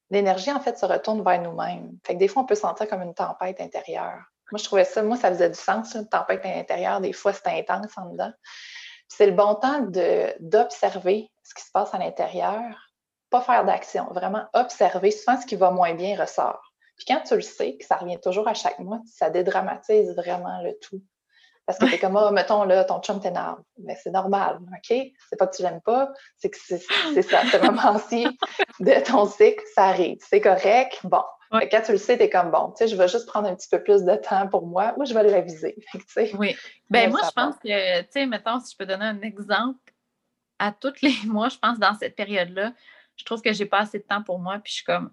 L'énergie, 0.09 0.51
en 0.51 0.59
fait, 0.59 0.77
se 0.77 0.85
retourne 0.85 1.23
vers 1.23 1.41
nous-mêmes. 1.41 1.97
Fait 2.05 2.13
que 2.13 2.19
des 2.19 2.27
fois, 2.27 2.43
on 2.43 2.45
peut 2.45 2.55
sentir 2.55 2.87
comme 2.87 3.01
une 3.01 3.13
tempête 3.13 3.59
intérieure. 3.59 4.21
Moi, 4.51 4.59
je 4.59 4.63
trouvais 4.63 4.85
ça, 4.85 5.01
moi, 5.01 5.17
ça 5.17 5.29
faisait 5.29 5.49
du 5.49 5.59
sens, 5.59 5.95
une 5.95 6.07
tempête 6.07 6.45
intérieure. 6.45 7.01
Des 7.01 7.13
fois, 7.13 7.33
c'est 7.33 7.47
intense 7.47 7.97
en 7.97 8.11
dedans. 8.11 8.31
C'est 9.07 9.25
le 9.25 9.33
bon 9.33 9.55
temps 9.55 9.81
d'observer 10.39 11.31
ce 11.43 11.53
qui 11.53 11.63
se 11.63 11.71
passe 11.71 11.93
à 11.93 11.97
l'intérieur, 11.97 12.61
pas 13.29 13.41
faire 13.41 13.65
d'action, 13.65 14.05
vraiment 14.11 14.45
observer. 14.53 15.11
Souvent, 15.11 15.39
ce 15.39 15.45
qui 15.45 15.55
va 15.55 15.71
moins 15.71 15.93
bien 15.93 16.19
ressort. 16.19 16.61
Puis 16.97 17.05
quand 17.07 17.21
tu 17.21 17.35
le 17.35 17.41
sais, 17.41 17.77
que 17.77 17.85
ça 17.85 17.97
revient 17.97 18.19
toujours 18.19 18.47
à 18.47 18.53
chaque 18.53 18.79
mois, 18.79 19.01
ça 19.05 19.29
dédramatise 19.29 20.15
vraiment 20.15 20.61
le 20.61 20.77
tout. 20.79 21.01
Parce 21.65 21.79
que 21.79 21.85
t'es 21.85 21.97
comme, 21.97 22.15
oh, 22.15 22.31
mettons, 22.31 22.63
là, 22.63 22.83
ton 22.83 23.01
chum 23.01 23.19
t'énerve. 23.19 23.59
Mais 23.79 23.97
c'est 24.01 24.11
normal, 24.11 24.59
OK? 24.71 24.97
C'est 25.29 25.35
pas 25.37 25.47
que 25.47 25.55
tu 25.55 25.63
l'aimes 25.63 25.81
pas, 25.81 26.11
c'est 26.37 26.49
que 26.49 26.57
c'est 26.57 26.77
ça, 26.77 27.41
ce 27.51 27.65
moment-ci 27.65 28.27
de 28.79 29.03
ton 29.03 29.25
cycle, 29.25 29.63
ça 29.73 29.85
arrive. 29.85 30.17
C'est 30.21 30.41
correct, 30.41 30.99
bon. 31.03 31.23
Quand 31.51 31.81
tu 31.85 31.93
le 31.93 31.97
sais, 31.97 32.17
t'es 32.17 32.29
comme, 32.29 32.51
bon, 32.51 32.71
tu 32.71 32.79
sais, 32.79 32.87
je 32.87 32.95
vais 32.95 33.07
juste 33.07 33.27
prendre 33.27 33.47
un 33.47 33.55
petit 33.55 33.69
peu 33.69 33.81
plus 33.81 34.03
de 34.03 34.15
temps 34.15 34.47
pour 34.47 34.67
moi, 34.67 34.93
ou 34.97 35.05
je 35.05 35.13
vais 35.13 35.23
le 35.23 35.31
réviser. 35.31 35.75
oui. 36.37 36.55
Ben 36.89 37.09
moi, 37.09 37.21
je 37.23 37.31
pense 37.31 37.55
que, 37.55 38.01
tu 38.01 38.07
sais, 38.09 38.25
mettons, 38.25 38.59
si 38.59 38.73
je 38.73 38.77
peux 38.77 38.85
donner 38.85 39.05
un 39.05 39.21
exemple, 39.21 39.79
à 40.59 40.71
tous 40.71 41.01
les 41.01 41.15
mois, 41.25 41.49
je 41.49 41.57
pense, 41.57 41.79
dans 41.79 41.95
cette 41.95 42.15
période-là, 42.15 42.73
je 43.15 43.23
trouve 43.23 43.41
que 43.41 43.53
j'ai 43.53 43.65
pas 43.65 43.79
assez 43.79 43.99
de 43.99 44.03
temps 44.03 44.21
pour 44.21 44.39
moi, 44.39 44.59
puis 44.59 44.71
je 44.71 44.75
suis 44.77 44.85
comme, 44.85 45.09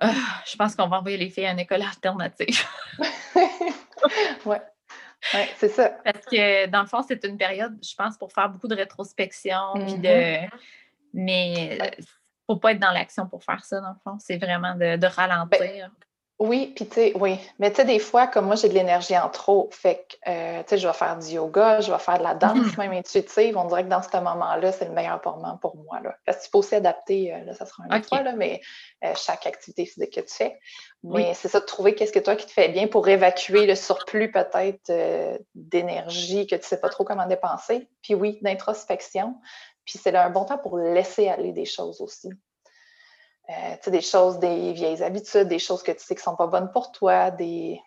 ah, 0.00 0.12
je 0.46 0.56
pense 0.56 0.74
qu'on 0.74 0.88
va 0.88 0.98
envoyer 0.98 1.16
les 1.16 1.30
filles 1.30 1.46
à 1.46 1.52
une 1.52 1.60
école 1.60 1.82
alternative. 1.82 2.64
oui. 5.32 5.40
C'est 5.56 5.68
ça. 5.68 5.90
Parce 6.04 6.26
que 6.26 6.66
dans 6.66 6.82
le 6.82 6.86
fond, 6.86 7.02
c'est 7.02 7.24
une 7.24 7.38
période, 7.38 7.76
je 7.82 7.94
pense, 7.94 8.18
pour 8.18 8.32
faire 8.32 8.48
beaucoup 8.50 8.68
de 8.68 8.74
rétrospection. 8.74 9.74
de... 9.74 9.82
Mm-hmm. 9.82 10.48
Mais 11.14 11.76
il 11.76 11.78
ne 11.78 12.04
faut 12.46 12.56
pas 12.56 12.72
être 12.72 12.80
dans 12.80 12.90
l'action 12.90 13.26
pour 13.26 13.42
faire 13.42 13.64
ça, 13.64 13.80
dans 13.80 13.90
le 13.90 13.98
fond. 14.02 14.18
C'est 14.18 14.36
vraiment 14.36 14.74
de, 14.74 14.96
de 14.96 15.06
ralentir. 15.06 15.58
Ben, 15.60 15.90
oui, 16.40 16.72
puis 16.74 16.86
tu 16.86 16.94
sais, 16.94 17.12
oui. 17.14 17.38
Mais 17.60 17.70
tu 17.70 17.76
sais, 17.76 17.84
des 17.84 18.00
fois, 18.00 18.26
comme 18.26 18.46
moi, 18.46 18.56
j'ai 18.56 18.68
de 18.68 18.74
l'énergie 18.74 19.16
en 19.16 19.28
trop, 19.28 19.68
fait 19.70 20.04
que, 20.08 20.30
euh, 20.30 20.62
tu 20.64 20.70
sais, 20.70 20.78
je 20.78 20.86
vais 20.88 20.92
faire 20.92 21.16
du 21.16 21.28
yoga, 21.28 21.80
je 21.80 21.92
vais 21.92 21.98
faire 22.00 22.18
de 22.18 22.24
la 22.24 22.34
danse, 22.34 22.56
mm-hmm. 22.56 22.78
même 22.78 22.92
intuitive. 22.92 23.56
On 23.56 23.66
dirait 23.66 23.84
que 23.84 23.88
dans 23.88 24.02
ce 24.02 24.16
moment-là, 24.16 24.72
c'est 24.72 24.86
le 24.86 24.90
meilleur 24.90 25.20
moment 25.24 25.56
pour 25.58 25.76
moi, 25.76 26.00
là. 26.00 26.16
Parce 26.26 26.38
que 26.38 26.44
tu 26.44 26.50
peux 26.50 26.58
aussi 26.58 26.74
adapter, 26.74 27.32
euh, 27.32 27.44
là, 27.44 27.54
ça 27.54 27.66
sera 27.66 27.84
un 27.88 27.96
autre 27.96 28.08
fois, 28.08 28.22
là, 28.22 28.32
mais 28.32 28.60
euh, 29.04 29.12
chaque 29.14 29.46
activité 29.46 29.86
physique 29.86 30.12
que 30.12 30.20
tu 30.22 30.34
fais. 30.34 30.58
Mais 31.04 31.34
c'est 31.34 31.48
ça, 31.48 31.60
de 31.60 31.66
trouver 31.66 31.94
qu'est-ce 31.94 32.12
que 32.12 32.18
toi 32.18 32.34
qui 32.34 32.46
te 32.46 32.50
fait 32.50 32.68
bien 32.68 32.88
pour 32.88 33.06
évacuer 33.06 33.66
le 33.66 33.74
surplus, 33.74 34.32
peut-être, 34.32 34.90
d'énergie 35.54 36.46
que 36.46 36.56
tu 36.56 36.66
sais 36.66 36.80
pas 36.80 36.88
trop 36.88 37.04
comment 37.04 37.26
dépenser. 37.26 37.88
Puis 38.02 38.14
oui, 38.14 38.38
d'introspection. 38.40 39.36
Puis 39.84 39.98
c'est 40.02 40.16
un 40.16 40.30
bon 40.30 40.46
temps 40.46 40.58
pour 40.58 40.78
laisser 40.78 41.28
aller 41.28 41.52
des 41.52 41.66
choses 41.66 42.00
aussi. 42.00 42.30
Euh, 43.50 43.90
des 43.90 44.00
choses, 44.00 44.38
des 44.38 44.72
vieilles 44.72 45.02
habitudes, 45.02 45.48
des 45.48 45.58
choses 45.58 45.82
que 45.82 45.92
tu 45.92 45.98
sais 46.00 46.14
qui 46.14 46.20
ne 46.20 46.24
sont 46.24 46.36
pas 46.36 46.46
bonnes 46.46 46.70
pour 46.72 46.92
toi, 46.92 47.30
des, 47.30 47.78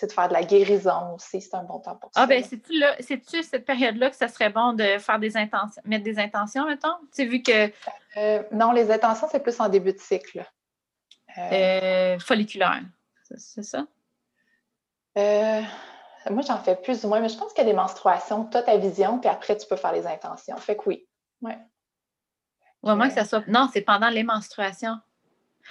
de 0.00 0.12
faire 0.12 0.28
de 0.28 0.32
la 0.32 0.44
guérison 0.44 1.14
aussi, 1.14 1.40
c'est 1.40 1.56
un 1.56 1.64
bon 1.64 1.80
temps 1.80 1.96
pour 1.96 2.10
ah, 2.14 2.20
ça. 2.20 2.22
Ah, 2.22 2.26
ben, 2.26 2.44
c'est-tu, 2.44 2.78
là, 2.78 2.94
c'est-tu 3.00 3.42
cette 3.42 3.64
période-là 3.64 4.10
que 4.10 4.16
ça 4.16 4.28
serait 4.28 4.50
bon 4.50 4.74
de 4.74 4.98
faire 4.98 5.18
des 5.18 5.36
intentions, 5.36 5.82
mettre 5.84 6.04
des 6.04 6.20
intentions, 6.20 6.66
mettons? 6.66 6.94
Tu 7.12 7.24
vu 7.24 7.42
que. 7.42 7.72
Euh, 8.16 8.42
non, 8.52 8.70
les 8.70 8.92
intentions, 8.92 9.26
c'est 9.30 9.42
plus 9.42 9.58
en 9.60 9.68
début 9.68 9.92
de 9.92 9.98
cycle. 9.98 10.44
Euh, 11.36 12.18
folliculaire, 12.20 12.82
c'est, 13.34 13.62
ça? 13.62 13.86
moi, 15.16 16.42
j'en 16.46 16.58
fais 16.58 16.76
plus 16.76 17.04
ou 17.04 17.08
moins, 17.08 17.20
mais 17.20 17.28
je 17.28 17.38
pense 17.38 17.52
qu'il 17.52 17.64
y 17.64 17.66
a 17.66 17.70
des 17.70 17.76
menstruations, 17.76 18.44
tu 18.44 18.56
as 18.56 18.62
ta 18.62 18.76
vision, 18.76 19.18
puis 19.18 19.28
après, 19.28 19.56
tu 19.56 19.66
peux 19.66 19.76
faire 19.76 19.92
les 19.92 20.06
intentions. 20.06 20.56
Fait 20.58 20.76
que 20.76 20.82
oui. 20.86 21.08
Ouais. 21.40 21.58
Vraiment 22.82 23.08
que 23.08 23.14
ça 23.14 23.24
soit. 23.24 23.46
Non, 23.48 23.68
c'est 23.72 23.82
pendant 23.82 24.08
les 24.08 24.22
menstruations. 24.22 24.98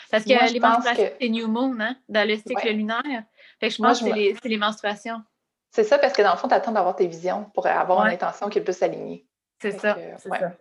Parce 0.10 0.24
que 0.24 0.54
les 0.54 0.60
menstruations, 0.60 1.12
c'est 1.20 1.30
New 1.30 1.48
Moon, 1.48 1.78
hein, 1.80 1.96
dans 2.08 2.28
le 2.28 2.36
cycle 2.36 2.70
lunaire. 2.70 3.24
Fait 3.60 3.68
que 3.68 3.74
je 3.76 3.82
pense 3.82 4.00
que 4.00 4.06
c'est 4.06 4.48
les, 4.48 4.58
menstruations. 4.58 5.22
C'est 5.70 5.84
ça, 5.84 6.00
parce 6.00 6.14
que 6.14 6.22
dans 6.22 6.32
le 6.32 6.38
fond, 6.38 6.48
tu 6.48 6.54
attends 6.54 6.72
d'avoir 6.72 6.96
tes 6.96 7.08
visions 7.08 7.46
pour 7.54 7.68
avoir 7.68 8.06
une 8.06 8.14
intention 8.14 8.50
qui 8.50 8.60
est 8.60 8.64
plus 8.64 8.82
alignée. 8.82 9.26
C'est 9.62 9.72
ça. 9.72 9.98
c'est 10.18 10.30
ça. 10.30 10.54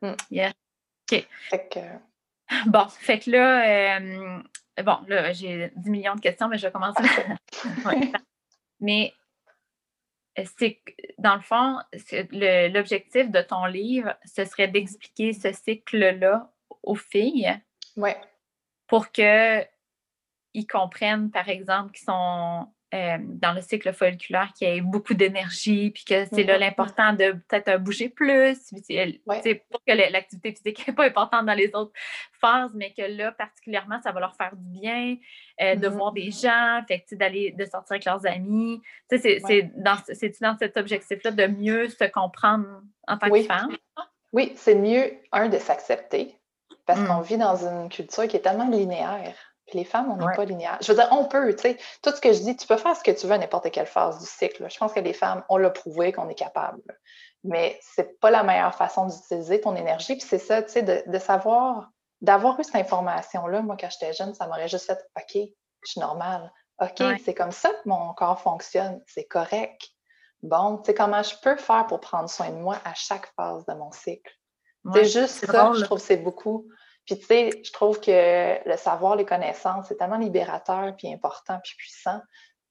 Mm. 0.00 0.14
Yeah. 0.30 0.52
OK. 1.10 1.26
Fait 1.50 1.68
que... 1.68 1.80
Bon, 2.66 2.86
fait 2.88 3.18
que 3.18 3.30
là, 3.30 3.96
euh, 3.96 4.42
bon, 4.84 4.98
là, 5.08 5.32
j'ai 5.32 5.72
10 5.74 5.90
millions 5.90 6.14
de 6.14 6.20
questions, 6.20 6.48
mais 6.48 6.58
je 6.58 6.66
vais 6.66 6.72
commencer. 6.72 7.02
mais 8.80 9.14
c'est 10.36 10.80
dans 11.18 11.36
le 11.36 11.42
fond, 11.42 11.78
l'objectif 12.32 13.30
de 13.30 13.42
ton 13.42 13.66
livre, 13.66 14.14
ce 14.24 14.44
serait 14.44 14.68
d'expliquer 14.68 15.32
ce 15.32 15.52
cycle-là 15.52 16.50
aux 16.82 16.94
filles. 16.94 17.60
Ouais. 17.96 18.16
Pour 18.86 19.10
qu'ils 19.10 19.66
comprennent, 20.70 21.30
par 21.30 21.48
exemple, 21.48 21.92
qu'ils 21.92 22.04
sont 22.04 22.68
euh, 22.94 23.16
dans 23.20 23.52
le 23.52 23.62
cycle 23.62 23.92
folliculaire 23.92 24.52
qui 24.54 24.66
a 24.66 24.80
beaucoup 24.82 25.14
d'énergie, 25.14 25.90
puis 25.90 26.04
que 26.04 26.26
c'est 26.26 26.42
là 26.42 26.56
mm-hmm. 26.56 26.60
l'important 26.60 27.12
de 27.14 27.32
peut-être 27.48 27.82
bouger 27.82 28.08
plus. 28.10 28.58
C'est 28.86 29.64
pour 29.70 29.82
que 29.86 29.92
l'activité 30.12 30.52
physique 30.54 30.86
n'est 30.86 30.94
pas 30.94 31.06
importante 31.06 31.46
dans 31.46 31.54
les 31.54 31.74
autres 31.74 31.92
phases, 32.40 32.72
mais 32.74 32.92
que 32.92 33.02
là, 33.02 33.32
particulièrement, 33.32 34.00
ça 34.02 34.12
va 34.12 34.20
leur 34.20 34.36
faire 34.36 34.54
du 34.54 34.80
bien 34.80 35.16
euh, 35.60 35.74
de 35.74 35.88
mm-hmm. 35.88 35.90
voir 35.90 36.12
des 36.12 36.30
gens, 36.30 36.82
fait 36.86 37.04
d'aller, 37.12 37.52
de 37.52 37.64
sortir 37.64 37.92
avec 37.92 38.04
leurs 38.04 38.26
amis. 38.26 38.80
C'est 39.08 39.40
dans, 39.76 39.96
dans 40.40 40.56
cet 40.58 40.76
objectif-là 40.76 41.30
de 41.30 41.46
mieux 41.46 41.88
se 41.88 42.04
comprendre 42.04 42.66
en 43.08 43.16
tant 43.16 43.30
que 43.30 43.42
femme? 43.42 43.76
Oui, 44.32 44.52
c'est 44.56 44.74
mieux, 44.74 45.12
un, 45.32 45.48
de 45.48 45.58
s'accepter, 45.58 46.38
parce 46.86 47.00
mm. 47.00 47.06
qu'on 47.06 47.20
vit 47.20 47.38
dans 47.38 47.56
une 47.66 47.88
culture 47.88 48.26
qui 48.26 48.36
est 48.36 48.40
tellement 48.40 48.68
linéaire 48.68 49.34
les 49.74 49.84
femmes, 49.84 50.10
on 50.10 50.16
n'est 50.16 50.34
pas 50.34 50.44
linéaire. 50.44 50.78
Je 50.80 50.92
veux 50.92 50.98
dire, 50.98 51.08
on 51.10 51.24
peut, 51.24 51.54
tu 51.54 51.62
sais, 51.62 51.78
tout 52.02 52.10
ce 52.10 52.20
que 52.20 52.32
je 52.32 52.40
dis, 52.40 52.56
tu 52.56 52.66
peux 52.66 52.76
faire 52.76 52.96
ce 52.96 53.02
que 53.02 53.10
tu 53.10 53.26
veux 53.26 53.32
à 53.32 53.38
n'importe 53.38 53.70
quelle 53.70 53.86
phase 53.86 54.18
du 54.18 54.26
cycle. 54.26 54.68
Je 54.70 54.78
pense 54.78 54.92
que 54.92 55.00
les 55.00 55.12
femmes, 55.12 55.44
on 55.48 55.56
l'a 55.56 55.70
prouvé 55.70 56.12
qu'on 56.12 56.28
est 56.28 56.34
capable. 56.34 56.82
Mais 57.44 57.78
c'est 57.82 58.20
pas 58.20 58.30
la 58.30 58.42
meilleure 58.42 58.74
façon 58.74 59.06
d'utiliser 59.06 59.60
ton 59.60 59.74
énergie. 59.76 60.16
Puis 60.16 60.26
c'est 60.28 60.38
ça, 60.38 60.62
tu 60.62 60.72
sais, 60.72 60.82
de, 60.82 61.18
savoir, 61.18 61.90
d'avoir 62.20 62.58
eu 62.60 62.64
cette 62.64 62.76
information-là, 62.76 63.62
moi, 63.62 63.76
quand 63.78 63.90
j'étais 63.90 64.12
jeune, 64.12 64.34
ça 64.34 64.46
m'aurait 64.46 64.68
juste 64.68 64.86
fait 64.86 64.98
OK, 65.16 65.48
je 65.82 65.90
suis 65.90 66.00
normale. 66.00 66.52
OK, 66.80 67.02
c'est 67.24 67.34
comme 67.34 67.52
ça 67.52 67.70
que 67.70 67.88
mon 67.88 68.12
corps 68.14 68.40
fonctionne. 68.40 69.02
C'est 69.06 69.24
correct. 69.24 69.80
Bon, 70.42 70.78
tu 70.78 70.86
sais, 70.86 70.94
comment 70.94 71.22
je 71.22 71.34
peux 71.42 71.56
faire 71.56 71.86
pour 71.86 72.00
prendre 72.00 72.28
soin 72.28 72.50
de 72.50 72.56
moi 72.56 72.76
à 72.84 72.94
chaque 72.94 73.32
phase 73.34 73.64
de 73.66 73.74
mon 73.74 73.92
cycle? 73.92 74.32
c'est 74.92 75.04
juste 75.04 75.46
ça, 75.46 75.72
je 75.74 75.84
trouve 75.84 76.00
c'est 76.00 76.16
beaucoup. 76.16 76.66
Puis, 77.06 77.18
tu 77.18 77.26
sais, 77.26 77.50
je 77.64 77.72
trouve 77.72 78.00
que 78.00 78.68
le 78.68 78.76
savoir, 78.76 79.16
les 79.16 79.24
connaissances, 79.24 79.86
c'est 79.88 79.96
tellement 79.96 80.18
libérateur, 80.18 80.94
puis 80.96 81.12
important, 81.12 81.58
puis 81.62 81.74
puissant. 81.76 82.20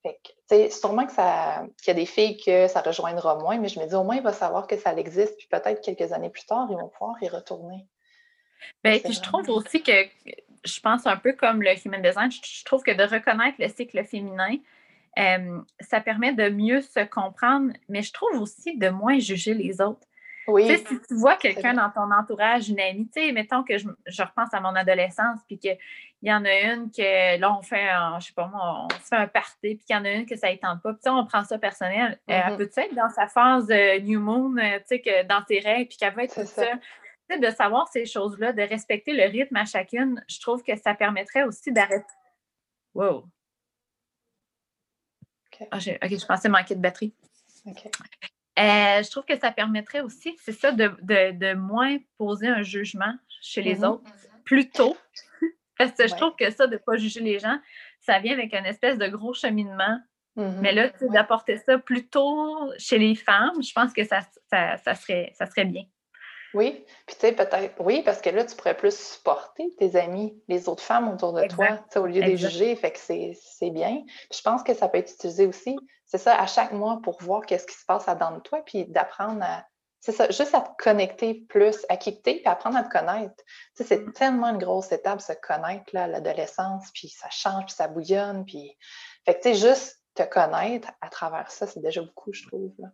Fait 0.03 0.19
que, 0.23 0.29
tu 0.29 0.35
sais, 0.49 0.69
sûrement 0.69 1.05
que 1.05 1.11
ça, 1.11 1.65
qu'il 1.77 1.89
y 1.89 1.91
a 1.91 1.93
des 1.93 2.05
filles 2.05 2.37
que 2.37 2.67
ça 2.67 2.81
rejoindra 2.81 3.35
moins, 3.35 3.57
mais 3.57 3.67
je 3.67 3.79
me 3.79 3.85
dis 3.85 3.93
au 3.93 4.03
moins, 4.03 4.15
il 4.15 4.23
va 4.23 4.33
savoir 4.33 4.67
que 4.67 4.77
ça 4.77 4.93
existe, 4.95 5.37
puis 5.37 5.47
peut-être 5.47 5.81
quelques 5.81 6.11
années 6.11 6.29
plus 6.29 6.45
tard, 6.45 6.67
ils 6.71 6.77
vont 6.77 6.89
pouvoir 6.89 7.21
y 7.21 7.27
retourner. 7.27 7.85
Bien, 8.83 8.99
puis 8.99 9.13
je 9.13 9.21
trouve 9.21 9.49
aussi 9.49 9.83
que, 9.83 9.91
je 10.63 10.79
pense 10.79 11.05
un 11.05 11.17
peu 11.17 11.33
comme 11.33 11.61
le 11.61 11.71
human 11.85 12.01
design, 12.01 12.31
je 12.31 12.63
trouve 12.63 12.83
que 12.83 12.91
de 12.91 13.03
reconnaître 13.03 13.57
le 13.59 13.67
cycle 13.67 14.03
féminin, 14.03 14.57
euh, 15.19 15.61
ça 15.79 15.99
permet 15.99 16.33
de 16.33 16.49
mieux 16.49 16.81
se 16.81 17.01
comprendre, 17.01 17.73
mais 17.89 18.01
je 18.01 18.13
trouve 18.13 18.41
aussi 18.41 18.77
de 18.77 18.89
moins 18.89 19.19
juger 19.19 19.53
les 19.53 19.81
autres. 19.81 20.07
Oui. 20.47 20.77
si 20.77 21.01
tu 21.01 21.15
vois 21.15 21.35
quelqu'un 21.35 21.73
dans 21.73 21.89
ton 21.91 22.11
entourage, 22.11 22.69
une 22.69 22.79
amie, 22.79 23.09
tu 23.09 23.21
sais, 23.21 23.31
mettons 23.31 23.63
que 23.63 23.77
je, 23.77 23.87
repense 24.21 24.53
à 24.53 24.59
mon 24.59 24.75
adolescence, 24.75 25.39
puis 25.47 25.59
qu'il 25.59 25.77
y 26.23 26.33
en 26.33 26.43
a 26.45 26.73
une 26.73 26.91
que 26.91 27.39
là, 27.39 27.55
on 27.55 27.61
fait, 27.61 27.89
un, 27.89 28.19
je 28.19 28.27
sais 28.27 28.33
pas 28.33 28.47
moi, 28.47 28.85
on 28.85 28.89
se 28.89 29.07
fait 29.07 29.15
un 29.15 29.27
party, 29.27 29.75
puis 29.75 29.85
qu'il 29.85 29.95
y 29.95 29.99
en 29.99 30.05
a 30.05 30.11
une 30.11 30.25
que 30.25 30.35
ça 30.35 30.51
ne 30.51 30.55
tente 30.55 30.81
pas, 30.81 30.93
puis 30.93 31.01
on 31.07 31.25
prend 31.25 31.43
ça 31.43 31.59
personnel. 31.59 32.13
Euh, 32.13 32.33
elle 32.33 32.53
mm-hmm. 32.53 32.57
peut 32.57 32.69
être 32.75 32.95
dans 32.95 33.09
sa 33.09 33.27
phase 33.27 33.69
New 34.01 34.19
Moon, 34.19 34.57
euh, 34.57 34.79
tu 34.79 34.85
sais, 34.87 35.01
que 35.01 35.23
dans 35.27 35.43
ses 35.47 35.59
règles, 35.59 35.87
puis 35.87 35.97
qu'elle 35.97 36.13
va 36.13 36.23
être 36.23 36.33
tout 36.33 36.47
ça. 36.47 36.65
Tu 36.65 37.35
sais, 37.35 37.39
de 37.39 37.55
savoir 37.55 37.87
ces 37.89 38.05
choses-là, 38.05 38.51
de 38.51 38.63
respecter 38.63 39.13
le 39.13 39.29
rythme 39.29 39.55
à 39.55 39.65
chacune, 39.65 40.23
je 40.27 40.39
trouve 40.39 40.63
que 40.63 40.75
ça 40.75 40.95
permettrait 40.95 41.43
aussi 41.43 41.71
d'arrêter. 41.71 42.05
Wow. 42.93 43.25
Ah, 45.69 45.77
OK, 45.77 46.09
je 46.09 46.25
pensais 46.25 46.49
manquer 46.49 46.75
de 46.75 46.81
batterie. 46.81 47.13
Euh, 48.59 49.01
je 49.01 49.09
trouve 49.09 49.23
que 49.25 49.37
ça 49.37 49.51
permettrait 49.51 50.01
aussi, 50.01 50.35
c'est 50.43 50.51
ça, 50.51 50.71
de, 50.71 51.53
moins 51.53 51.97
poser 52.17 52.47
un 52.47 52.63
jugement 52.63 53.13
chez 53.41 53.61
les 53.61 53.79
mm-hmm. 53.79 53.85
autres 53.85 54.11
plus 54.43 54.69
tôt. 54.69 54.97
Parce 55.77 55.93
que 55.93 56.07
je 56.07 56.15
trouve 56.15 56.35
que 56.35 56.51
ça, 56.51 56.67
de 56.67 56.73
ne 56.73 56.77
pas 56.77 56.97
juger 56.97 57.21
les 57.21 57.39
gens, 57.39 57.57
ça 58.01 58.19
vient 58.19 58.33
avec 58.33 58.53
une 58.53 58.65
espèce 58.65 58.97
de 58.97 59.07
gros 59.07 59.33
cheminement. 59.33 59.99
Mm-hmm. 60.35 60.59
Mais 60.59 60.73
là, 60.73 60.89
d'apporter 61.13 61.57
ça 61.57 61.77
plus 61.77 62.07
tôt 62.07 62.71
chez 62.77 62.99
les 62.99 63.15
femmes, 63.15 63.61
je 63.63 63.71
pense 63.73 63.93
que 63.93 64.03
ça, 64.03 64.21
ça, 64.49 64.95
serait, 64.95 65.31
ça 65.35 65.45
serait 65.45 65.65
bien. 65.65 65.83
Oui, 66.53 66.85
puis 67.05 67.15
tu 67.15 67.27
sais, 67.27 67.31
peut-être, 67.31 67.73
oui, 67.79 68.01
parce 68.03 68.21
que 68.21 68.29
là, 68.29 68.43
tu 68.43 68.55
pourrais 68.55 68.75
plus 68.75 68.97
supporter 68.97 69.73
tes 69.77 69.95
amis, 69.95 70.41
les 70.47 70.67
autres 70.67 70.83
femmes 70.83 71.09
autour 71.09 71.33
de 71.33 71.47
toi, 71.47 71.79
au 71.95 72.05
lieu 72.05 72.21
de 72.21 72.27
les 72.27 72.37
juger, 72.37 72.75
fait 72.75 72.91
que 72.91 72.99
c'est 72.99 73.69
bien. 73.69 74.03
je 74.33 74.41
pense 74.41 74.63
que 74.63 74.73
ça 74.73 74.89
peut 74.89 74.97
être 74.97 75.11
utilisé 75.11 75.47
aussi, 75.47 75.77
c'est 76.05 76.17
ça, 76.17 76.37
à 76.37 76.45
chaque 76.47 76.73
mois 76.73 76.99
pour 77.03 77.21
voir 77.21 77.45
qu'est-ce 77.45 77.65
qui 77.65 77.75
se 77.75 77.85
passe 77.85 78.07
à 78.07 78.15
dans 78.15 78.31
de 78.31 78.41
toi, 78.41 78.61
puis 78.65 78.85
d'apprendre 78.85 79.41
à, 79.41 79.65
c'est 80.01 80.11
ça, 80.11 80.29
juste 80.29 80.53
à 80.53 80.61
te 80.61 80.83
connecter 80.83 81.45
plus, 81.47 81.85
à 81.87 81.95
quitter, 81.95 82.35
puis 82.35 82.47
apprendre 82.47 82.77
à 82.77 82.83
te 82.83 82.89
connaître. 82.89 83.35
Tu 83.37 83.43
sais, 83.75 83.83
c'est 83.85 83.99
mm. 83.99 84.13
tellement 84.13 84.47
une 84.49 84.57
grosse 84.57 84.91
étape, 84.91 85.21
se 85.21 85.33
connaître, 85.33 85.85
là, 85.93 86.03
à 86.03 86.07
l'adolescence, 86.07 86.89
puis 86.93 87.07
ça 87.07 87.29
change, 87.29 87.65
puis 87.67 87.75
ça 87.75 87.87
bouillonne, 87.87 88.43
puis... 88.45 88.77
Fait 89.25 89.35
que, 89.35 89.43
tu 89.43 89.55
sais, 89.55 89.69
juste 89.69 90.01
te 90.15 90.23
connaître 90.23 90.89
à 90.99 91.09
travers 91.09 91.49
ça, 91.51 91.67
c'est 91.67 91.79
déjà 91.79 92.01
beaucoup, 92.01 92.33
je 92.33 92.47
trouve, 92.47 92.73
là. 92.79 92.87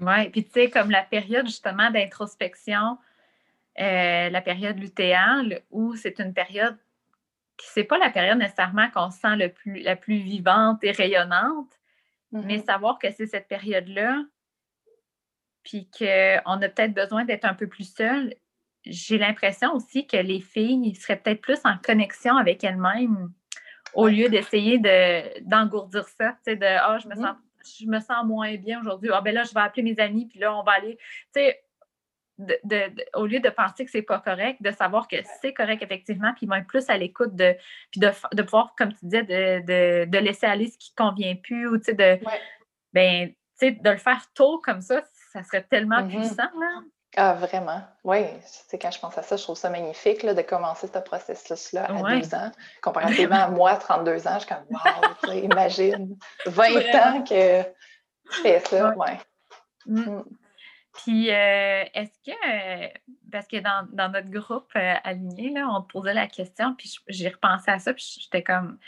Oui, 0.00 0.28
puis 0.30 0.44
tu 0.44 0.50
sais, 0.52 0.70
comme 0.70 0.90
la 0.90 1.02
période 1.02 1.46
justement 1.46 1.90
d'introspection, 1.90 2.98
euh, 3.80 4.28
la 4.28 4.40
période 4.40 4.78
lutéale, 4.78 5.62
où 5.70 5.94
c'est 5.94 6.18
une 6.18 6.34
période 6.34 6.76
qui 7.56 7.66
c'est 7.68 7.84
pas 7.84 7.98
la 7.98 8.10
période 8.10 8.38
nécessairement 8.38 8.90
qu'on 8.90 9.10
sent 9.10 9.36
le 9.36 9.48
plus, 9.48 9.80
la 9.80 9.94
plus 9.94 10.18
vivante 10.18 10.82
et 10.82 10.90
rayonnante, 10.90 11.70
mais 12.32 12.58
mm-hmm. 12.58 12.64
savoir 12.64 12.98
que 12.98 13.10
c'est 13.12 13.26
cette 13.26 13.46
période-là, 13.46 14.24
puis 15.62 15.88
qu'on 15.96 16.62
a 16.62 16.68
peut-être 16.68 16.92
besoin 16.92 17.24
d'être 17.24 17.44
un 17.44 17.54
peu 17.54 17.68
plus 17.68 17.92
seul. 17.94 18.34
J'ai 18.84 19.18
l'impression 19.18 19.72
aussi 19.72 20.06
que 20.06 20.16
les 20.16 20.40
filles 20.40 20.94
seraient 20.96 21.16
peut-être 21.16 21.40
plus 21.40 21.60
en 21.64 21.78
connexion 21.78 22.36
avec 22.36 22.64
elles-mêmes 22.64 23.32
au 23.94 24.08
lieu 24.08 24.28
d'essayer 24.28 24.78
d'engourdir 25.42 26.06
ça, 26.08 26.32
tu 26.32 26.52
sais, 26.52 26.56
de 26.56 26.66
Ah, 26.66 26.98
je 26.98 27.08
me 27.08 27.14
mm-hmm. 27.14 27.22
sens 27.22 27.36
je 27.66 27.86
me 27.86 28.00
sens 28.00 28.24
moins 28.24 28.54
bien 28.56 28.80
aujourd'hui. 28.80 29.10
Ah, 29.12 29.20
ben 29.20 29.34
là, 29.34 29.44
je 29.44 29.54
vais 29.54 29.60
appeler 29.60 29.82
mes 29.82 29.98
amis, 30.00 30.26
puis 30.26 30.38
là, 30.38 30.56
on 30.56 30.62
va 30.62 30.72
aller. 30.72 30.96
Tu 31.34 31.40
sais, 31.40 31.64
au 33.14 33.26
lieu 33.26 33.40
de 33.40 33.48
penser 33.48 33.84
que 33.84 33.90
c'est 33.90 34.02
pas 34.02 34.18
correct, 34.18 34.60
de 34.60 34.70
savoir 34.72 35.06
que 35.06 35.16
c'est 35.40 35.52
correct 35.52 35.82
effectivement, 35.82 36.32
puis 36.34 36.46
même 36.46 36.66
plus 36.66 36.88
à 36.90 36.98
l'écoute 36.98 37.36
de, 37.36 37.56
puis 37.90 38.00
de, 38.00 38.42
pouvoir, 38.42 38.74
comme 38.76 38.92
tu 38.92 39.04
disais, 39.04 39.22
de, 39.22 40.18
laisser 40.18 40.46
aller 40.46 40.68
ce 40.68 40.78
qui 40.78 40.92
ne 40.98 41.04
convient 41.04 41.36
plus, 41.36 41.68
ou 41.68 41.78
tu 41.78 41.84
sais, 41.84 41.94
de, 41.94 42.18
ben, 42.92 43.28
tu 43.28 43.34
sais, 43.54 43.70
de 43.70 43.90
le 43.90 43.98
faire 43.98 44.20
tôt 44.34 44.58
comme 44.58 44.80
ça, 44.80 45.02
ça 45.32 45.44
serait 45.44 45.62
tellement 45.62 46.02
mm-hmm. 46.02 46.08
puissant, 46.08 46.50
là. 46.58 46.82
Ah, 47.16 47.34
vraiment? 47.34 47.82
Oui, 48.02 48.26
c'est 48.44 48.78
quand 48.78 48.90
je 48.90 48.98
pense 48.98 49.16
à 49.16 49.22
ça, 49.22 49.36
je 49.36 49.42
trouve 49.42 49.56
ça 49.56 49.70
magnifique 49.70 50.22
là, 50.22 50.34
de 50.34 50.42
commencer 50.42 50.88
ce 50.92 50.98
processus-là 50.98 51.84
à 51.84 51.92
12 51.92 52.34
ans. 52.34 52.50
Comparativement 52.82 53.44
à 53.44 53.48
moi, 53.48 53.76
32 53.76 54.26
ans, 54.26 54.34
je 54.34 54.46
suis 54.46 54.48
comme, 54.48 54.64
wow, 54.70 55.32
imagine, 55.32 56.16
20 56.46 56.64
ans 56.94 57.22
que 57.22 57.64
je 58.30 58.40
fais 58.42 58.60
ça. 58.60 58.94
Ouais. 58.96 59.18
Mm. 59.86 60.00
Mm. 60.00 60.24
Puis, 60.94 61.30
euh, 61.30 61.84
est-ce 61.92 62.18
que, 62.24 62.30
euh, 62.30 62.88
parce 63.30 63.48
que 63.48 63.56
dans, 63.58 64.08
notre 64.10 64.30
groupe 64.30 64.70
euh, 64.76 64.94
aligné, 65.02 65.50
là, 65.50 65.68
on 65.68 65.82
te 65.82 65.92
posait 65.92 66.14
la 66.14 66.28
question, 66.28 66.74
puis 66.74 66.94
j'ai 67.08 67.28
repensé 67.28 67.70
à 67.70 67.78
ça, 67.78 67.92
puis 67.92 68.20
j'étais 68.20 68.42
comme, 68.42 68.78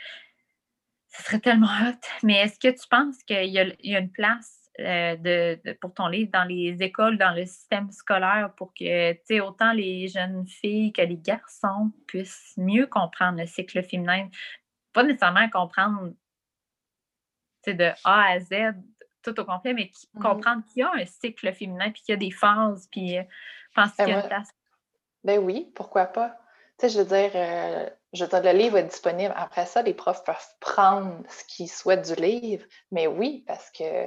ce 1.08 1.22
serait 1.24 1.40
tellement 1.40 1.66
hot, 1.66 1.98
mais 2.22 2.34
est-ce 2.34 2.58
que 2.58 2.68
tu 2.68 2.86
penses 2.88 3.22
qu'il 3.24 3.46
y, 3.46 3.58
a 3.58 3.98
une 3.98 4.10
place 4.10 4.55
euh, 4.78 5.16
de, 5.16 5.72
pour 5.80 5.94
ton 5.94 6.08
livre 6.08 6.30
dans 6.32 6.44
les 6.44 6.82
écoles, 6.82 7.18
dans 7.18 7.34
le 7.34 7.46
système 7.46 7.90
scolaire, 7.90 8.52
pour 8.56 8.72
que 8.74 9.12
tu 9.12 9.20
sais, 9.24 9.40
autant 9.40 9.72
les 9.72 10.08
jeunes 10.08 10.46
filles 10.46 10.92
que 10.92 11.02
les 11.02 11.16
garçons 11.16 11.92
puissent 12.06 12.54
mieux 12.56 12.86
comprendre 12.86 13.38
le 13.38 13.46
cycle 13.46 13.82
féminin. 13.82 14.28
Pas 14.92 15.02
nécessairement 15.02 15.48
comprendre 15.50 16.12
de 17.66 17.90
A 18.04 18.32
à 18.32 18.38
Z 18.38 18.76
tout 19.22 19.38
au 19.40 19.44
complet, 19.44 19.72
mais 19.72 19.90
mmh 20.14 20.22
comprendre 20.22 20.62
qu'il 20.66 20.80
y 20.80 20.82
a 20.82 20.92
un 20.92 21.04
cycle 21.04 21.52
féminin, 21.52 21.90
puis 21.90 22.02
qu'il 22.02 22.12
y 22.12 22.16
a 22.16 22.20
des 22.20 22.30
phases, 22.30 22.86
puis 22.90 23.18
euh, 23.18 23.22
pense 23.76 23.92
qu'il 23.92 24.08
y 24.08 24.12
a 24.12 24.20
une 24.20 24.26
place. 24.26 24.48
Ben 25.22 25.38
oui, 25.38 25.70
pourquoi 25.74 26.06
pas? 26.06 26.38
Tu 26.78 26.88
sais, 26.88 26.88
je 26.90 26.98
veux 26.98 27.04
dire, 27.06 27.30
euh, 27.34 27.88
je 28.12 28.24
veux 28.24 28.30
dire, 28.30 28.42
le 28.42 28.58
livre 28.58 28.78
est 28.78 28.84
disponible. 28.84 29.32
Après 29.36 29.66
ça, 29.66 29.82
les 29.82 29.94
profs 29.94 30.24
peuvent 30.24 30.48
prendre 30.60 31.22
ce 31.28 31.44
qu'ils 31.44 31.70
souhaitent 31.70 32.14
du 32.14 32.20
livre. 32.20 32.64
Mais 32.90 33.06
oui, 33.06 33.44
parce 33.46 33.70
que 33.70 34.06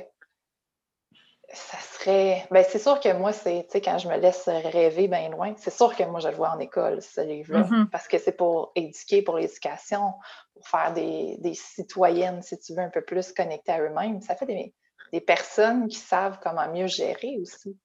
ça 1.54 1.78
serait. 1.80 2.45
Ben, 2.52 2.64
c'est 2.68 2.80
sûr 2.80 3.00
que 3.00 3.12
moi, 3.14 3.34
c'est, 3.34 3.66
quand 3.76 3.97
je 3.97 4.08
me 4.08 4.18
laisse 4.18 4.47
rêver 4.47 5.08
bien 5.08 5.30
loin, 5.30 5.54
c'est 5.58 5.74
sûr 5.74 5.95
que 5.95 6.04
moi, 6.04 6.20
je 6.20 6.28
le 6.28 6.36
vois 6.36 6.52
en 6.52 6.60
école, 6.60 7.02
ce 7.02 7.22
livre-là, 7.22 7.64
mm-hmm. 7.64 7.89
parce 7.89 8.08
que 8.08 8.18
c'est 8.18 8.34
pour 8.34 8.72
éduquer, 8.76 9.22
pour 9.22 9.38
l'éducation, 9.38 10.14
pour 10.54 10.68
faire 10.68 10.93
des, 10.93 11.38
des, 11.39 11.54
citoyennes, 11.54 12.41
si 12.41 12.60
tu 12.60 12.74
veux, 12.74 12.82
un 12.82 12.89
peu 12.89 13.02
plus 13.02 13.32
connectées 13.32 13.72
à 13.72 13.82
eux-mêmes. 13.82 14.22
Ça 14.22 14.36
fait 14.36 14.45
des, 14.45 14.74
des, 15.12 15.22
personnes 15.22 15.88
qui 15.88 15.97
savent 15.97 16.39
comment 16.41 16.68
mieux 16.72 16.88
gérer 16.88 17.38
aussi. 17.41 17.78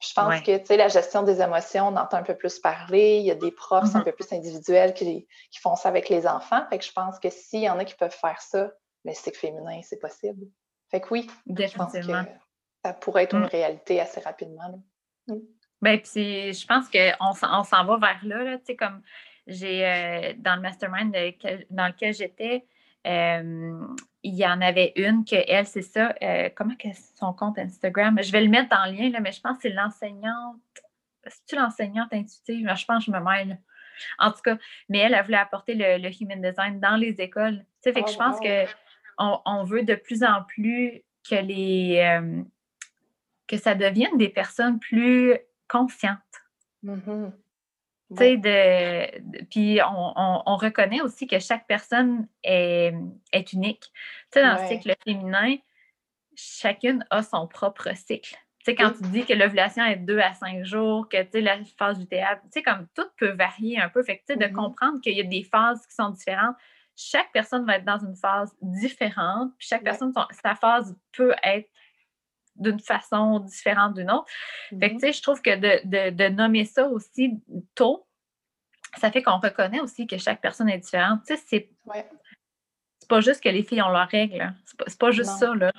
je 0.00 0.12
pense 0.14 0.40
que, 0.40 0.56
tu 0.58 0.66
sais, 0.66 0.76
la 0.76 0.88
gestion 0.88 1.22
des 1.24 1.40
émotions, 1.40 1.88
on 1.88 1.96
entend 1.96 2.18
un 2.18 2.22
peu 2.22 2.36
plus 2.36 2.60
parler. 2.60 3.18
Il 3.18 3.26
y 3.26 3.32
a 3.32 3.36
des 3.36 3.50
profs 3.50 3.94
un 3.94 4.00
mm-hmm. 4.00 4.04
peu 4.04 4.12
plus 4.12 4.32
individuels 4.32 4.94
qui, 4.94 5.26
qui, 5.50 5.60
font 5.60 5.74
ça 5.74 5.88
avec 5.88 6.08
les 6.08 6.26
enfants. 6.26 6.62
Fait 6.70 6.78
que 6.78 6.84
je 6.84 6.92
pense 6.92 7.18
que 7.18 7.30
s'il 7.30 7.62
y 7.62 7.70
en 7.70 7.78
a 7.78 7.84
qui 7.84 7.94
peuvent 7.94 8.16
faire 8.16 8.40
ça, 8.40 8.70
mais 9.04 9.14
c'est 9.14 9.32
que 9.32 9.38
féminin, 9.38 9.80
c'est 9.82 9.98
possible. 9.98 10.46
Fait 10.90 11.00
que 11.00 11.08
oui, 11.10 11.28
Définitivement 11.46 12.24
ça 12.88 12.94
pourrait 12.94 13.24
être 13.24 13.34
une 13.34 13.42
mmh. 13.42 13.46
réalité 13.52 14.00
assez 14.00 14.20
rapidement. 14.20 14.82
Mmh. 15.26 15.34
Ben, 15.82 16.00
puis 16.00 16.52
je 16.52 16.66
pense 16.66 16.88
qu'on 16.88 17.48
on 17.50 17.62
s'en 17.62 17.84
va 17.84 17.98
vers 17.98 18.20
là, 18.24 18.42
là 18.42 18.58
tu 18.58 18.64
sais, 18.66 18.76
comme 18.76 19.02
j'ai 19.46 19.86
euh, 19.86 20.32
dans 20.38 20.56
le 20.56 20.62
mastermind 20.62 21.14
dans 21.70 21.86
lequel 21.86 22.14
j'étais, 22.14 22.64
il 23.04 24.34
y 24.34 24.46
en 24.46 24.60
avait 24.60 24.92
une 24.96 25.24
que 25.24 25.36
elle, 25.46 25.66
c'est 25.66 25.82
ça, 25.82 26.14
euh, 26.22 26.48
comment 26.54 26.74
que 26.74 26.88
son 27.14 27.32
compte 27.32 27.58
Instagram? 27.58 28.18
Je 28.22 28.32
vais 28.32 28.42
le 28.42 28.48
mettre 28.48 28.68
dans 28.68 28.90
le 28.90 28.96
lien, 28.96 29.10
là, 29.10 29.20
mais 29.20 29.32
je 29.32 29.40
pense 29.40 29.56
que 29.56 29.62
c'est 29.62 29.74
l'enseignante. 29.74 30.56
C'est-tu 31.26 31.56
l'enseignante 31.56 32.12
intuitive? 32.12 32.68
Je 32.74 32.84
pense 32.84 33.04
que 33.04 33.12
je 33.12 33.16
me 33.16 33.22
mêle. 33.22 33.58
En 34.18 34.30
tout 34.30 34.40
cas, 34.42 34.56
mais 34.88 34.98
elle, 34.98 35.14
a 35.14 35.22
voulu 35.22 35.36
apporter 35.36 35.74
le, 35.74 36.10
human 36.20 36.40
design 36.40 36.80
dans 36.80 36.96
les 36.96 37.20
écoles. 37.20 37.58
Tu 37.82 37.90
sais, 37.90 37.92
fait 37.92 38.02
que 38.02 38.10
je 38.10 38.16
oh, 38.16 38.18
pense 38.18 38.38
qu'on 38.40 39.40
on 39.44 39.64
veut 39.64 39.82
de 39.82 39.94
plus 39.94 40.22
en 40.22 40.42
plus 40.44 41.02
que 41.28 41.36
les, 41.36 42.20
que 43.48 43.56
ça 43.56 43.74
devienne 43.74 44.16
des 44.16 44.28
personnes 44.28 44.78
plus 44.78 45.36
conscientes. 45.68 46.18
Tu 48.10 48.16
sais, 48.16 48.36
de, 48.38 49.44
puis 49.50 49.80
on, 49.82 50.56
reconnaît 50.56 51.02
aussi 51.02 51.26
que 51.26 51.38
chaque 51.38 51.66
personne 51.66 52.26
est, 52.42 52.94
est 53.32 53.52
unique. 53.52 53.92
Tu 54.32 54.38
sais, 54.38 54.42
dans 54.42 54.62
le 54.62 54.66
cycle 54.68 54.94
féminin, 55.04 55.56
chacune 56.34 57.04
a 57.10 57.22
son 57.22 57.46
propre 57.46 57.94
cycle. 57.94 58.36
Tu 58.60 58.64
sais, 58.64 58.74
quand 58.74 58.92
tu 58.92 59.02
dis 59.10 59.24
que 59.24 59.34
l'ovulation 59.34 59.84
est 59.84 59.96
deux 59.96 60.20
à 60.20 60.32
cinq 60.32 60.64
jours, 60.64 61.08
que 61.08 61.22
tu 61.22 61.30
sais, 61.32 61.40
la 61.42 61.58
phase 61.76 61.98
du 61.98 62.06
théâtre, 62.06 62.40
tu 62.44 62.48
sais, 62.52 62.62
comme 62.62 62.86
tout 62.94 63.06
peut 63.18 63.32
varier 63.32 63.78
un 63.78 63.90
peu. 63.90 64.02
Fait 64.02 64.18
que, 64.18 64.32
de 64.32 64.44
mm-hmm. 64.44 64.52
comprendre 64.52 65.00
qu'il 65.00 65.14
y 65.14 65.20
a 65.20 65.24
des 65.24 65.42
phases 65.42 65.86
qui 65.86 65.94
sont 65.94 66.10
différentes. 66.10 66.56
Chaque 66.96 67.30
personne 67.32 67.66
va 67.66 67.76
être 67.76 67.84
dans 67.84 67.98
une 67.98 68.16
phase 68.16 68.56
différente, 68.60 69.52
puis 69.58 69.68
chaque 69.68 69.84
personne, 69.84 70.12
sa 70.42 70.54
phase 70.54 70.96
peut 71.12 71.34
être 71.44 71.68
d'une 72.58 72.80
façon 72.80 73.40
différente 73.40 73.94
d'une 73.94 74.10
autre. 74.10 74.26
Fait 74.70 74.76
que, 74.76 74.84
mm-hmm. 74.84 74.92
tu 74.94 74.98
sais, 75.00 75.12
je 75.12 75.22
trouve 75.22 75.42
que 75.42 75.56
de, 75.56 76.28
nommer 76.28 76.64
ça 76.64 76.86
aussi 76.88 77.40
tôt, 77.74 78.06
ça 78.98 79.10
fait 79.10 79.22
qu'on 79.22 79.38
reconnaît 79.38 79.80
aussi 79.80 80.06
que 80.06 80.18
chaque 80.18 80.40
personne 80.40 80.68
est 80.68 80.78
différente. 80.78 81.20
Tu 81.26 81.36
sais, 81.36 81.42
c'est 81.46 81.70
pas 83.08 83.20
juste 83.20 83.42
que 83.42 83.48
les 83.48 83.62
filles 83.62 83.82
ont 83.82 83.88
leurs 83.88 84.08
règles. 84.08 84.52
C'est 84.86 84.98
pas, 84.98 85.10
juste 85.10 85.30
ça, 85.38 85.54
là. 85.54 85.72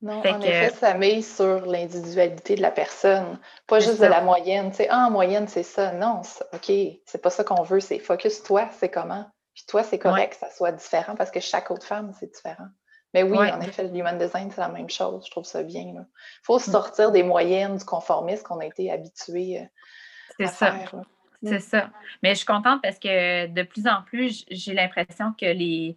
Non, 0.00 0.20
en 0.20 0.40
effet, 0.40 0.70
ça 0.70 0.94
met 0.94 1.22
sur 1.22 1.66
l'individualité 1.66 2.54
de 2.54 2.62
la 2.62 2.70
personne, 2.70 3.36
pas 3.66 3.80
juste 3.80 4.00
de 4.00 4.06
la 4.06 4.20
moyenne. 4.20 4.70
Tu 4.70 4.76
sais, 4.76 4.88
ah, 4.90 5.06
en 5.08 5.10
moyenne, 5.10 5.48
c'est 5.48 5.64
ça. 5.64 5.92
Non, 5.92 6.22
OK, 6.52 6.72
c'est 7.04 7.20
pas 7.20 7.30
ça 7.30 7.42
qu'on 7.42 7.64
veut. 7.64 7.80
C'est 7.80 7.98
focus 7.98 8.44
toi, 8.44 8.68
c'est 8.78 8.90
comment. 8.90 9.28
Puis 9.54 9.64
toi, 9.66 9.82
c'est 9.82 9.98
correct 9.98 10.34
que 10.34 10.38
ça 10.38 10.54
soit 10.54 10.70
différent 10.70 11.16
parce 11.16 11.32
que 11.32 11.40
chaque 11.40 11.72
autre 11.72 11.84
femme, 11.84 12.12
c'est 12.20 12.32
différent. 12.32 12.68
Mais 13.14 13.22
oui, 13.22 13.38
en 13.38 13.60
effet, 13.60 13.84
le 13.84 13.96
human 13.96 14.18
design, 14.18 14.50
c'est 14.50 14.60
la 14.60 14.68
même 14.68 14.90
chose. 14.90 15.24
Je 15.24 15.30
trouve 15.30 15.44
ça 15.44 15.62
bien. 15.62 15.82
Il 15.82 16.06
faut 16.42 16.56
mm. 16.56 16.60
sortir 16.60 17.10
des 17.10 17.22
moyennes 17.22 17.76
du 17.76 17.84
conformisme 17.84 18.42
qu'on 18.42 18.58
a 18.58 18.66
été 18.66 18.90
habitué 18.90 19.60
euh, 19.60 20.44
à 20.44 20.48
ça. 20.48 20.72
faire. 20.72 20.94
C'est 21.42 21.56
mm. 21.56 21.60
ça. 21.60 21.90
Mais 22.22 22.30
je 22.30 22.38
suis 22.38 22.46
contente 22.46 22.82
parce 22.82 22.98
que 22.98 23.46
de 23.46 23.62
plus 23.62 23.86
en 23.86 24.02
plus, 24.02 24.44
j'ai 24.50 24.74
l'impression 24.74 25.32
que 25.32 25.46
les 25.46 25.96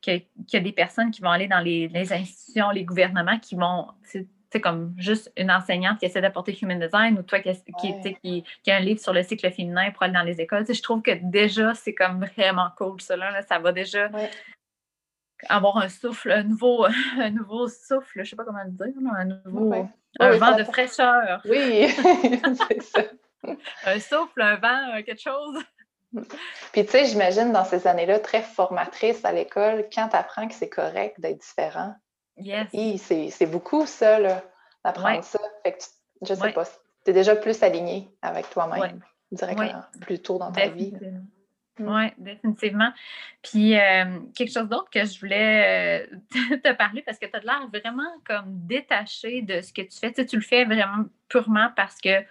qu'il 0.00 0.22
y 0.52 0.56
a 0.56 0.60
des 0.60 0.72
personnes 0.72 1.10
qui 1.10 1.20
vont 1.20 1.30
aller 1.30 1.48
dans 1.48 1.60
les, 1.60 1.90
institutions, 1.92 2.70
les 2.70 2.84
gouvernements 2.84 3.38
qui 3.38 3.56
vont, 3.56 3.88
c'est 4.04 4.60
comme 4.60 4.94
juste 4.96 5.32
une 5.36 5.50
enseignante 5.50 5.98
qui 5.98 6.06
essaie 6.06 6.20
d'apporter 6.20 6.56
human 6.62 6.78
design 6.78 7.18
ou 7.18 7.22
toi 7.22 7.40
qui, 7.40 7.50
qui, 7.80 8.44
qui, 8.62 8.70
a 8.70 8.76
un 8.76 8.80
livre 8.80 9.00
sur 9.00 9.12
le 9.12 9.22
cycle 9.22 9.50
féminin 9.50 9.90
pour 9.90 10.04
aller 10.04 10.12
dans 10.12 10.22
les 10.22 10.40
écoles. 10.40 10.64
je 10.68 10.82
trouve 10.82 11.02
que 11.02 11.10
déjà, 11.22 11.74
c'est 11.74 11.94
comme 11.94 12.24
vraiment 12.36 12.68
cool, 12.76 13.00
ça. 13.00 13.16
Là, 13.16 13.42
ça 13.42 13.58
va 13.58 13.72
déjà 13.72 14.08
avoir 15.48 15.78
un 15.78 15.88
souffle, 15.88 16.32
un 16.32 16.42
nouveau, 16.42 16.86
un 17.18 17.30
nouveau 17.30 17.68
souffle, 17.68 18.12
je 18.14 18.20
ne 18.20 18.24
sais 18.24 18.36
pas 18.36 18.44
comment 18.44 18.64
le 18.64 18.70
dire, 18.70 18.94
un 19.16 19.24
nouveau 19.24 19.88
un 20.20 20.36
vent 20.36 20.56
de 20.56 20.64
fraîcheur. 20.64 21.40
Oui, 21.44 21.88
c'est 22.68 22.82
ça. 22.82 23.00
un 23.84 24.00
souffle, 24.00 24.40
un 24.40 24.56
vent, 24.56 24.96
euh, 24.96 25.02
quelque 25.02 25.20
chose. 25.20 25.58
Puis 26.72 26.86
tu 26.86 26.90
sais, 26.90 27.04
j'imagine 27.04 27.52
dans 27.52 27.64
ces 27.64 27.86
années-là, 27.86 28.18
très 28.18 28.42
formatrices 28.42 29.24
à 29.24 29.32
l'école, 29.32 29.86
quand 29.92 30.08
tu 30.08 30.16
apprends 30.16 30.48
que 30.48 30.54
c'est 30.54 30.70
correct 30.70 31.20
d'être 31.20 31.38
différent, 31.38 31.94
yes. 32.38 32.68
c'est 32.72 33.46
beaucoup 33.46 33.86
ça, 33.86 34.18
là, 34.18 34.42
d'apprendre 34.84 35.22
ça. 35.22 35.38
Fait 35.62 35.72
que 35.72 35.78
je 36.22 36.34
sais 36.34 36.52
pas, 36.52 36.64
es 37.06 37.12
déjà 37.12 37.36
plus 37.36 37.62
aligné 37.62 38.10
avec 38.22 38.50
toi-même 38.50 39.00
directement, 39.30 39.82
plus 40.00 40.20
tôt 40.20 40.38
dans 40.38 40.52
ta 40.52 40.68
vie. 40.68 40.94
Mm. 41.78 41.88
Oui, 41.88 42.04
définitivement. 42.18 42.92
Puis 43.42 43.76
euh, 43.76 44.20
quelque 44.34 44.52
chose 44.52 44.68
d'autre 44.68 44.90
que 44.90 45.04
je 45.04 45.20
voulais 45.20 46.06
euh, 46.10 46.56
te 46.56 46.72
parler 46.72 47.02
parce 47.02 47.18
que 47.18 47.26
tu 47.26 47.36
as 47.36 47.40
l'air 47.40 47.68
vraiment 47.68 48.10
comme 48.24 48.66
détaché 48.66 49.42
de 49.42 49.60
ce 49.60 49.72
que 49.72 49.82
tu 49.82 49.98
fais. 49.98 50.10
Tu, 50.10 50.22
sais, 50.22 50.26
tu 50.26 50.36
le 50.36 50.42
fais 50.42 50.64
vraiment 50.64 51.04
purement 51.28 51.70
parce 51.76 52.00
que 52.00 52.24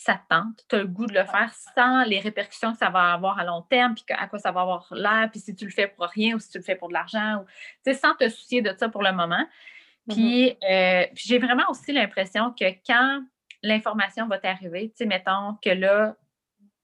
ça 0.00 0.14
te 0.14 0.34
tente, 0.34 0.64
tu 0.66 0.76
as 0.76 0.78
le 0.78 0.86
goût 0.86 1.04
de 1.04 1.12
le 1.12 1.26
faire 1.26 1.52
sans 1.74 2.04
les 2.04 2.20
répercussions 2.20 2.72
que 2.72 2.78
ça 2.78 2.88
va 2.88 3.12
avoir 3.12 3.38
à 3.38 3.44
long 3.44 3.60
terme, 3.60 3.94
puis 3.94 4.02
à 4.08 4.28
quoi 4.28 4.38
ça 4.38 4.50
va 4.50 4.62
avoir 4.62 4.88
l'air, 4.92 5.28
puis 5.30 5.40
si 5.40 5.54
tu 5.54 5.66
le 5.66 5.70
fais 5.70 5.88
pour 5.88 6.06
rien 6.06 6.34
ou 6.34 6.38
si 6.38 6.48
tu 6.48 6.56
le 6.56 6.64
fais 6.64 6.74
pour 6.74 6.88
de 6.88 6.94
l'argent, 6.94 7.42
ou, 7.42 7.44
tu 7.84 7.92
sais, 7.92 7.94
sans 7.94 8.14
te 8.14 8.26
soucier 8.30 8.62
de 8.62 8.74
ça 8.78 8.88
pour 8.88 9.02
le 9.02 9.12
moment. 9.12 9.46
Puis, 10.08 10.46
mm-hmm. 10.46 10.56
euh, 10.70 11.06
puis 11.14 11.24
j'ai 11.26 11.38
vraiment 11.38 11.64
aussi 11.68 11.92
l'impression 11.92 12.50
que 12.58 12.64
quand 12.86 13.22
l'information 13.62 14.26
va 14.26 14.38
t'arriver, 14.38 14.88
tu 14.88 14.96
sais, 14.96 15.06
mettons 15.06 15.58
que 15.62 15.68
là, 15.68 16.16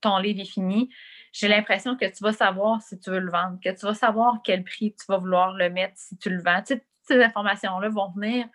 ton 0.03 0.19
livre 0.19 0.41
est 0.41 0.53
fini, 0.53 0.91
j'ai 1.39 1.49
l'impression 1.49 1.97
que 1.97 2.07
tu 2.07 2.24
vas 2.24 2.32
savoir 2.32 2.80
si 2.80 2.99
tu 2.99 3.11
veux 3.11 3.18
le 3.18 3.30
vendre, 3.30 3.59
que 3.62 3.68
tu 3.68 3.84
vas 3.84 3.93
savoir 3.93 4.41
quel 4.43 4.64
prix 4.64 4.95
tu 4.95 5.05
vas 5.07 5.18
vouloir 5.18 5.53
le 5.53 5.68
mettre 5.68 5.93
si 5.97 6.16
tu 6.16 6.30
le 6.30 6.41
vends. 6.41 6.62
toutes 6.66 6.82
ces 7.03 7.22
informations-là 7.22 7.91
vont 7.91 8.11
venir 8.12 8.47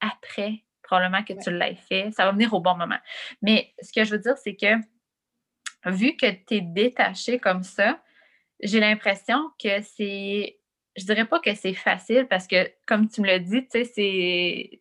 après, 0.00 0.64
probablement 0.82 1.22
que 1.22 1.34
tu 1.34 1.50
l'aies 1.50 1.74
fait. 1.74 2.10
Ça 2.12 2.24
va 2.24 2.32
venir 2.32 2.54
au 2.54 2.60
bon 2.60 2.74
moment. 2.76 2.98
Mais 3.42 3.74
ce 3.82 3.92
que 3.92 4.04
je 4.04 4.12
veux 4.12 4.18
dire, 4.18 4.38
c'est 4.38 4.56
que 4.56 4.74
vu 5.84 6.16
que 6.16 6.30
tu 6.30 6.54
es 6.54 6.60
détaché 6.62 7.38
comme 7.38 7.62
ça, 7.62 8.02
j'ai 8.62 8.80
l'impression 8.80 9.50
que 9.62 9.82
c'est. 9.82 10.58
Je 10.96 11.04
dirais 11.04 11.26
pas 11.26 11.40
que 11.40 11.54
c'est 11.54 11.74
facile 11.74 12.26
parce 12.26 12.46
que, 12.46 12.72
comme 12.86 13.08
tu 13.08 13.20
me 13.20 13.26
l'as 13.26 13.38
dit, 13.38 13.66
tu 13.68 13.84
sais, 13.84 13.84
c'est. 13.84 14.80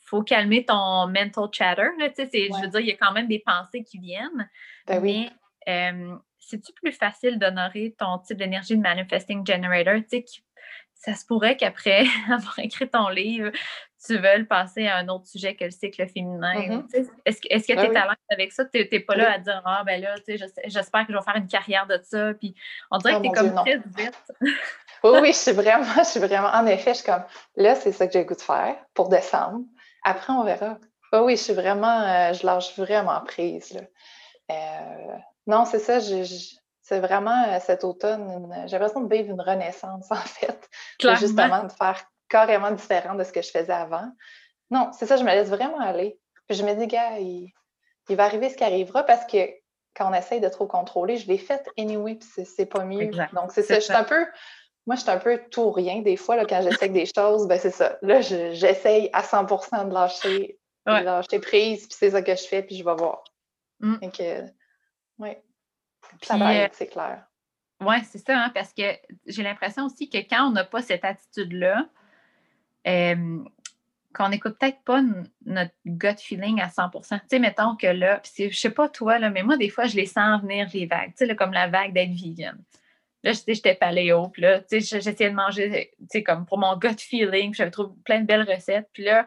faut 0.00 0.22
calmer 0.22 0.66
ton 0.66 1.08
mental 1.08 1.48
chatter. 1.50 1.88
Je 1.98 2.62
veux 2.62 2.68
dire, 2.68 2.80
il 2.80 2.86
y 2.88 2.92
a 2.92 2.96
quand 2.96 3.12
même 3.12 3.26
des 3.26 3.40
pensées 3.40 3.82
qui 3.82 3.98
viennent. 3.98 4.50
Ben 4.86 5.02
oui. 5.02 5.30
Mais 5.66 5.92
euh, 5.92 6.16
c'est-tu 6.48 6.72
plus 6.72 6.92
facile 6.92 7.38
d'honorer 7.38 7.94
ton 7.98 8.18
type 8.18 8.38
d'énergie 8.38 8.76
de 8.76 8.82
manifesting 8.82 9.46
generator? 9.46 9.96
Tu 10.10 10.24
sais, 10.24 10.24
ça 10.94 11.14
se 11.14 11.26
pourrait 11.26 11.56
qu'après 11.56 12.04
avoir 12.32 12.58
écrit 12.58 12.88
ton 12.88 13.08
livre, 13.08 13.50
tu 14.04 14.18
veuilles 14.18 14.44
passer 14.44 14.86
à 14.86 14.96
un 14.96 15.08
autre 15.08 15.26
sujet 15.26 15.54
que 15.54 15.64
le 15.64 15.70
cycle 15.70 16.06
féminin. 16.06 16.54
Mm-hmm. 16.54 17.08
Est-ce 17.24 17.40
que 17.40 17.72
tu 17.72 17.78
es 17.78 17.96
à 17.96 18.06
l'aise 18.06 18.16
avec 18.30 18.52
ça? 18.52 18.64
Tu 18.66 18.86
n'es 18.90 19.00
pas 19.00 19.16
là 19.16 19.32
à 19.32 19.38
dire 19.38 19.62
Ah, 19.64 19.82
ben 19.84 20.00
là, 20.00 20.14
j'espère 20.66 21.06
que 21.06 21.12
je 21.12 21.18
vais 21.18 21.24
faire 21.24 21.36
une 21.36 21.46
carrière 21.46 21.86
de 21.86 21.98
ça. 22.02 22.34
Puis 22.34 22.54
on 22.90 22.98
dirait 22.98 23.14
oh 23.14 23.18
que 23.18 23.22
tu 23.22 23.28
es 23.28 23.32
comme 23.32 23.54
très 23.54 23.76
vite. 23.76 24.32
oui, 25.04 25.18
oui, 25.22 25.28
je 25.28 25.38
suis 25.38 25.52
vraiment, 25.52 25.84
je 25.98 26.04
suis 26.04 26.20
vraiment. 26.20 26.48
En 26.48 26.66
effet, 26.66 26.92
je 26.92 26.98
suis 26.98 27.06
comme 27.06 27.24
là, 27.56 27.74
c'est 27.74 27.92
ça 27.92 28.06
que 28.06 28.12
j'ai 28.12 28.20
le 28.20 28.26
goût 28.26 28.34
de 28.34 28.40
faire 28.40 28.76
pour 28.92 29.08
décembre. 29.08 29.64
Après, 30.04 30.32
on 30.32 30.44
verra. 30.44 30.78
Oui, 31.12 31.20
oui, 31.20 31.36
je 31.36 31.42
suis 31.42 31.54
vraiment, 31.54 32.02
euh, 32.02 32.32
je 32.34 32.44
lâche 32.44 32.76
vraiment 32.76 33.20
prise. 33.20 33.72
Là. 33.72 33.80
Euh, 34.50 35.16
non, 35.46 35.64
c'est 35.64 35.78
ça. 35.78 36.00
c'est 36.80 37.00
vraiment 37.00 37.44
euh, 37.48 37.58
cet 37.60 37.84
automne, 37.84 38.52
j'ai 38.66 38.78
l'impression 38.78 39.00
de 39.00 39.14
vivre 39.14 39.30
une 39.30 39.40
renaissance, 39.40 40.06
en 40.10 40.16
fait. 40.16 40.68
Justement, 41.00 41.64
de 41.64 41.72
faire 41.72 42.04
carrément 42.28 42.70
différent 42.70 43.14
de 43.14 43.24
ce 43.24 43.32
que 43.32 43.42
je 43.42 43.50
faisais 43.50 43.72
avant. 43.72 44.10
Non, 44.70 44.90
c'est 44.92 45.06
ça, 45.06 45.16
je 45.16 45.24
me 45.24 45.30
laisse 45.30 45.48
vraiment 45.48 45.80
aller. 45.80 46.18
Puis 46.48 46.56
je 46.58 46.64
me 46.64 46.74
dis, 46.74 46.86
gars, 46.86 47.18
il, 47.18 47.52
va 48.10 48.24
arriver 48.24 48.50
ce 48.50 48.56
qui 48.56 48.64
arrivera 48.64 49.02
parce 49.04 49.24
que 49.26 49.38
quand 49.94 50.10
on 50.10 50.14
essaye 50.14 50.40
de 50.40 50.48
trop 50.48 50.66
contrôler, 50.66 51.16
je 51.16 51.28
l'ai 51.28 51.38
fait 51.38 51.68
anyway, 51.78 52.16
puis 52.16 52.44
c'est 52.44 52.66
pas 52.66 52.84
mieux. 52.84 53.10
Donc, 53.32 53.52
c'est 53.52 53.62
ça. 53.62 53.76
Je 53.76 53.80
suis 53.80 53.92
un 53.92 54.04
peu. 54.04 54.26
Moi, 54.86 54.96
je 54.96 55.02
suis 55.02 55.10
un 55.10 55.18
peu 55.18 55.40
tout 55.50 55.70
rien 55.70 56.02
des 56.02 56.16
fois 56.16 56.36
là, 56.36 56.44
quand 56.44 56.60
j'essaie 56.60 56.88
des 56.88 57.06
choses. 57.06 57.46
Ben, 57.46 57.58
c'est 57.58 57.70
ça. 57.70 57.98
Là, 58.02 58.20
j'essaye 58.20 59.08
à 59.12 59.22
100% 59.22 59.88
de 59.88 59.94
lâcher, 59.94 60.58
lâcher 60.86 61.38
prise, 61.38 61.86
puis 61.86 61.96
c'est 61.98 62.10
ça 62.10 62.22
que 62.22 62.34
je 62.34 62.44
fais, 62.44 62.62
puis 62.62 62.76
je 62.76 62.84
vais 62.84 62.94
voir. 62.94 63.22
Mm. 63.80 63.96
Donc, 64.00 64.20
oui. 65.18 65.30
Ça 66.22 66.36
va 66.36 66.52
euh, 66.52 66.68
c'est 66.72 66.88
clair. 66.88 67.26
Oui, 67.80 67.96
c'est 68.04 68.18
ça, 68.18 68.44
hein, 68.44 68.50
parce 68.54 68.72
que 68.72 68.82
j'ai 69.26 69.42
l'impression 69.42 69.86
aussi 69.86 70.08
que 70.08 70.18
quand 70.18 70.48
on 70.48 70.50
n'a 70.52 70.64
pas 70.64 70.82
cette 70.82 71.04
attitude-là, 71.04 71.88
euh, 72.86 73.44
qu'on 74.14 74.28
n'écoute 74.28 74.56
peut-être 74.58 74.82
pas 74.84 75.02
notre 75.44 75.74
gut 75.84 76.16
feeling 76.18 76.60
à 76.60 76.70
100 76.70 76.90
Tu 76.90 77.00
sais, 77.28 77.38
mettons 77.38 77.74
que 77.76 77.88
là, 77.88 78.22
je 78.38 78.48
sais 78.50 78.70
pas 78.70 78.88
toi, 78.88 79.18
là, 79.18 79.28
mais 79.30 79.42
moi, 79.42 79.56
des 79.56 79.68
fois, 79.68 79.86
je 79.86 79.96
les 79.96 80.06
sens 80.06 80.40
venir, 80.40 80.68
les 80.72 80.86
vagues, 80.86 81.12
tu 81.16 81.26
sais, 81.26 81.36
comme 81.36 81.52
la 81.52 81.68
vague 81.68 81.92
d'être 81.92 82.12
vegan. 82.12 82.62
Là, 83.24 83.32
j'étais 83.32 83.74
paléo, 83.74 84.28
puis 84.28 84.42
là, 84.42 84.60
tu 84.60 84.80
sais, 84.80 85.00
j'essayais 85.00 85.30
de 85.30 85.34
manger, 85.34 85.92
tu 85.98 86.06
sais, 86.10 86.22
comme 86.22 86.46
pour 86.46 86.58
mon 86.58 86.76
gut 86.76 86.96
feeling, 86.98 87.52
j'avais 87.54 87.70
trouvé 87.70 87.90
plein 88.04 88.20
de 88.20 88.26
belles 88.26 88.48
recettes, 88.48 88.88
puis 88.92 89.02
là, 89.02 89.26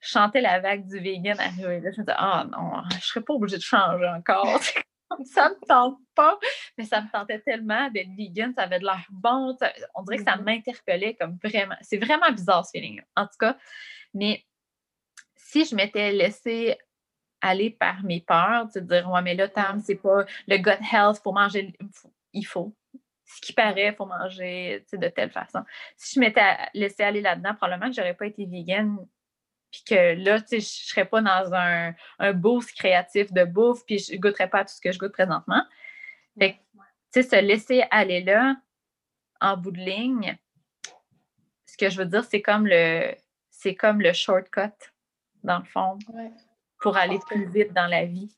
je 0.00 0.08
chantais 0.08 0.40
la 0.40 0.60
vague 0.60 0.86
du 0.86 0.98
vegan 0.98 1.38
arriver. 1.38 1.80
Là, 1.80 1.90
je 1.90 2.00
me 2.00 2.04
disais, 2.04 2.16
ah 2.16 2.46
non, 2.50 2.82
je 3.00 3.06
serais 3.06 3.22
pas 3.22 3.34
obligée 3.34 3.56
de 3.56 3.62
changer 3.62 4.06
encore. 4.06 4.60
ça 5.24 5.50
me 5.50 5.66
tente 5.66 5.98
pas, 6.14 6.38
mais 6.78 6.84
ça 6.84 7.00
me 7.00 7.10
tentait 7.10 7.40
tellement 7.40 7.90
d'être 7.90 8.10
vegan, 8.16 8.52
ça 8.54 8.62
avait 8.62 8.78
de 8.78 8.84
l'air 8.84 9.06
bon. 9.10 9.56
on 9.94 10.02
dirait 10.02 10.18
que 10.18 10.24
ça 10.24 10.36
mm-hmm. 10.36 10.44
m'interpellait 10.44 11.14
comme 11.14 11.38
vraiment. 11.42 11.76
C'est 11.82 11.98
vraiment 11.98 12.30
bizarre 12.30 12.64
ce 12.64 12.70
feeling, 12.72 13.02
en 13.16 13.26
tout 13.26 13.38
cas. 13.38 13.56
Mais 14.12 14.44
si 15.36 15.64
je 15.64 15.74
m'étais 15.74 16.12
laissée 16.12 16.76
aller 17.40 17.70
par 17.70 18.02
mes 18.02 18.20
peurs, 18.20 18.68
de 18.74 18.80
dire 18.80 19.08
Ouais, 19.10 19.22
mais 19.22 19.34
là, 19.34 19.48
Tam, 19.48 19.80
c'est 19.80 19.96
pas 19.96 20.24
le 20.48 20.56
gut 20.56 20.70
health 20.92 21.22
pour 21.22 21.34
manger, 21.34 21.72
il 22.32 22.46
faut. 22.46 22.74
Ce 23.26 23.40
qui 23.40 23.52
paraît, 23.52 23.88
il 23.88 23.94
faut 23.94 24.06
manger 24.06 24.84
de 24.92 25.08
telle 25.08 25.30
façon. 25.30 25.60
Si 25.96 26.14
je 26.14 26.20
m'étais 26.20 26.56
laissée 26.74 27.02
aller 27.02 27.20
là-dedans, 27.20 27.54
probablement 27.54 27.90
que 27.90 27.96
j'aurais 27.96 28.14
pas 28.14 28.26
été 28.26 28.46
vegan 28.46 28.96
puis 29.74 29.82
que 29.84 30.14
là, 30.22 30.40
tu 30.40 30.46
sais, 30.46 30.60
je 30.60 30.84
ne 30.84 30.86
serais 30.86 31.04
pas 31.04 31.20
dans 31.20 31.52
un, 31.52 31.94
un 32.20 32.32
boost 32.32 32.72
créatif 32.76 33.32
de 33.32 33.44
bouffe, 33.44 33.84
puis 33.84 33.98
je 33.98 34.12
ne 34.12 34.18
goûterais 34.18 34.48
pas 34.48 34.60
à 34.60 34.64
tout 34.64 34.72
ce 34.72 34.80
que 34.80 34.92
je 34.92 34.98
goûte 35.00 35.10
présentement. 35.10 35.64
Fait 36.38 36.60
tu 37.12 37.22
sais, 37.22 37.22
se 37.22 37.44
laisser 37.44 37.82
aller 37.90 38.20
là, 38.20 38.54
en 39.40 39.56
bout 39.56 39.72
de 39.72 39.80
ligne, 39.80 40.36
ce 41.66 41.76
que 41.76 41.90
je 41.90 41.98
veux 41.98 42.06
dire, 42.06 42.22
c'est 42.22 42.40
comme 42.40 42.68
le 42.68 43.14
c'est 43.50 43.74
comme 43.74 44.00
le 44.00 44.12
shortcut, 44.12 44.70
dans 45.42 45.58
le 45.58 45.64
fond, 45.64 45.98
pour 46.80 46.96
aller 46.96 47.18
plus 47.26 47.46
vite 47.50 47.72
dans 47.72 47.88
la 47.88 48.04
vie. 48.04 48.32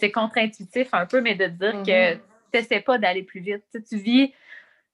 C'est 0.00 0.10
contre-intuitif 0.10 0.92
un 0.92 1.06
peu, 1.06 1.20
mais 1.20 1.36
de 1.36 1.46
dire 1.46 1.82
que 1.84 2.14
mm-hmm. 2.14 2.20
tu 2.52 2.58
n'essaies 2.58 2.80
pas 2.80 2.98
d'aller 2.98 3.22
plus 3.22 3.40
vite. 3.40 3.64
tu 3.88 3.96
vis 3.98 4.34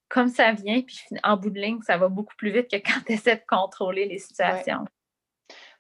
comme 0.09 0.29
ça 0.29 0.53
vient, 0.53 0.83
puis 0.83 1.01
en 1.25 1.37
bout 1.39 1.51
de 1.51 1.59
ligne, 1.59 1.81
ça 1.81 1.97
va 1.97 2.09
beaucoup 2.09 2.37
plus 2.37 2.51
vite 2.51 2.71
que 2.71 2.77
quand 2.77 3.01
tu 3.07 3.13
essaies 3.15 3.37
de 3.37 3.47
contrôler 3.47 4.05
les 4.05 4.19
situations. 4.19 4.85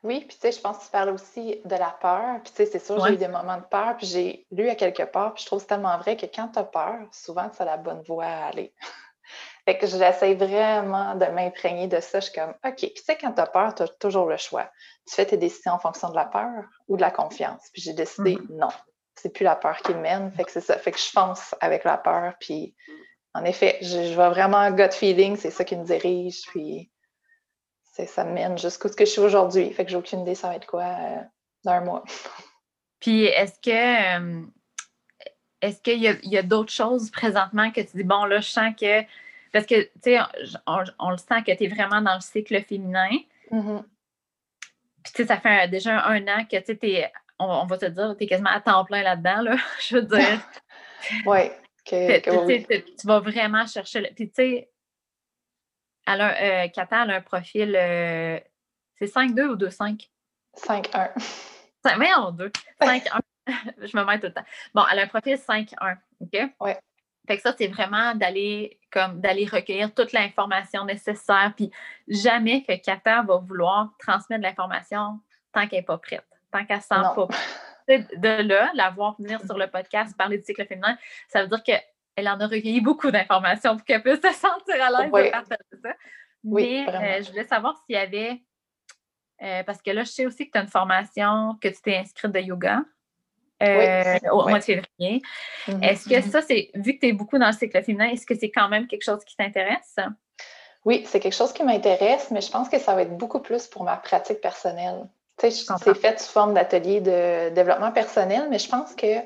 Oui, 0.02 0.20
puis 0.20 0.36
tu 0.36 0.40
sais, 0.40 0.52
je 0.52 0.60
pense 0.60 0.78
que 0.78 0.84
tu 0.84 0.90
parles 0.90 1.10
aussi 1.10 1.60
de 1.64 1.74
la 1.74 1.96
peur. 2.00 2.40
Puis 2.42 2.52
tu 2.52 2.56
sais, 2.56 2.66
c'est 2.66 2.84
sûr, 2.84 3.04
j'ai 3.04 3.14
eu 3.14 3.16
des 3.16 3.28
moments 3.28 3.56
de 3.56 3.64
peur, 3.64 3.96
puis 3.96 4.06
j'ai 4.06 4.46
lu 4.50 4.68
à 4.68 4.74
quelque 4.74 5.02
part, 5.02 5.34
puis 5.34 5.42
je 5.42 5.46
trouve 5.46 5.60
c'est 5.60 5.68
tellement 5.68 5.98
vrai 5.98 6.16
que 6.16 6.26
quand 6.26 6.48
tu 6.48 6.58
as 6.58 6.64
peur, 6.64 6.98
souvent, 7.12 7.50
c'est 7.52 7.64
la 7.64 7.76
bonne 7.76 8.02
voie 8.02 8.26
à 8.26 8.46
aller. 8.46 8.74
fait 9.64 9.78
que 9.78 9.86
j'essaie 9.86 10.34
vraiment 10.34 11.14
de 11.14 11.26
m'imprégner 11.26 11.88
de 11.88 12.00
ça. 12.00 12.20
Je 12.20 12.26
suis 12.26 12.34
comme, 12.34 12.54
OK, 12.64 12.76
puis 12.76 12.92
tu 12.94 13.02
sais, 13.02 13.16
quand 13.16 13.32
tu 13.32 13.40
as 13.40 13.46
peur, 13.46 13.74
tu 13.74 13.82
as 13.82 13.88
toujours 13.88 14.26
le 14.26 14.36
choix. 14.36 14.70
Tu 15.08 15.14
fais 15.14 15.26
tes 15.26 15.36
décisions 15.36 15.72
en 15.72 15.78
fonction 15.78 16.10
de 16.10 16.14
la 16.14 16.26
peur 16.26 16.64
ou 16.88 16.96
de 16.96 17.00
la 17.00 17.10
confiance. 17.10 17.62
Puis 17.72 17.82
j'ai 17.82 17.94
décidé, 17.94 18.36
mmh. 18.36 18.46
non, 18.50 18.68
c'est 19.14 19.32
plus 19.32 19.44
la 19.44 19.56
peur 19.56 19.78
qui 19.78 19.94
mène. 19.94 20.30
Fait 20.32 20.44
que 20.44 20.50
c'est 20.50 20.60
ça. 20.60 20.78
Fait 20.78 20.92
que 20.92 20.98
je 20.98 21.10
fonce 21.10 21.54
avec 21.60 21.84
la 21.84 21.96
peur, 21.96 22.34
puis 22.38 22.74
en 23.34 23.44
effet, 23.44 23.78
je, 23.82 24.04
je 24.04 24.14
vois 24.14 24.30
vraiment 24.30 24.70
gut 24.70 24.92
feeling, 24.92 25.36
c'est 25.36 25.50
ça 25.50 25.64
qui 25.64 25.76
me 25.76 25.84
dirige, 25.84 26.42
puis 26.48 26.90
ça 28.04 28.24
me 28.24 28.32
mène 28.32 28.58
jusqu'où 28.58 28.88
ce 28.88 28.96
que 28.96 29.04
je 29.04 29.10
suis 29.10 29.20
aujourd'hui. 29.20 29.72
Fait 29.72 29.84
que 29.84 29.90
j'ai 29.90 29.96
aucune 29.96 30.20
idée 30.20 30.34
ça 30.34 30.48
va 30.48 30.56
être 30.56 30.66
quoi 30.66 30.84
euh, 30.84 31.16
dans 31.64 31.72
un 31.72 31.80
mois. 31.80 32.04
Puis 33.00 33.24
est-ce 33.24 33.58
que 33.60 34.18
euh, 34.18 34.42
est-ce 35.62 35.80
qu'il 35.80 36.02
y 36.02 36.38
a, 36.38 36.42
d'autres 36.42 36.72
choses 36.72 37.10
présentement 37.10 37.70
que 37.70 37.80
tu 37.80 37.96
dis 37.96 38.04
bon 38.04 38.24
là 38.24 38.40
je 38.40 38.48
sens 38.48 38.74
que 38.78 39.02
parce 39.52 39.66
que 39.66 39.82
tu 39.82 39.90
sais 40.02 40.18
on, 40.66 41.10
le 41.10 41.16
sent 41.16 41.42
que 41.46 41.56
tu 41.56 41.64
es 41.64 41.68
vraiment 41.68 42.02
dans 42.02 42.14
le 42.14 42.20
cycle 42.20 42.62
féminin. 42.62 43.10
Mm-hmm. 43.50 43.82
Puis 45.02 45.12
tu 45.14 45.22
sais 45.22 45.26
ça 45.26 45.38
fait 45.38 45.68
déjà 45.68 46.04
un 46.06 46.22
an 46.28 46.44
que 46.44 46.56
tu 46.58 46.78
sais 46.78 47.12
on, 47.38 47.66
va 47.66 47.78
te 47.78 47.86
dire 47.86 48.14
tu 48.16 48.24
es 48.24 48.26
quasiment 48.26 48.50
à 48.50 48.60
temps 48.60 48.84
plein 48.84 49.02
là-dedans 49.02 49.42
là, 49.42 49.56
je 49.80 49.96
veux 49.96 50.02
dire. 50.02 50.40
oui. 51.26 51.50
tu 51.84 53.06
vas 53.06 53.20
vraiment 53.20 53.66
chercher 53.66 54.00
le, 54.00 54.08
puis 54.14 54.28
tu 54.28 54.34
sais 54.34 54.70
elle 56.06 56.20
a, 56.20 56.64
euh, 56.64 56.68
Kata, 56.68 57.04
elle 57.04 57.10
a 57.10 57.16
un 57.16 57.20
profil. 57.20 57.74
Euh, 57.76 58.38
c'est 58.98 59.06
5-2 59.06 59.42
ou 59.48 59.56
2-5? 59.56 60.08
5-1. 60.56 61.98
Mais 61.98 62.12
en 62.14 62.32
2. 62.32 62.50
5-1. 62.80 63.20
Je 63.48 63.96
me 63.96 64.04
mets 64.04 64.18
tout 64.18 64.26
le 64.26 64.32
temps. 64.32 64.44
Bon, 64.74 64.82
elle 64.90 65.00
a 65.00 65.02
un 65.02 65.06
profil 65.06 65.36
5-1. 65.36 65.96
OK? 66.20 66.50
Oui. 66.60 66.70
Fait 67.26 67.36
que 67.36 67.42
ça, 67.42 67.54
c'est 67.58 67.66
vraiment 67.66 68.14
d'aller 68.14 68.78
comme 68.90 69.20
d'aller 69.20 69.46
recueillir 69.46 69.92
toute 69.92 70.12
l'information 70.12 70.84
nécessaire. 70.84 71.52
Puis 71.56 71.70
jamais 72.08 72.62
que 72.62 72.76
Kata 72.76 73.22
va 73.22 73.36
vouloir 73.38 73.90
transmettre 73.98 74.42
de 74.42 74.46
l'information 74.46 75.20
tant 75.52 75.66
qu'elle 75.66 75.80
n'est 75.80 75.84
pas 75.84 75.98
prête, 75.98 76.24
tant 76.52 76.64
qu'elle 76.64 76.76
ne 76.76 76.82
sent 76.82 76.94
pas 77.14 77.28
De 77.88 78.42
là, 78.42 78.70
la 78.74 78.90
voir 78.90 79.16
venir 79.18 79.40
sur 79.44 79.56
le 79.56 79.68
podcast, 79.68 80.16
parler 80.16 80.38
du 80.38 80.44
cycle 80.44 80.66
féminin, 80.66 80.96
ça 81.28 81.42
veut 81.42 81.48
dire 81.48 81.62
que 81.62 81.72
elle 82.16 82.28
en 82.28 82.40
a 82.40 82.46
recueilli 82.46 82.80
beaucoup 82.80 83.10
d'informations 83.10 83.76
pour 83.76 83.84
qu'elle 83.84 84.02
puisse 84.02 84.20
se 84.20 84.32
sentir 84.32 84.82
à 84.82 84.90
l'aise 84.90 85.12
de 85.12 85.30
partager 85.30 85.62
ça. 85.82 85.90
Mais 86.42 86.86
euh, 86.88 87.22
je 87.22 87.30
voulais 87.30 87.46
savoir 87.46 87.76
s'il 87.86 87.94
y 87.94 87.98
avait 87.98 88.42
Euh, 89.42 89.62
parce 89.64 89.82
que 89.82 89.90
là, 89.90 90.02
je 90.02 90.10
sais 90.10 90.26
aussi 90.26 90.46
que 90.46 90.52
tu 90.52 90.58
as 90.58 90.62
une 90.62 90.68
formation, 90.68 91.58
que 91.60 91.68
tu 91.68 91.82
t'es 91.82 91.96
inscrite 91.96 92.32
de 92.32 92.40
yoga 92.40 92.80
euh, 93.62 94.18
au 94.32 94.48
mois 94.48 94.60
de 94.60 94.64
février. 94.64 95.20
Mm-hmm. 95.68 95.84
Est-ce 95.84 96.08
que 96.08 96.20
ça, 96.22 96.40
c'est, 96.40 96.70
vu 96.74 96.94
que 96.94 97.00
tu 97.00 97.08
es 97.08 97.12
beaucoup 97.12 97.38
dans 97.38 97.48
le 97.48 97.52
cycle 97.52 97.82
féminin, 97.82 98.08
est-ce 98.08 98.24
que 98.24 98.34
c'est 98.34 98.50
quand 98.50 98.68
même 98.70 98.86
quelque 98.86 99.04
chose 99.04 99.22
qui 99.24 99.36
t'intéresse? 99.36 99.96
Oui, 100.86 101.04
c'est 101.06 101.20
quelque 101.20 101.34
chose 101.34 101.52
qui 101.52 101.64
m'intéresse, 101.64 102.30
mais 102.30 102.40
je 102.40 102.50
pense 102.50 102.70
que 102.70 102.78
ça 102.78 102.94
va 102.94 103.02
être 103.02 103.16
beaucoup 103.16 103.40
plus 103.40 103.66
pour 103.66 103.84
ma 103.84 103.96
pratique 103.96 104.40
personnelle. 104.40 105.06
Tu 105.38 105.50
sais, 105.50 105.74
c'est 105.78 105.94
fait 105.94 106.18
sous 106.18 106.32
forme 106.32 106.54
d'atelier 106.54 107.02
de 107.02 107.50
développement 107.50 107.92
personnel, 107.92 108.46
mais 108.48 108.58
je 108.58 108.70
pense 108.70 108.94
que 108.94 109.20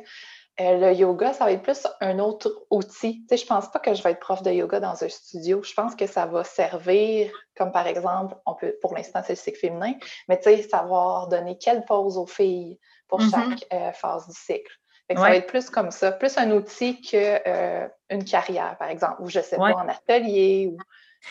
le 0.60 0.92
yoga, 0.92 1.32
ça 1.32 1.44
va 1.44 1.52
être 1.52 1.62
plus 1.62 1.86
un 2.00 2.18
autre 2.18 2.66
outil. 2.70 3.22
Tu 3.22 3.26
sais, 3.28 3.36
je 3.38 3.46
pense 3.46 3.70
pas 3.70 3.78
que 3.78 3.94
je 3.94 4.02
vais 4.02 4.10
être 4.10 4.20
prof 4.20 4.42
de 4.42 4.50
yoga 4.50 4.80
dans 4.80 5.02
un 5.02 5.08
studio. 5.08 5.62
Je 5.62 5.72
pense 5.74 5.94
que 5.94 6.06
ça 6.06 6.26
va 6.26 6.44
servir, 6.44 7.32
comme 7.56 7.72
par 7.72 7.86
exemple, 7.86 8.36
on 8.46 8.54
peut, 8.54 8.76
pour 8.82 8.94
l'instant, 8.94 9.22
c'est 9.24 9.32
le 9.32 9.38
cycle 9.38 9.58
féminin, 9.58 9.94
mais 10.28 10.38
tu 10.38 10.44
sais, 10.44 10.62
savoir 10.62 11.28
donner 11.28 11.56
quelle 11.56 11.84
pause 11.84 12.18
aux 12.18 12.26
filles 12.26 12.78
pour 13.08 13.20
mm-hmm. 13.20 13.30
chaque 13.30 13.66
euh, 13.72 13.92
phase 13.92 14.26
du 14.28 14.34
cycle. 14.34 14.72
Ça 15.08 15.20
va 15.22 15.34
être 15.34 15.48
plus 15.48 15.70
comme 15.70 15.90
ça, 15.90 16.12
plus 16.12 16.38
un 16.38 16.52
outil 16.52 17.00
qu'une 17.00 17.18
euh, 17.18 17.88
carrière, 18.30 18.76
par 18.78 18.90
exemple, 18.90 19.16
ou 19.20 19.28
je 19.28 19.40
sais 19.40 19.56
pas, 19.56 19.72
en 19.72 19.88
atelier, 19.88 20.68
ou 20.72 20.78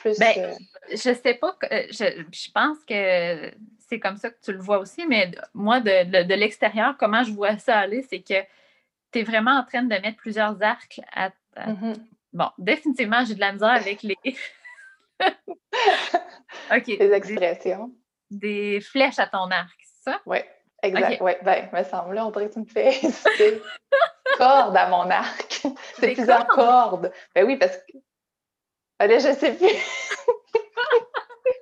plus. 0.01 0.19
Ben, 0.19 0.53
je 0.91 0.97
sais 0.97 1.33
pas, 1.35 1.55
je, 1.61 2.25
je 2.29 2.51
pense 2.51 2.77
que 2.85 3.51
c'est 3.87 3.99
comme 3.99 4.17
ça 4.17 4.31
que 4.31 4.37
tu 4.43 4.51
le 4.51 4.59
vois 4.59 4.79
aussi, 4.79 5.05
mais 5.07 5.31
moi, 5.53 5.79
de, 5.79 6.23
de 6.23 6.33
l'extérieur, 6.33 6.95
comment 6.99 7.23
je 7.23 7.31
vois 7.31 7.57
ça 7.57 7.77
aller, 7.77 8.05
c'est 8.09 8.19
que 8.19 8.43
tu 9.11 9.19
es 9.19 9.23
vraiment 9.23 9.59
en 9.59 9.63
train 9.63 9.83
de 9.83 9.95
mettre 9.95 10.17
plusieurs 10.17 10.61
arcs 10.61 11.01
à. 11.13 11.29
Mm-hmm. 11.57 11.95
Bon, 12.33 12.49
définitivement, 12.57 13.23
j'ai 13.25 13.35
de 13.35 13.39
la 13.39 13.53
misère 13.53 13.69
avec 13.69 14.03
les. 14.03 14.17
OK. 16.71 16.87
Les 16.87 17.11
expressions. 17.11 17.91
Des, 18.29 18.79
flèches 18.81 19.19
à 19.19 19.27
ton 19.27 19.49
arc, 19.49 19.75
c'est 19.81 20.11
ça? 20.11 20.21
Oui, 20.25 20.37
exact. 20.83 21.21
Oui, 21.21 21.31
ben, 21.41 21.69
me 21.73 21.83
semble, 21.83 22.13
là, 22.13 22.27
on 22.27 22.31
dirait 22.31 22.47
que 22.49 22.53
tu 22.53 22.59
me 22.59 22.65
fais 22.65 22.91
des 23.39 23.61
cordes 24.37 24.77
à 24.77 24.87
mon 24.89 25.09
arc. 25.09 25.65
C'est 25.95 26.13
plusieurs 26.13 26.47
cordes? 26.47 27.11
Ben 27.33 27.45
oui, 27.45 27.57
parce 27.57 27.77
que. 27.77 27.97
Allez, 28.99 29.19
je 29.19 29.33
sais 29.33 29.53
plus. 29.53 29.65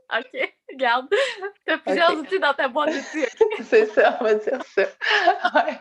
OK, 0.09 0.53
regarde. 0.71 1.07
Tu 1.65 1.73
as 1.73 1.77
plusieurs 1.77 2.17
outils 2.17 2.39
dans 2.39 2.53
ta 2.53 2.67
boîte 2.67 2.93
d'outils. 2.93 3.25
c'est 3.63 3.85
ça, 3.87 4.17
on 4.19 4.23
va 4.23 4.35
dire 4.35 4.63
ça. 4.63 4.81
Ouais. 4.81 5.77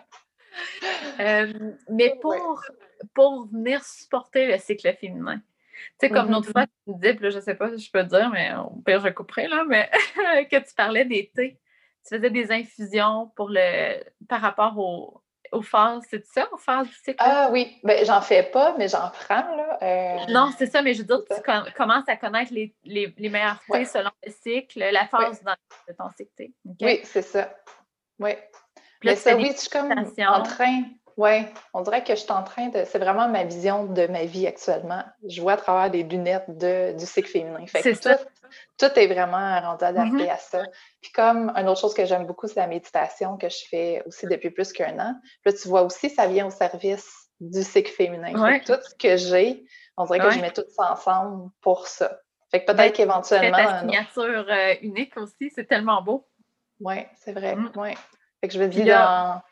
Euh, 1.19 1.73
mais 1.89 2.15
pour, 2.21 2.63
pour 3.15 3.47
venir 3.47 3.83
supporter 3.83 4.47
le 4.47 4.59
cycle 4.59 4.95
féminin. 5.01 5.41
Tu 5.99 6.09
sais, 6.09 6.11
comme 6.11 6.31
l'autre 6.31 6.51
mm-hmm. 6.51 6.53
fois, 6.53 6.67
tu 6.67 6.91
me 6.91 6.95
disais, 7.01 7.31
je 7.31 7.41
sais 7.41 7.55
pas 7.55 7.71
si 7.71 7.87
je 7.87 7.91
peux 7.91 8.05
dire, 8.05 8.29
mais 8.31 8.53
au 8.55 8.83
pire, 8.85 9.01
je 9.01 9.09
couperai, 9.09 9.49
là, 9.49 9.65
mais 9.67 9.91
que 10.51 10.57
tu 10.57 10.75
parlais 10.75 11.07
des 11.07 11.31
thés. 11.35 11.59
Tu 12.07 12.17
faisais 12.17 12.29
des 12.29 12.53
infusions 12.53 13.33
pour 13.35 13.49
le, 13.49 14.03
par 14.29 14.43
rapport 14.43 14.79
au, 14.79 15.23
aux 15.53 15.63
phases, 15.63 16.03
c'est 16.11 16.25
ça, 16.27 16.49
aux 16.53 16.59
phases 16.59 16.89
du 16.89 16.95
cycle? 16.95 17.17
Ah 17.19 17.49
oui, 17.51 17.79
ben, 17.83 18.05
j'en 18.05 18.21
fais 18.21 18.43
pas, 18.43 18.75
mais 18.79 18.89
j'en 18.89 19.11
prends. 19.11 19.57
Là. 19.57 19.79
Euh, 19.83 20.33
non, 20.33 20.51
c'est 20.57 20.67
ça, 20.67 20.83
mais 20.83 20.95
je 20.95 21.01
veux 21.01 21.07
dire, 21.07 21.23
tu 21.29 21.73
commences 21.73 22.09
à 22.09 22.17
connaître 22.17 22.53
les, 22.53 22.75
les, 22.85 23.15
les 23.17 23.29
meilleurs 23.29 23.61
thés 23.71 23.85
selon 23.85 24.11
le 24.25 24.33
cycle, 24.33 24.79
la 24.79 25.07
phase 25.07 25.43
dans, 25.43 25.57
de 25.89 25.95
ton 25.95 26.11
cycle. 26.17 26.53
Oui, 26.81 27.01
c'est 27.05 27.23
ça. 27.23 27.55
Oui. 28.19 28.33
Mais 29.05 29.17
ça, 29.17 29.37
oui, 29.37 29.53
je 29.53 29.61
suis 29.61 29.69
comme 29.69 29.93
en 29.93 30.43
train. 30.43 30.83
Oui, 31.17 31.47
on 31.73 31.81
dirait 31.81 32.05
que 32.05 32.15
je 32.15 32.21
suis 32.21 32.33
en 32.33 32.43
train 32.43 32.69
de. 32.69 32.85
C'est 32.85 32.99
vraiment 32.99 33.29
ma 33.29 33.45
vision 33.45 33.85
de 33.87 34.07
ma 34.07 34.25
vie 34.25 34.47
actuellement. 34.47 35.03
Je 35.27 35.41
vois 35.41 35.53
à 35.53 35.57
travers 35.57 35.91
des 35.91 36.03
lunettes 36.03 36.45
de, 36.59 36.93
du 36.97 37.07
cycle 37.07 37.31
féminin. 37.31 37.65
C'est 37.67 37.95
ça. 37.95 38.19
Tout, 38.79 38.87
est 38.95 39.07
vraiment 39.07 39.61
rendu 39.61 39.83
adapté 39.83 40.25
mm-hmm. 40.25 40.31
à 40.31 40.37
ça. 40.37 40.63
Puis 41.01 41.11
comme 41.13 41.51
une 41.57 41.69
autre 41.69 41.81
chose 41.81 41.95
que 41.95 42.05
j'aime 42.05 42.27
beaucoup, 42.27 42.47
c'est 42.47 42.61
la 42.61 42.67
méditation 42.67 43.39
que 43.39 43.49
je 43.49 43.65
fais 43.69 44.03
aussi 44.07 44.27
depuis 44.27 44.51
plus 44.51 44.73
qu'un 44.73 44.99
an. 44.99 45.15
Puis 45.43 45.53
là, 45.53 45.59
tu 45.61 45.69
vois 45.69 45.83
aussi, 45.83 46.11
ça 46.11 46.27
vient 46.27 46.47
au 46.47 46.51
service 46.51 47.11
du 47.41 47.63
cycle 47.63 47.91
féminin. 47.91 48.61
Tout 48.65 48.75
ce 48.83 48.95
que 48.95 49.17
j'ai, 49.17 49.65
on 49.97 50.05
dirait 50.05 50.21
que 50.21 50.31
je 50.31 50.41
mets 50.41 50.53
tout 50.53 50.65
ça 50.69 50.93
ensemble 50.93 51.51
pour 51.63 51.87
ça. 51.87 52.21
Fait 52.51 52.61
que 52.61 52.67
peut-être 52.67 52.77
ben, 52.77 52.93
qu'éventuellement. 52.93 53.57
Ta 53.57 53.81
signature 53.81 54.47
euh, 54.49 54.75
unique 54.83 55.17
aussi, 55.17 55.51
c'est 55.55 55.67
tellement 55.67 56.03
beau. 56.03 56.29
Oui, 56.81 57.07
c'est 57.17 57.33
vrai. 57.33 57.57
Mm. 57.57 57.73
Ouais. 57.77 57.95
Fait 58.47 58.49
que 58.49 58.55
je 58.55 58.61
me 58.63 58.69
dis, 58.69 58.85
dans... 58.85 59.43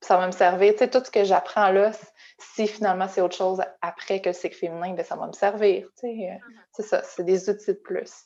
ça 0.00 0.16
va 0.16 0.26
me 0.26 0.32
servir. 0.32 0.72
Tu 0.72 0.78
sais, 0.78 0.90
tout 0.90 1.02
ce 1.04 1.10
que 1.10 1.22
j'apprends 1.22 1.70
là, 1.70 1.92
si 2.38 2.66
finalement 2.66 3.06
c'est 3.06 3.20
autre 3.20 3.36
chose 3.36 3.62
après 3.82 4.20
que 4.20 4.30
le 4.30 4.32
cycle 4.32 4.56
féminin, 4.56 4.94
bien, 4.94 5.04
ça 5.04 5.14
va 5.14 5.28
me 5.28 5.32
servir. 5.32 5.86
Tu 5.94 6.00
sais, 6.00 6.06
euh, 6.08 6.34
mm-hmm. 6.34 6.60
c'est 6.72 6.82
ça, 6.82 7.02
c'est 7.04 7.24
des 7.24 7.48
outils 7.48 7.72
de 7.72 7.78
plus. 7.78 8.24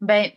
Ben, 0.00 0.30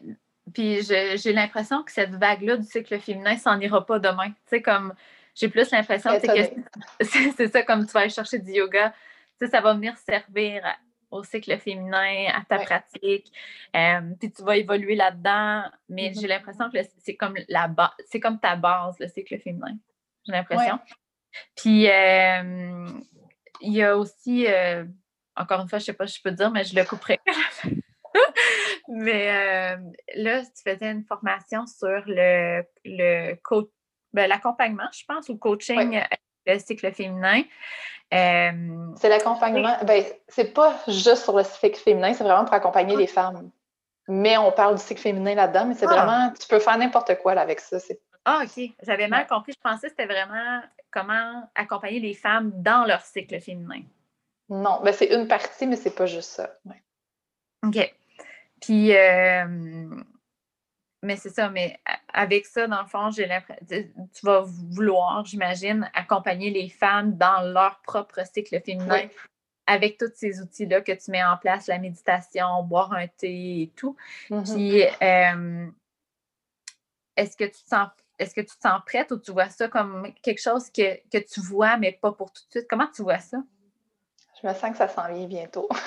puis 0.53 0.82
j'ai 0.82 1.34
l'impression 1.34 1.84
que 1.84 1.91
cette 1.91 2.16
vague-là 2.16 2.57
du 2.57 2.66
cycle 2.66 2.99
féminin 2.99 3.38
s'en 3.38 3.57
ira 3.62 3.86
pas 3.86 3.99
demain. 3.99 4.30
Tu 4.30 4.36
sais, 4.47 4.62
comme 4.62 4.93
j'ai 5.36 5.47
plus 5.47 5.72
l'impression 5.72 6.20
que 6.20 6.28
c'est 7.01 7.47
ça, 7.47 7.64
comme 7.64 7.86
tu 7.86 7.93
vas 7.93 8.01
aller 8.01 8.10
chercher 8.10 8.39
du 8.39 8.51
yoga, 8.51 8.93
tu 9.39 9.45
sais, 9.45 9.51
ça 9.51 9.62
va 9.62 9.74
venir 9.74 9.97
servir 9.97 10.64
au 11.12 11.24
cycle 11.24 11.57
féminin, 11.57 12.28
à 12.34 12.43
ta 12.47 12.60
pratique, 12.60 13.32
euh, 13.76 14.01
puis 14.20 14.32
tu 14.32 14.43
vas 14.43 14.57
évoluer 14.57 14.95
là-dedans, 14.95 15.64
mais 15.88 16.10
mm-hmm. 16.10 16.22
j'ai 16.22 16.28
l'impression 16.28 16.70
que 16.70 16.78
c'est 16.99 17.16
comme 17.16 17.36
la 17.47 17.68
base, 17.68 17.91
c'est 18.05 18.20
comme 18.20 18.39
ta 18.39 18.55
base, 18.55 18.95
le 18.99 19.07
cycle 19.07 19.39
féminin. 19.39 19.78
J'ai 20.26 20.34
l'impression. 20.34 20.80
Puis 21.55 21.89
euh, 21.89 22.88
il 23.62 23.74
y 23.74 23.84
a 23.84 23.97
aussi, 23.97 24.47
euh, 24.47 24.86
encore 25.36 25.62
une 25.62 25.70
fois, 25.70 25.80
je 25.80 25.84
ne 25.84 25.86
sais 25.88 25.93
pas 25.93 26.07
si 26.07 26.18
je 26.18 26.24
peux 26.24 26.32
dire, 26.32 26.51
mais 26.51 26.64
je 26.64 26.76
le 26.76 26.84
couperai. 26.86 27.20
mais 28.88 29.78
là, 30.16 30.41
tu 30.43 30.62
faisais 30.64 30.91
une 30.91 31.05
formation 31.05 31.66
sur 31.66 32.03
le, 32.05 32.64
le 32.86 33.36
ben, 34.12 34.28
l'accompagnement, 34.28 34.89
je 34.91 35.03
pense, 35.07 35.30
ou 35.30 35.38
coaching 35.38 36.01
le 36.45 36.60
cycle 36.60 36.91
féminin. 36.91 37.43
Euh, 38.14 38.93
c'est 38.95 39.10
l'accompagnement. 39.10 39.78
Ben, 39.86 40.03
c'est 40.28 40.53
pas 40.53 40.80
juste 40.88 41.24
sur 41.24 41.38
le 41.38 41.43
cycle 41.43 41.80
féminin, 41.80 42.14
c'est 42.14 42.24
vraiment 42.24 42.45
pour 42.45 42.53
accompagner 42.53 42.95
les 42.95 43.07
femmes. 43.07 43.49
Mais 44.07 44.38
on 44.38 44.51
parle 44.51 44.76
du 44.76 44.82
cycle 44.82 45.01
féminin 45.01 45.36
là-dedans, 45.36 45.66
mais 45.66 45.76
c'est 45.76 45.86
ah. 45.88 45.93
vraiment, 45.93 46.34
tu 46.39 46.47
peux 46.47 46.60
faire 46.60 46.78
n'importe 46.78 47.16
quoi 47.20 47.34
avec 47.34 47.60
ça. 47.60 47.78
Ah, 48.26 48.41
OK. 48.43 48.72
J'avais 48.84 49.07
mal 49.07 49.28
compris. 49.28 49.53
Je 49.53 49.62
pensais 49.62 49.88
que 49.88 49.93
c'était 49.97 50.12
vraiment 50.12 50.62
comment 50.91 51.47
accompagner 51.55 51.99
les 51.99 52.16
femmes 52.16 52.51
dans 52.55 52.86
leur 52.86 53.01
cycle 53.01 53.39
féminin. 53.39 53.82
Non, 54.49 54.82
ben, 54.84 54.91
c'est 54.91 55.14
une 55.14 55.28
partie, 55.28 55.68
mais 55.68 55.76
c'est 55.76 55.95
pas 55.95 56.07
juste 56.07 56.32
ça. 56.32 56.49
OK. 57.64 57.95
Puis, 58.62 58.95
euh, 58.95 59.45
mais 61.03 61.16
c'est 61.16 61.30
ça, 61.30 61.49
mais 61.49 61.80
avec 62.14 62.45
ça, 62.45 62.68
dans 62.68 62.82
le 62.82 62.88
fond, 62.88 63.12
j'ai 63.12 63.28
tu 63.68 64.26
vas 64.26 64.41
vouloir, 64.41 65.26
j'imagine, 65.26 65.89
accompagner 65.93 66.49
les 66.49 66.70
femmes 66.70 67.18
dans 67.18 67.41
leur 67.41 67.82
propre 67.82 68.22
cycle 68.34 68.62
féminin 68.62 69.07
avec 69.68 69.97
tous 69.97 70.12
ces 70.16 70.41
outils-là 70.41 70.82
que 70.82 70.91
tu 70.91 71.12
mets 71.12 71.24
en 71.24 71.38
place, 71.38 71.68
la 71.68 71.78
méditation, 71.78 72.64
boire 72.64 72.91
un 72.93 73.07
thé 73.07 73.62
et 73.62 73.72
tout. 73.76 73.95
Mm-hmm. 74.30 74.53
Puis 74.53 74.82
est-ce 77.16 77.38
que 77.38 77.45
tu 77.45 77.64
te 77.64 77.68
sens 77.70 77.89
est-ce 78.20 78.36
que 78.36 78.41
tu 78.41 78.47
te 78.47 78.62
sens 78.62 78.82
prête 78.86 79.12
ou 79.12 79.18
tu 79.18 79.32
vois 79.32 79.49
ça 79.49 79.70
comme 79.70 80.14
quelque 80.22 80.41
chose 80.41 80.70
que, 80.70 80.97
que 81.10 81.24
tu 81.24 81.39
vois, 81.39 81.78
mais 81.78 81.93
pas 81.93 82.12
pour 82.12 82.32
tout 82.34 82.43
de 82.47 82.51
suite? 82.51 82.68
Comment 82.70 82.88
tu 82.93 83.01
vois 83.01 83.20
ça? 83.20 83.38
Je 84.42 84.48
me 84.48 84.54
sens 84.54 84.72
que 84.72 84.78
ça 84.78 84.88
s'en 84.88 85.12
vient 85.14 85.28
bientôt. 85.28 85.68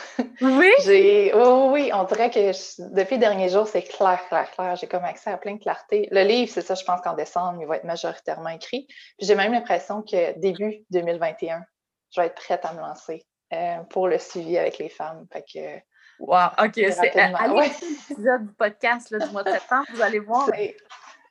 Oui? 0.41 0.73
J'ai, 0.85 1.33
oh, 1.35 1.71
oui, 1.73 1.91
on 1.95 2.03
dirait 2.05 2.29
que 2.29 2.51
depuis 2.95 3.15
les 3.15 3.21
derniers 3.21 3.49
jours, 3.49 3.69
c'est 3.69 3.83
clair, 3.83 4.21
clair, 4.29 4.51
clair. 4.51 4.75
J'ai 4.77 4.89
comme 4.89 5.05
accès 5.05 5.31
à 5.31 5.37
plein 5.37 5.55
de 5.55 5.61
clarté. 5.61 6.09
Le 6.11 6.23
livre, 6.23 6.51
c'est 6.53 6.63
ça, 6.63 6.75
je 6.75 6.85
pense 6.85 7.01
qu'en 7.01 7.15
décembre, 7.15 7.59
il 7.61 7.67
va 7.67 7.77
être 7.77 7.85
majoritairement 7.85 8.49
écrit. 8.49 8.87
Puis 9.19 9.27
j'ai 9.27 9.37
même 9.37 9.53
l'impression 9.53 10.03
que 10.03 10.37
début 10.41 10.85
2021, 10.91 11.63
je 12.11 12.21
vais 12.21 12.27
être 12.27 12.35
prête 12.35 12.65
à 12.65 12.73
me 12.73 12.81
lancer 12.81 13.25
euh, 13.53 13.79
pour 13.91 14.09
le 14.09 14.19
suivi 14.19 14.59
avec 14.59 14.79
les 14.79 14.89
femmes. 14.89 15.27
Fait 15.33 15.43
que, 15.43 15.81
Wow, 16.19 16.51
OK. 16.63 16.75
C'est, 16.75 17.17
allez 17.17 17.55
ouais. 17.55 17.71
l'épisode 18.09 18.47
du 18.47 18.55
podcast 18.55 19.11
là, 19.11 19.19
du 19.19 19.33
mois 19.33 19.43
de 19.43 19.51
septembre, 19.51 19.87
vous 19.93 20.03
allez 20.03 20.21
voir. 20.21 20.49
C'est 20.55 20.77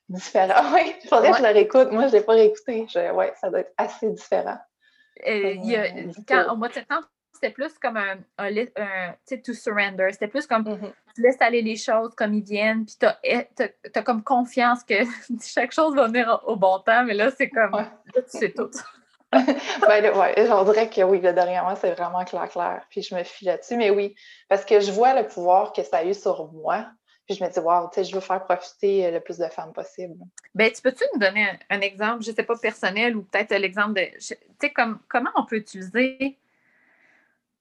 différent. 0.09 0.63
Oui, 0.74 0.95
il 1.03 1.07
faudrait 1.07 1.32
que 1.32 1.38
je 1.38 1.43
le 1.43 1.49
réécoute. 1.49 1.91
Moi, 1.91 2.03
je 2.03 2.07
ne 2.07 2.19
l'ai 2.19 2.22
pas 2.22 2.34
réécouté. 2.34 2.88
Oui, 3.13 3.26
ça 3.39 3.49
doit 3.49 3.59
être 3.59 3.74
assez 3.78 4.09
différent. 4.09 4.57
Euh, 5.28 5.53
il 5.53 5.65
y 5.65 5.76
a, 5.76 5.88
quand, 6.28 6.53
au 6.53 6.55
mois 6.55 6.69
de 6.69 6.74
septembre, 6.74 7.07
c'était 7.34 7.51
plus 7.53 7.74
comme 7.80 7.97
un, 7.97 8.17
un, 8.38 8.49
un 8.78 9.38
to 9.43 9.53
surrender. 9.53 10.07
C'était 10.11 10.28
plus 10.28 10.45
comme 10.45 10.63
mm-hmm. 10.63 10.91
tu 11.15 11.22
laisses 11.22 11.41
aller 11.41 11.61
les 11.61 11.76
choses 11.76 12.13
comme 12.15 12.34
ils 12.34 12.43
viennent, 12.43 12.86
puis 12.86 12.95
tu 12.99 13.05
as, 13.05 13.17
eh, 13.24 13.47
as, 13.95 14.01
comme 14.03 14.24
confiance 14.24 14.84
que 14.84 14.95
chaque 15.43 15.72
chose 15.72 15.95
va 15.95 16.07
venir 16.07 16.41
au, 16.45 16.55
bon 16.55 16.80
temps, 16.80 17.03
mais 17.03 17.13
là, 17.13 17.32
c'est 17.32 17.49
comme 17.49 17.72
là, 17.72 17.91
tu 18.15 18.22
sais 18.38 18.51
tout. 18.51 18.69
ben, 19.32 20.17
ouais, 20.17 20.34
je 20.36 20.65
dirais 20.65 20.89
que 20.89 21.01
oui, 21.03 21.22
le 21.22 21.32
dernièrement, 21.32 21.74
c'est 21.78 21.91
vraiment 21.91 22.26
clair, 22.26 22.49
clair. 22.49 22.82
Puis 22.89 23.01
je 23.01 23.15
me 23.15 23.24
fie 23.24 23.45
là-dessus, 23.45 23.78
mais 23.78 23.89
oui, 23.89 24.13
parce 24.49 24.65
que 24.65 24.82
je 24.82 24.91
vois 24.91 25.13
le 25.13 25.26
pouvoir 25.26 25.72
que 25.72 25.84
ça 25.84 25.97
a 25.99 26.03
eu 26.03 26.13
sur 26.13 26.51
moi. 26.51 26.86
Puis 27.32 27.39
je 27.39 27.45
me 27.45 27.49
dis, 27.49 27.59
wow, 27.59 27.88
tu 27.88 27.95
sais, 27.95 28.03
je 28.03 28.13
veux 28.13 28.19
faire 28.19 28.43
profiter 28.43 29.09
le 29.09 29.21
plus 29.21 29.38
de 29.38 29.45
femmes 29.45 29.71
possible. 29.71 30.15
Ben, 30.53 30.69
tu 30.69 30.82
peux-tu 30.82 31.05
nous 31.13 31.19
donner 31.19 31.47
un, 31.69 31.79
exemple, 31.79 32.23
je 32.23 32.32
ne 32.32 32.36
sais 32.36 32.43
pas, 32.43 32.57
personnel 32.57 33.15
ou 33.15 33.23
peut-être 33.23 33.55
l'exemple 33.55 33.93
de, 33.93 34.05
tu 34.17 34.36
sais, 34.59 34.69
comme, 34.71 34.99
comment 35.07 35.29
on 35.36 35.45
peut 35.45 35.55
utiliser 35.55 36.38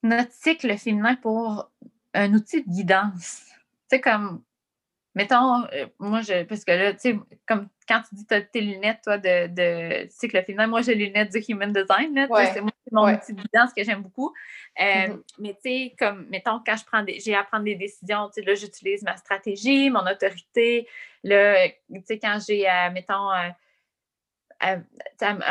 notre 0.02 0.32
cycle 0.32 0.76
féminin 0.76 1.14
pour 1.14 1.70
un 2.14 2.34
outil 2.34 2.64
de 2.64 2.68
guidance? 2.68 3.44
Tu 3.88 3.96
sais, 3.96 4.00
comme 4.00 4.42
mettons, 5.14 5.62
euh, 5.72 5.86
moi, 6.00 6.20
je, 6.22 6.42
parce 6.42 6.64
que 6.64 6.72
là, 6.72 6.92
tu 6.92 7.00
sais, 7.00 7.18
comme 7.46 7.68
quand 7.86 8.02
tu 8.08 8.16
dis 8.16 8.26
tu 8.26 8.34
as 8.34 8.40
tes 8.40 8.60
lunettes, 8.60 9.02
toi, 9.04 9.18
de, 9.18 9.46
de 9.46 10.10
cycle 10.10 10.42
féminin, 10.42 10.66
moi, 10.66 10.82
j'ai 10.82 10.96
les 10.96 11.06
lunettes 11.06 11.30
du 11.30 11.38
Human 11.48 11.72
Design, 11.72 12.12
là, 12.12 12.26
c'est 12.52 12.60
mon 12.92 13.12
outil 13.12 13.32
de 13.32 13.40
guidance 13.40 13.72
que 13.76 13.82
j'aime 13.84 14.02
beaucoup. 14.02 14.32
Euh, 14.80 14.84
mm-hmm. 14.84 15.22
Mais 15.38 15.54
tu 15.54 15.60
sais, 15.62 15.94
comme, 15.98 16.26
mettons, 16.28 16.60
quand 16.64 16.76
je 16.76 16.84
prends 16.84 17.02
des, 17.02 17.20
j'ai 17.20 17.34
à 17.34 17.44
prendre 17.44 17.64
des 17.64 17.74
décisions, 17.74 18.28
tu 18.28 18.40
sais, 18.40 18.42
là, 18.42 18.54
j'utilise 18.54 19.02
ma 19.02 19.16
stratégie, 19.16 19.90
mon 19.90 20.06
autorité, 20.06 20.88
là, 21.22 21.68
tu 21.68 22.02
sais, 22.04 22.18
quand 22.18 22.38
j'ai, 22.46 22.68
euh, 22.68 22.90
mettons, 22.92 23.30
à, 24.60 24.76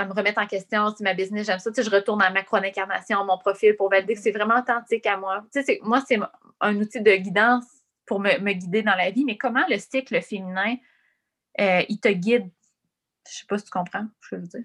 me 0.06 0.14
remettre 0.14 0.42
en 0.42 0.48
question 0.48 0.96
si 0.96 1.04
ma 1.04 1.14
business, 1.14 1.48
j'aime 1.48 1.60
ça. 1.60 1.72
Tu 1.72 1.82
sais, 1.82 1.90
je 1.90 1.96
retourne 1.96 2.22
à 2.22 2.30
ma 2.30 2.44
chrono-incarnation, 2.44 3.26
mon 3.26 3.38
profil 3.38 3.76
pour 3.76 3.90
valider 3.90 4.16
que 4.16 4.22
c'est 4.22 4.32
vraiment 4.32 4.60
authentique 4.60 5.06
à 5.06 5.18
moi. 5.18 5.44
Tu 5.54 5.64
sais, 5.64 5.80
moi, 5.84 6.02
c'est 6.08 6.20
un 6.62 6.76
outil 6.78 7.02
de 7.02 7.16
guidance 7.16 7.66
pour 8.06 8.20
me, 8.20 8.54
guider 8.54 8.82
dans 8.82 8.96
la 8.96 9.12
vie, 9.12 9.24
mais 9.26 9.38
comment 9.38 9.64
le 9.70 9.78
cycle 9.78 10.22
féminin, 10.22 10.76
euh, 11.60 11.84
il 11.90 12.00
te 12.00 12.10
guide? 12.10 12.50
Je 13.32 13.40
sais 13.40 13.46
pas 13.48 13.58
si 13.58 13.66
tu 13.66 13.72
comprends 13.72 14.06
ce 14.22 14.36
que 14.36 14.42
je 14.42 14.48
dire. 14.48 14.62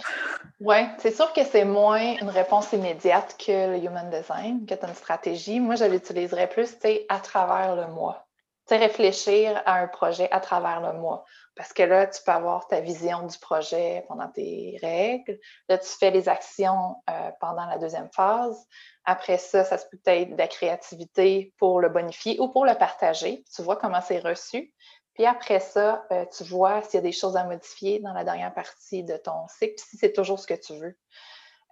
Oui, 0.61 0.77
c'est 0.99 1.15
sûr 1.15 1.33
que 1.33 1.45
c'est 1.45 1.65
moins 1.65 2.17
une 2.21 2.31
réponse 2.31 2.73
immédiate 2.73 3.37
que 3.39 3.73
le 3.73 3.85
Human 3.85 4.11
Design, 4.11 4.67
que 4.67 4.75
tu 4.75 4.85
as 4.85 4.89
une 4.89 4.95
stratégie. 4.95 5.61
Moi, 5.61 5.77
je 5.77 5.85
l'utiliserais 5.85 6.49
plus, 6.49 6.77
à 7.09 7.19
travers 7.19 7.77
le 7.77 7.89
mois. 7.89 8.27
Sais, 8.67 8.79
réfléchir 8.79 9.63
à 9.67 9.75
un 9.81 9.89
projet 9.89 10.31
à 10.31 10.41
travers 10.41 10.81
le 10.81 10.99
mois. 10.99 11.25
Parce 11.55 11.75
que 11.75 11.83
là, 11.83 12.07
tu 12.07 12.23
peux 12.25 12.33
avoir 12.33 12.67
ta 12.67 12.81
vision 12.81 13.27
du 13.27 13.39
projet 13.39 14.05
pendant 14.09 14.29
tes 14.29 14.79
règles. 14.83 15.39
Là, 15.69 15.77
tu 15.77 15.89
fais 15.89 16.11
les 16.11 16.31
actions 16.31 16.97
euh, 17.11 17.31
pendant 17.41 17.67
la 17.67 17.77
deuxième 17.77 18.09
phase. 18.11 18.67
Après 19.05 19.37
ça, 19.37 19.65
ça 19.65 19.77
peut 19.77 19.99
être 20.07 20.31
de 20.31 20.39
la 20.39 20.49
créativité 20.49 21.53
pour 21.59 21.81
le 21.81 21.91
bonifier 21.91 22.41
ou 22.41 22.49
pour 22.49 22.65
le 22.65 22.75
partager. 22.75 23.45
Tu 23.55 23.63
vois 23.63 23.77
comment 23.77 24.01
c'est 24.01 24.19
reçu. 24.19 24.73
Puis 25.15 25.27
après 25.27 25.61
ça, 25.61 26.07
euh, 26.13 26.25
tu 26.37 26.45
vois 26.45 26.83
s'il 26.83 26.95
y 26.95 26.99
a 26.99 27.03
des 27.03 27.13
choses 27.13 27.37
à 27.37 27.45
modifier 27.45 28.01
dans 28.01 28.13
la 28.13 28.25
dernière 28.25 28.53
partie 28.53 29.05
de 29.05 29.17
ton 29.17 29.47
cycle, 29.49 29.75
si 29.79 29.97
c'est 29.97 30.13
toujours 30.13 30.39
ce 30.39 30.47
que 30.47 30.55
tu 30.55 30.75
veux. 30.75 30.97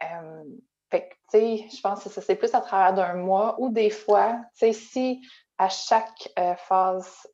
Euh, 0.04 0.44
fait 0.90 1.08
que, 1.08 1.14
tu 1.30 1.38
sais, 1.38 1.68
je 1.76 1.80
pense 1.80 2.04
que 2.04 2.20
c'est 2.20 2.36
plus 2.36 2.54
à 2.54 2.60
travers 2.60 2.92
d'un 2.94 3.14
mois 3.14 3.56
ou 3.58 3.70
des 3.70 3.90
fois, 3.90 4.40
tu 4.56 4.66
sais, 4.66 4.72
si 4.72 5.22
à 5.58 5.68
chaque 5.68 6.28
phase 6.56 7.26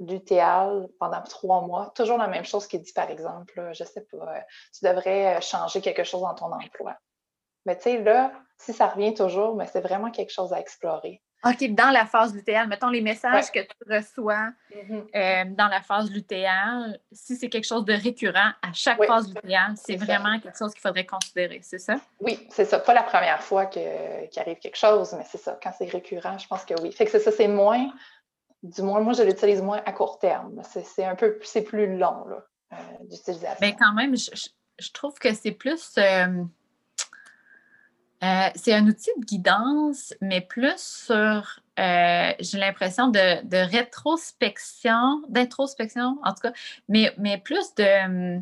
l'UTL 0.00 0.88
pendant 0.98 1.22
trois 1.22 1.62
mois, 1.62 1.92
toujours 1.94 2.18
la 2.18 2.28
même 2.28 2.44
chose 2.44 2.66
qui 2.66 2.78
dit, 2.78 2.92
par 2.92 3.10
exemple, 3.10 3.70
je 3.72 3.84
sais 3.84 4.06
pas, 4.12 4.36
euh, 4.36 4.40
tu 4.72 4.84
devrais 4.84 5.36
euh, 5.36 5.40
changer 5.40 5.80
quelque 5.80 6.04
chose 6.04 6.22
dans 6.22 6.34
ton 6.34 6.52
emploi. 6.52 6.96
Mais 7.64 7.76
tu 7.76 7.84
sais, 7.84 8.02
là, 8.02 8.32
si 8.58 8.72
ça 8.72 8.88
revient 8.88 9.14
toujours, 9.14 9.56
mais 9.56 9.66
c'est 9.66 9.80
vraiment 9.80 10.10
quelque 10.10 10.32
chose 10.32 10.52
à 10.52 10.60
explorer. 10.60 11.22
OK, 11.44 11.74
dans 11.74 11.90
la 11.90 12.06
phase 12.06 12.34
l'UTL, 12.34 12.66
mettons 12.66 12.88
les 12.88 13.00
messages 13.00 13.52
que 13.52 13.60
tu 13.60 13.92
reçois 13.92 14.50
mm-hmm. 14.74 15.04
euh, 15.14 15.44
dans 15.54 15.68
la 15.68 15.80
phase 15.80 16.10
l'UTL, 16.10 16.98
si 17.12 17.36
c'est 17.36 17.48
quelque 17.48 17.66
chose 17.66 17.84
de 17.84 17.92
récurrent 17.92 18.52
à 18.62 18.72
chaque 18.72 19.02
phase 19.04 19.28
l'UTL, 19.28 19.74
c'est 19.76 19.96
vraiment 19.96 20.40
quelque 20.40 20.58
chose 20.58 20.72
qu'il 20.72 20.80
faudrait 20.80 21.06
considérer, 21.06 21.60
c'est 21.62 21.78
ça? 21.78 21.96
Oui, 22.20 22.46
c'est 22.50 22.64
ça. 22.64 22.78
Pas 22.80 22.94
la 22.94 23.04
première 23.04 23.42
fois 23.42 23.66
qu'il 23.66 23.82
arrive 24.36 24.58
quelque 24.58 24.78
chose, 24.78 25.14
mais 25.16 25.24
c'est 25.30 25.38
ça. 25.38 25.58
Quand 25.62 25.72
c'est 25.78 25.90
récurrent, 25.90 26.38
je 26.38 26.48
pense 26.48 26.64
que 26.64 26.74
oui. 26.82 26.90
Fait 26.90 27.04
que 27.04 27.10
c'est 27.12 27.20
ça, 27.20 27.30
c'est 27.30 27.48
moins 27.48 27.90
du 28.62 28.82
moins, 28.82 29.00
moi, 29.00 29.12
je 29.12 29.22
l'utilise 29.22 29.62
moins 29.62 29.80
à 29.84 29.92
court 29.92 30.18
terme. 30.18 30.62
C'est 30.84 31.04
un 31.04 31.14
peu 31.14 31.38
c'est 31.42 31.62
plus 31.62 31.96
long 31.96 32.26
euh, 32.72 32.76
d'utilisation. 33.02 33.58
Mais 33.60 33.74
quand 33.74 33.92
même, 33.92 34.16
je, 34.16 34.92
trouve 34.92 35.14
que 35.18 35.32
c'est 35.34 35.52
plus. 35.52 35.94
Euh, 35.98 36.44
euh, 38.22 38.48
c'est 38.54 38.72
un 38.74 38.86
outil 38.86 39.10
de 39.18 39.24
guidance, 39.24 40.14
mais 40.20 40.40
plus 40.40 40.76
sur, 40.78 41.60
j'ai 41.76 42.58
l'impression, 42.58 43.08
de, 43.08 43.70
rétrospection, 43.70 45.22
d'introspection, 45.28 46.18
en 46.22 46.32
tout 46.32 46.42
cas, 46.42 46.52
mais, 46.88 47.12
mais 47.18 47.38
plus 47.38 47.74
de 47.74 48.40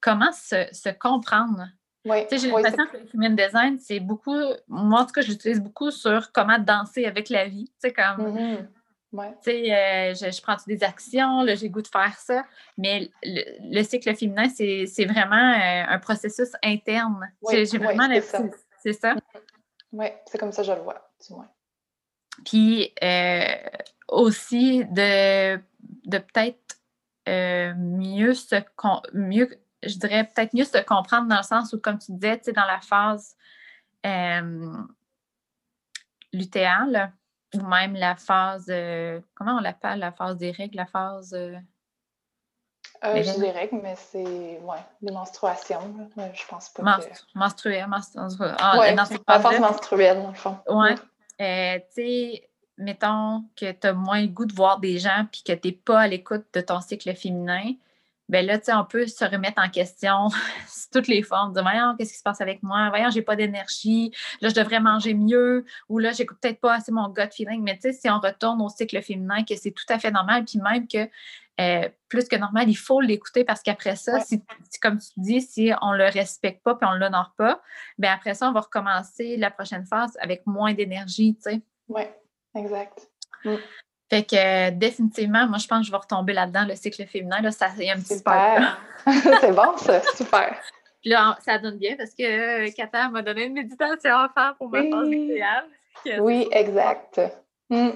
comment 0.00 0.32
se, 0.32 0.92
comprendre. 0.98 1.68
Oui, 2.04 2.26
j'ai 2.30 2.50
l'impression 2.50 2.86
que 2.86 2.96
le 2.96 3.08
human 3.14 3.36
design, 3.36 3.78
c'est 3.78 4.00
beaucoup, 4.00 4.36
moi 4.68 5.00
en 5.00 5.06
tout 5.06 5.12
cas, 5.12 5.22
je 5.22 5.30
l'utilise 5.30 5.60
beaucoup 5.60 5.90
sur 5.90 6.32
comment 6.32 6.58
danser 6.58 7.06
avec 7.06 7.28
la 7.28 7.46
vie. 7.46 7.66
Tu 7.80 7.88
sais, 7.88 7.92
comme. 7.92 8.66
Ouais. 9.12 9.28
Euh, 9.46 10.14
je, 10.14 10.40
prends 10.40 10.56
des 10.66 10.82
actions, 10.82 11.44
j'ai 11.54 11.68
goût 11.68 11.82
de 11.82 11.88
faire 11.88 12.16
ça, 12.18 12.44
mais 12.78 13.10
le, 13.22 13.82
cycle 13.82 14.14
féminin, 14.16 14.48
c'est 14.48 15.04
vraiment 15.04 15.52
euh, 15.52 15.84
un 15.86 15.98
processus 15.98 16.52
interne. 16.62 17.30
j'ai 17.50 17.78
vraiment 17.78 18.08
C'est 18.82 18.94
ça? 18.94 19.14
Oui, 19.92 20.06
c'est 20.26 20.38
comme 20.38 20.52
ça 20.52 20.62
que 20.62 20.68
je 20.68 20.72
le 20.72 20.80
vois, 20.80 21.10
du 21.26 21.34
moins. 21.34 21.48
Puis 22.44 22.92
euh, 23.02 23.54
aussi 24.08 24.84
de, 24.86 25.56
de 25.56 26.18
peut-être 26.18 26.78
mieux 27.76 28.34
se 28.34 28.56
mieux, 29.14 29.48
je 29.82 29.96
dirais 29.98 30.24
peut-être 30.24 30.54
mieux 30.54 30.64
se 30.64 30.82
comprendre 30.82 31.28
dans 31.28 31.36
le 31.36 31.42
sens 31.42 31.72
où, 31.72 31.78
comme 31.78 31.98
tu 31.98 32.12
disais, 32.12 32.40
dans 32.52 32.66
la 32.66 32.80
phase 32.80 33.36
lutéale, 36.32 37.12
ou 37.54 37.60
même 37.60 37.94
la 37.94 38.16
phase, 38.16 38.66
euh, 38.70 39.20
comment 39.34 39.56
on 39.56 39.60
l'appelle, 39.60 39.98
la 39.98 40.12
phase 40.12 40.38
des 40.38 40.50
règles, 40.50 40.76
la 40.76 40.86
phase... 40.86 41.36
Euh... 43.04 43.22
J'ai 43.22 43.38
des 43.38 43.50
règles, 43.50 43.80
mais 43.82 43.96
c'est 43.96 44.22
ouais, 44.24 44.78
des 45.00 45.12
menstruations. 45.12 45.80
Je 46.16 46.46
pense 46.48 46.68
pas 46.68 46.98
que... 46.98 47.04
Menstruelle, 47.34 47.86
menstruelle. 47.88 48.56
Ah, 48.58 48.78
ouais, 48.78 48.94
la 48.94 49.04
phase 49.40 49.60
menstruelle, 49.60 50.22
dans 50.22 50.28
le 50.28 50.34
fond. 50.34 50.56
Oui. 50.68 50.90
Euh, 51.40 51.78
tu 51.78 51.84
sais, 51.94 52.48
mettons 52.78 53.44
que 53.56 53.72
tu 53.72 53.86
as 53.86 53.92
moins 53.92 54.20
le 54.20 54.28
goût 54.28 54.46
de 54.46 54.54
voir 54.54 54.78
des 54.78 54.98
gens 54.98 55.26
puis 55.30 55.42
que 55.44 55.52
tu 55.52 55.68
n'es 55.68 55.72
pas 55.72 56.00
à 56.00 56.06
l'écoute 56.06 56.44
de 56.52 56.60
ton 56.60 56.80
cycle 56.80 57.12
féminin, 57.14 57.72
ben 58.28 58.46
là, 58.46 58.58
tu 58.58 58.66
sais, 58.66 58.72
on 58.72 58.84
peut 58.84 59.06
se 59.06 59.24
remettre 59.24 59.60
en 59.62 59.68
question 59.68 60.28
sous 60.68 60.88
toutes 60.92 61.08
les 61.08 61.22
formes, 61.22 61.52
dire 61.52 61.62
voyons, 61.62 61.94
qu'est-ce 61.96 62.12
qui 62.12 62.18
se 62.18 62.22
passe 62.22 62.40
avec 62.40 62.62
moi? 62.62 62.88
Voyons, 62.90 63.10
j'ai 63.10 63.22
pas 63.22 63.36
d'énergie, 63.36 64.12
là, 64.40 64.48
je 64.48 64.54
devrais 64.54 64.80
manger 64.80 65.14
mieux, 65.14 65.64
ou 65.88 65.98
là, 65.98 66.12
j'écoute 66.12 66.38
peut-être 66.40 66.60
pas 66.60 66.74
assez 66.74 66.92
mon 66.92 67.08
gut 67.08 67.30
feeling. 67.30 67.62
Mais 67.62 67.74
tu 67.74 67.82
sais, 67.82 67.92
si 67.92 68.10
on 68.10 68.18
retourne 68.18 68.60
au 68.62 68.68
cycle 68.68 69.02
féminin, 69.02 69.44
que 69.44 69.54
c'est 69.56 69.72
tout 69.72 69.84
à 69.88 69.98
fait 69.98 70.10
normal, 70.10 70.44
puis 70.44 70.58
même 70.60 70.86
que 70.88 71.08
euh, 71.60 71.88
plus 72.08 72.28
que 72.28 72.36
normal, 72.36 72.68
il 72.68 72.76
faut 72.76 73.00
l'écouter 73.00 73.44
parce 73.44 73.62
qu'après 73.62 73.96
ça, 73.96 74.20
si, 74.20 74.42
comme 74.80 74.98
tu 74.98 75.12
dis, 75.18 75.40
si 75.42 75.70
on 75.82 75.92
le 75.92 76.04
respecte 76.04 76.62
pas 76.62 76.74
puis 76.74 76.88
on 76.90 76.94
l'honore 76.94 77.34
pas, 77.36 77.60
ben 77.98 78.10
après 78.10 78.34
ça, 78.34 78.48
on 78.48 78.52
va 78.52 78.60
recommencer 78.60 79.36
la 79.36 79.50
prochaine 79.50 79.84
phase 79.84 80.16
avec 80.20 80.46
moins 80.46 80.72
d'énergie, 80.72 81.34
tu 81.36 81.50
sais. 81.50 81.62
Oui, 81.88 82.02
exact. 82.54 83.10
Mm. 83.44 83.56
Fait 84.12 84.24
que 84.24 84.36
euh, 84.36 84.70
définitivement, 84.70 85.46
moi, 85.46 85.56
je 85.56 85.66
pense 85.66 85.78
que 85.80 85.86
je 85.86 85.90
vais 85.90 85.96
retomber 85.96 86.34
là-dedans, 86.34 86.66
le 86.68 86.76
cycle 86.76 87.06
féminin. 87.06 87.40
Là, 87.40 87.50
ça, 87.50 87.68
a 87.68 87.68
un 87.70 87.98
petit 87.98 88.18
Super. 88.18 88.78
c'est 89.40 89.52
bon, 89.52 89.74
ça. 89.78 90.02
Super. 90.14 90.54
Puis 91.00 91.08
là, 91.08 91.38
ça 91.40 91.56
donne 91.58 91.78
bien 91.78 91.96
parce 91.96 92.10
que 92.10 92.70
Kata 92.76 93.08
m'a 93.08 93.22
donné 93.22 93.44
une 93.44 93.54
méditation 93.54 94.14
à 94.14 94.28
faire 94.28 94.54
pour 94.58 94.68
ma 94.68 94.82
phase 94.82 95.08
idéale. 95.08 95.64
Oui, 96.20 96.46
exact. 96.50 97.22
Mm. 97.70 97.88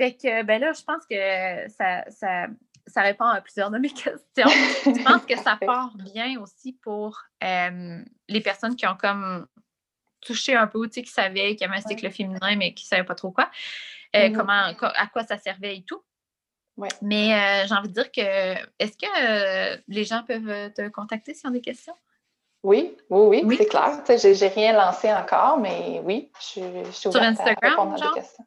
Fait 0.00 0.14
que, 0.14 0.42
ben 0.42 0.58
là, 0.58 0.72
je 0.72 0.82
pense 0.82 1.04
que 1.04 1.68
ça, 1.68 2.02
ça, 2.12 2.46
ça, 2.86 3.02
répond 3.02 3.26
à 3.26 3.42
plusieurs 3.42 3.70
de 3.70 3.76
mes 3.76 3.90
questions. 3.90 4.48
je 4.86 5.04
pense 5.04 5.26
que 5.26 5.36
ça 5.36 5.58
part 5.60 5.94
bien 6.14 6.40
aussi 6.40 6.78
pour 6.82 7.20
euh, 7.44 7.98
les 8.26 8.40
personnes 8.40 8.74
qui 8.74 8.86
ont 8.86 8.96
comme 8.98 9.46
touché 10.22 10.56
un 10.56 10.66
peu, 10.66 10.86
tu 10.86 10.94
sais, 10.94 11.02
qui 11.02 11.12
savaient 11.12 11.56
qu'il 11.56 11.66
y 11.66 11.70
avait 11.70 11.76
un 11.76 11.86
cycle 11.86 12.10
féminin, 12.10 12.56
mais 12.56 12.72
qui 12.72 12.86
ne 12.86 12.88
savaient 12.88 13.04
pas 13.04 13.14
trop 13.14 13.32
quoi. 13.32 13.50
Euh, 14.16 14.30
mmh 14.30 14.32
comment, 14.36 14.72
à 14.94 15.06
quoi 15.12 15.22
ça 15.24 15.38
servait 15.38 15.76
et 15.76 15.82
tout. 15.82 16.02
Mais 17.02 17.34
euh, 17.34 17.66
j'ai 17.66 17.74
envie 17.74 17.88
de 17.88 17.94
dire 17.94 18.10
que 18.12 18.54
est-ce 18.78 18.96
que 18.96 19.06
euh, 19.06 19.76
les 19.88 20.04
gens 20.04 20.22
peuvent 20.22 20.72
te 20.72 20.88
contacter 20.88 21.34
s'ils 21.34 21.48
ont 21.48 21.52
des 21.52 21.60
questions? 21.60 21.94
Oui, 22.62 22.96
oui, 23.10 23.42
oui, 23.44 23.56
c'est 23.56 23.66
clair. 23.66 24.00
Je 24.06 24.44
n'ai 24.44 24.48
rien 24.48 24.72
lancé 24.72 25.12
encore, 25.12 25.58
mais 25.58 26.00
oui, 26.04 26.30
je, 26.38 26.44
suis 26.44 26.62
ouverte 26.62 26.92
sur 26.92 27.22
Instagram, 27.22 27.94
à 27.94 27.96
des 27.96 28.20
questions. 28.20 28.44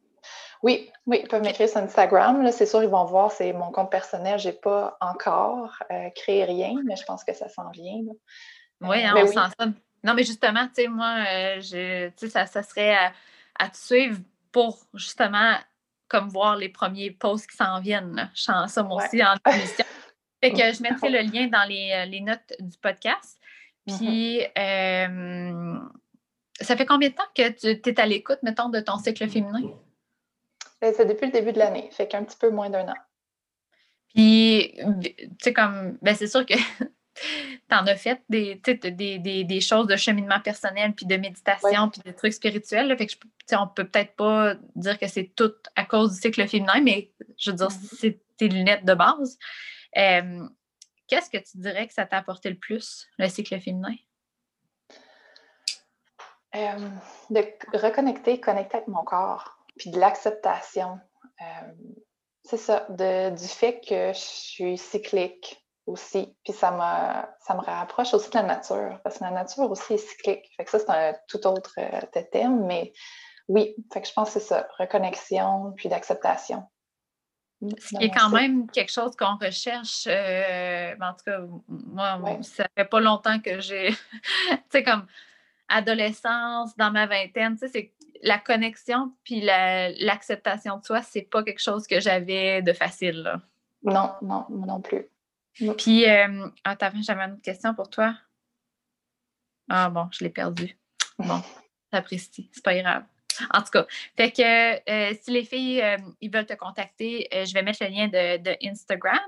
Oui, 0.62 0.90
oui, 1.06 1.20
ils 1.22 1.28
peuvent 1.28 1.42
m'écrire 1.42 1.68
sur 1.68 1.78
Instagram. 1.78 2.50
C'est 2.52 2.66
sûr, 2.66 2.82
ils 2.82 2.88
vont 2.88 3.04
voir, 3.04 3.32
c'est 3.32 3.52
mon 3.52 3.70
compte 3.70 3.90
personnel. 3.90 4.38
Je 4.38 4.48
n'ai 4.48 4.54
pas 4.54 4.96
encore 5.00 5.78
créé 6.14 6.44
rien, 6.44 6.74
mais 6.84 6.96
je 6.96 7.04
pense 7.04 7.24
que 7.24 7.34
ça 7.34 7.48
s'en 7.48 7.70
vient. 7.70 8.00
oui, 8.80 9.04
hein, 9.04 9.14
on 9.16 9.22
oui. 9.22 9.28
sent 9.28 9.34
ça. 9.58 9.66
Non, 10.04 10.14
mais 10.14 10.24
justement, 10.24 10.66
tu 10.68 10.82
sais, 10.82 10.88
moi, 10.88 11.24
je, 11.60 12.10
ça, 12.28 12.46
ça 12.46 12.62
serait 12.62 12.96
à 13.58 13.68
te 13.68 13.76
suivre 13.76 14.18
pour 14.52 14.86
justement 14.94 15.56
comme 16.08 16.28
voir 16.28 16.56
les 16.56 16.68
premiers 16.68 17.10
posts 17.10 17.50
qui 17.50 17.56
s'en 17.56 17.80
viennent. 17.80 18.30
Je 18.34 18.42
sens 18.42 18.72
ça 18.72 18.82
moi 18.82 19.02
aussi 19.02 19.22
en 19.24 19.34
émission. 19.50 19.84
Fait 20.42 20.52
que 20.52 20.58
je 20.58 20.82
mettrai 20.82 21.08
le 21.08 21.20
lien 21.20 21.46
dans 21.46 21.66
les, 21.66 21.92
euh, 21.92 22.20
notes 22.20 22.52
du 22.60 22.76
podcast. 22.78 23.40
Mm-hmm. 23.86 23.98
Puis, 23.98 24.42
euh, 24.58 25.78
ça 26.60 26.76
fait 26.76 26.86
combien 26.86 27.08
de 27.08 27.14
temps 27.14 27.22
que 27.34 27.48
tu 27.72 27.90
es 27.90 28.00
à 28.00 28.06
l'écoute, 28.06 28.38
mettons, 28.42 28.68
de 28.68 28.80
ton 28.80 28.98
cycle 28.98 29.28
féminin? 29.28 29.72
C'est 30.80 31.06
depuis 31.06 31.26
le 31.26 31.32
début 31.32 31.52
de 31.52 31.58
l'année, 31.58 31.88
fait 31.92 32.08
qu'un 32.08 32.24
petit 32.24 32.36
peu 32.36 32.50
moins 32.50 32.68
d'un 32.68 32.88
an. 32.88 32.96
Puis, 34.14 34.74
tu 34.76 35.26
sais, 35.40 35.52
comme, 35.52 35.96
ben 36.02 36.14
c'est 36.14 36.26
sûr 36.26 36.44
que 36.44 36.54
tu 37.14 37.74
en 37.74 37.86
as 37.86 37.96
fait 37.96 38.22
des, 38.28 38.60
des, 38.64 39.44
des, 39.44 39.60
choses 39.60 39.86
de 39.86 39.96
cheminement 39.96 40.40
personnel, 40.40 40.94
puis 40.94 41.06
de 41.06 41.16
méditation, 41.16 41.90
puis 41.90 42.00
de 42.04 42.12
trucs 42.12 42.32
spirituels. 42.32 42.88
Là, 42.88 42.96
fait 42.96 43.06
que 43.06 43.14
on 43.52 43.68
peut 43.68 43.86
peut-être 43.86 44.16
pas 44.16 44.54
dire 44.76 44.98
que 44.98 45.06
c'est 45.06 45.32
tout 45.36 45.52
à 45.76 45.84
cause 45.84 46.14
du 46.14 46.20
cycle 46.20 46.46
féminin, 46.48 46.80
mais 46.82 47.10
je 47.38 47.50
veux 47.50 47.56
dire, 47.56 47.68
mm-hmm. 47.68 48.18
tes 48.38 48.48
lunettes 48.48 48.84
de 48.84 48.94
base. 48.94 49.38
Qu'est-ce 49.94 51.28
que 51.28 51.38
tu 51.38 51.58
dirais 51.58 51.86
que 51.86 51.92
ça 51.92 52.06
t'a 52.06 52.18
apporté 52.18 52.48
le 52.48 52.56
plus, 52.56 53.08
le 53.18 53.28
cycle 53.28 53.60
féminin? 53.60 53.94
de 56.54 57.78
reconnecter, 57.78 58.38
connecter 58.38 58.76
avec 58.76 58.88
mon 58.88 59.04
corps, 59.04 59.56
puis 59.78 59.90
de 59.90 59.98
l'acceptation. 59.98 61.00
c'est 62.44 62.58
ça, 62.58 62.86
du 62.90 63.48
fait 63.48 63.80
que 63.80 64.12
je 64.12 64.18
suis 64.18 64.78
cyclique, 64.78 65.61
aussi. 65.86 66.34
Puis 66.44 66.52
ça, 66.52 67.34
ça 67.40 67.54
me 67.54 67.60
rapproche 67.60 68.14
aussi 68.14 68.30
de 68.30 68.36
la 68.36 68.42
nature, 68.44 69.00
parce 69.02 69.18
que 69.18 69.24
la 69.24 69.30
nature 69.30 69.70
aussi 69.70 69.94
est 69.94 69.98
cyclique. 69.98 70.50
Fait 70.56 70.64
que 70.64 70.70
ça, 70.70 70.78
c'est 70.78 70.90
un 70.90 71.14
tout 71.28 71.46
autre 71.46 71.74
euh, 71.78 72.22
thème, 72.30 72.64
mais 72.66 72.92
oui, 73.48 73.74
fait 73.92 74.02
que 74.02 74.08
je 74.08 74.12
pense 74.12 74.32
que 74.32 74.40
c'est 74.40 74.46
ça, 74.46 74.68
reconnexion, 74.78 75.72
puis 75.76 75.88
d'acceptation. 75.88 76.64
Ce 77.78 77.96
qui 77.96 78.04
est 78.04 78.10
quand 78.10 78.30
même 78.30 78.68
quelque 78.70 78.90
chose 78.90 79.14
qu'on 79.14 79.36
recherche. 79.36 80.08
Euh, 80.08 80.94
en 81.00 81.12
tout 81.12 81.24
cas, 81.24 81.40
moi, 81.68 82.18
ça 82.42 82.66
fait 82.76 82.84
pas 82.84 83.00
longtemps 83.00 83.38
que 83.38 83.60
j'ai, 83.60 83.90
tu 84.50 84.58
sais, 84.70 84.82
comme 84.82 85.06
adolescence, 85.68 86.76
dans 86.76 86.90
ma 86.90 87.06
vingtaine, 87.06 87.54
tu 87.54 87.66
sais, 87.66 87.68
c'est 87.68 87.92
la 88.22 88.38
connexion 88.38 89.12
puis 89.24 89.40
l'acceptation 89.40 90.78
de 90.78 90.84
soi, 90.84 91.02
c'est 91.02 91.22
pas 91.22 91.42
quelque 91.42 91.60
chose 91.60 91.86
que 91.86 92.00
j'avais 92.00 92.62
de 92.62 92.72
facile. 92.72 93.22
Là. 93.22 93.40
Non, 93.82 94.12
non, 94.22 94.46
non 94.48 94.80
plus. 94.80 95.08
Puis, 95.54 96.08
euh, 96.08 96.48
attends, 96.64 96.90
j'avais 97.02 97.24
une 97.24 97.32
autre 97.32 97.42
question 97.42 97.74
pour 97.74 97.90
toi. 97.90 98.14
Ah 99.68 99.90
bon, 99.90 100.08
je 100.12 100.24
l'ai 100.24 100.30
perdu. 100.30 100.76
Bon, 101.18 101.40
j'apprécie, 101.92 102.50
c'est 102.52 102.64
pas 102.64 102.74
grave. 102.80 103.04
En 103.52 103.62
tout 103.62 103.70
cas, 103.70 103.86
fait 104.16 104.30
que 104.30 104.90
euh, 104.90 105.14
si 105.22 105.30
les 105.30 105.44
filles 105.44 105.80
euh, 105.80 105.96
ils 106.20 106.30
veulent 106.30 106.46
te 106.46 106.52
contacter, 106.54 107.28
je 107.32 107.54
vais 107.54 107.62
mettre 107.62 107.82
le 107.82 107.90
lien 107.90 108.08
de, 108.08 108.68
Instagram. 108.68 109.18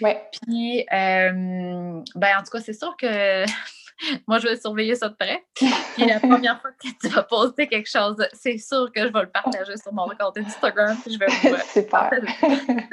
Oui. 0.00 0.10
Puis, 0.32 0.86
ben, 0.90 2.04
en 2.38 2.42
tout 2.42 2.50
cas, 2.50 2.60
c'est 2.60 2.72
sûr 2.72 2.96
que 2.96 3.44
moi, 4.26 4.38
je 4.38 4.48
vais 4.48 4.56
surveiller 4.56 4.94
ça 4.94 5.08
de 5.08 5.14
près. 5.14 5.44
Puis 5.54 6.06
la 6.06 6.20
première 6.20 6.60
fois 6.60 6.70
que 6.72 6.88
tu 7.00 7.08
vas 7.08 7.22
poster 7.22 7.68
quelque 7.68 7.88
chose, 7.88 8.16
c'est 8.32 8.58
sûr 8.58 8.90
que 8.92 9.06
je 9.06 9.12
vais 9.12 9.22
le 9.22 9.30
partager 9.30 9.76
sur 9.76 9.92
mon 9.92 10.08
compte 10.08 10.38
Instagram. 10.38 10.96
Puis 11.02 11.14
je 11.14 11.18
vais 11.18 11.26
vous. 11.26 11.56
Super. 11.72 12.10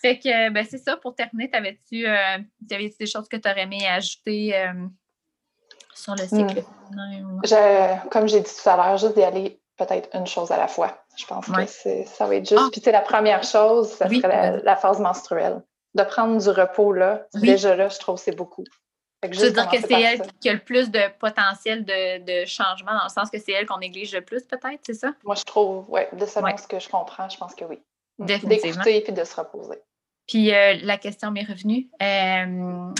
Fait 0.00 0.18
que, 0.18 0.50
ben, 0.50 0.64
c'est 0.68 0.78
ça. 0.78 0.96
Pour 0.96 1.14
terminer, 1.14 1.50
t'avais-tu 1.50 2.06
euh, 2.06 2.38
des 2.60 3.06
choses 3.06 3.28
que 3.28 3.36
tu 3.36 3.48
aurais 3.48 3.62
aimé 3.62 3.86
ajouter 3.88 4.56
euh, 4.56 4.86
sur 5.94 6.14
le 6.14 6.26
cycle 6.26 6.62
hmm. 6.90 8.08
Comme 8.10 8.28
j'ai 8.28 8.40
dit 8.40 8.52
tout 8.62 8.68
à 8.68 8.76
l'heure, 8.76 8.96
juste 8.98 9.14
d'y 9.14 9.22
aller 9.22 9.60
peut-être 9.76 10.08
une 10.14 10.26
chose 10.26 10.50
à 10.50 10.56
la 10.56 10.68
fois. 10.68 11.02
Je 11.16 11.24
pense 11.24 11.46
que 11.46 12.04
ça 12.04 12.26
va 12.26 12.34
être 12.34 12.48
juste. 12.48 12.60
Ah. 12.64 12.68
Puis, 12.70 12.80
tu 12.80 12.90
la 12.90 13.00
première 13.00 13.42
chose, 13.42 13.88
ça 13.90 14.08
serait 14.08 14.60
la, 14.62 14.76
phase 14.76 15.00
menstruelle. 15.00 15.62
De 15.94 16.02
prendre 16.02 16.38
du 16.38 16.48
repos, 16.50 16.92
là, 16.92 17.26
déjà 17.34 17.74
là, 17.74 17.88
je 17.88 17.98
trouve 17.98 18.16
que 18.16 18.22
c'est 18.22 18.36
beaucoup. 18.36 18.64
Je 19.32 19.40
veux 19.40 19.50
dire 19.50 19.68
que 19.68 19.78
c'est 19.80 20.00
elle 20.00 20.22
qui 20.40 20.48
a 20.48 20.52
le 20.52 20.60
plus 20.60 20.90
de 20.90 21.00
potentiel 21.18 21.84
de, 21.84 22.44
changement, 22.46 22.92
dans 22.92 23.04
le 23.04 23.10
sens 23.10 23.30
que 23.30 23.38
c'est 23.38 23.52
elle 23.52 23.66
qu'on 23.66 23.78
néglige 23.78 24.14
le 24.14 24.20
plus, 24.20 24.42
peut-être, 24.42 24.80
c'est 24.82 24.94
ça? 24.94 25.12
Moi, 25.24 25.34
je 25.34 25.44
trouve, 25.44 25.86
oui, 25.88 26.02
de 26.12 26.26
seulement 26.26 26.56
ce 26.56 26.66
que 26.66 26.78
je 26.78 26.88
comprends, 26.88 27.28
je 27.28 27.36
pense 27.36 27.54
que 27.54 27.64
oui. 27.64 27.78
D'écouter 28.18 29.02
puis 29.02 29.12
de 29.12 29.24
se 29.24 29.36
reposer. 29.36 29.78
Puis 30.26 30.52
euh, 30.52 30.74
la 30.82 30.96
question 30.96 31.30
m'est 31.30 31.44
revenue. 31.44 31.88
Euh, 32.02 32.92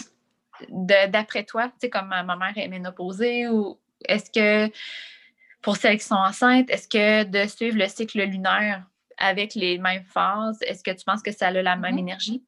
d'après 0.69 1.45
toi, 1.45 1.69
tu 1.69 1.75
sais, 1.83 1.91
comme 1.91 2.09
ma 2.09 2.37
mère 2.37 2.53
est 2.57 2.69
ménopausée, 2.69 3.49
ou 3.49 3.79
est-ce 4.05 4.31
que 4.31 4.73
pour 5.63 5.77
celles 5.77 5.99
qui 5.99 6.05
sont 6.05 6.15
enceintes, 6.15 6.71
est-ce 6.71 6.87
que 6.87 7.25
de 7.25 7.49
suivre 7.49 7.79
le 7.79 7.89
cycle 7.89 8.23
lunaire 8.23 8.85
avec 9.19 9.55
les 9.55 9.79
mêmes 9.79 10.05
phases, 10.05 10.59
est-ce 10.63 10.83
que 10.83 10.91
tu 10.91 11.05
penses 11.05 11.23
que 11.23 11.33
ça 11.33 11.49
a 11.49 11.51
la 11.51 11.77
même 11.77 11.97
mm-hmm. 11.97 11.99
énergie? 11.99 12.45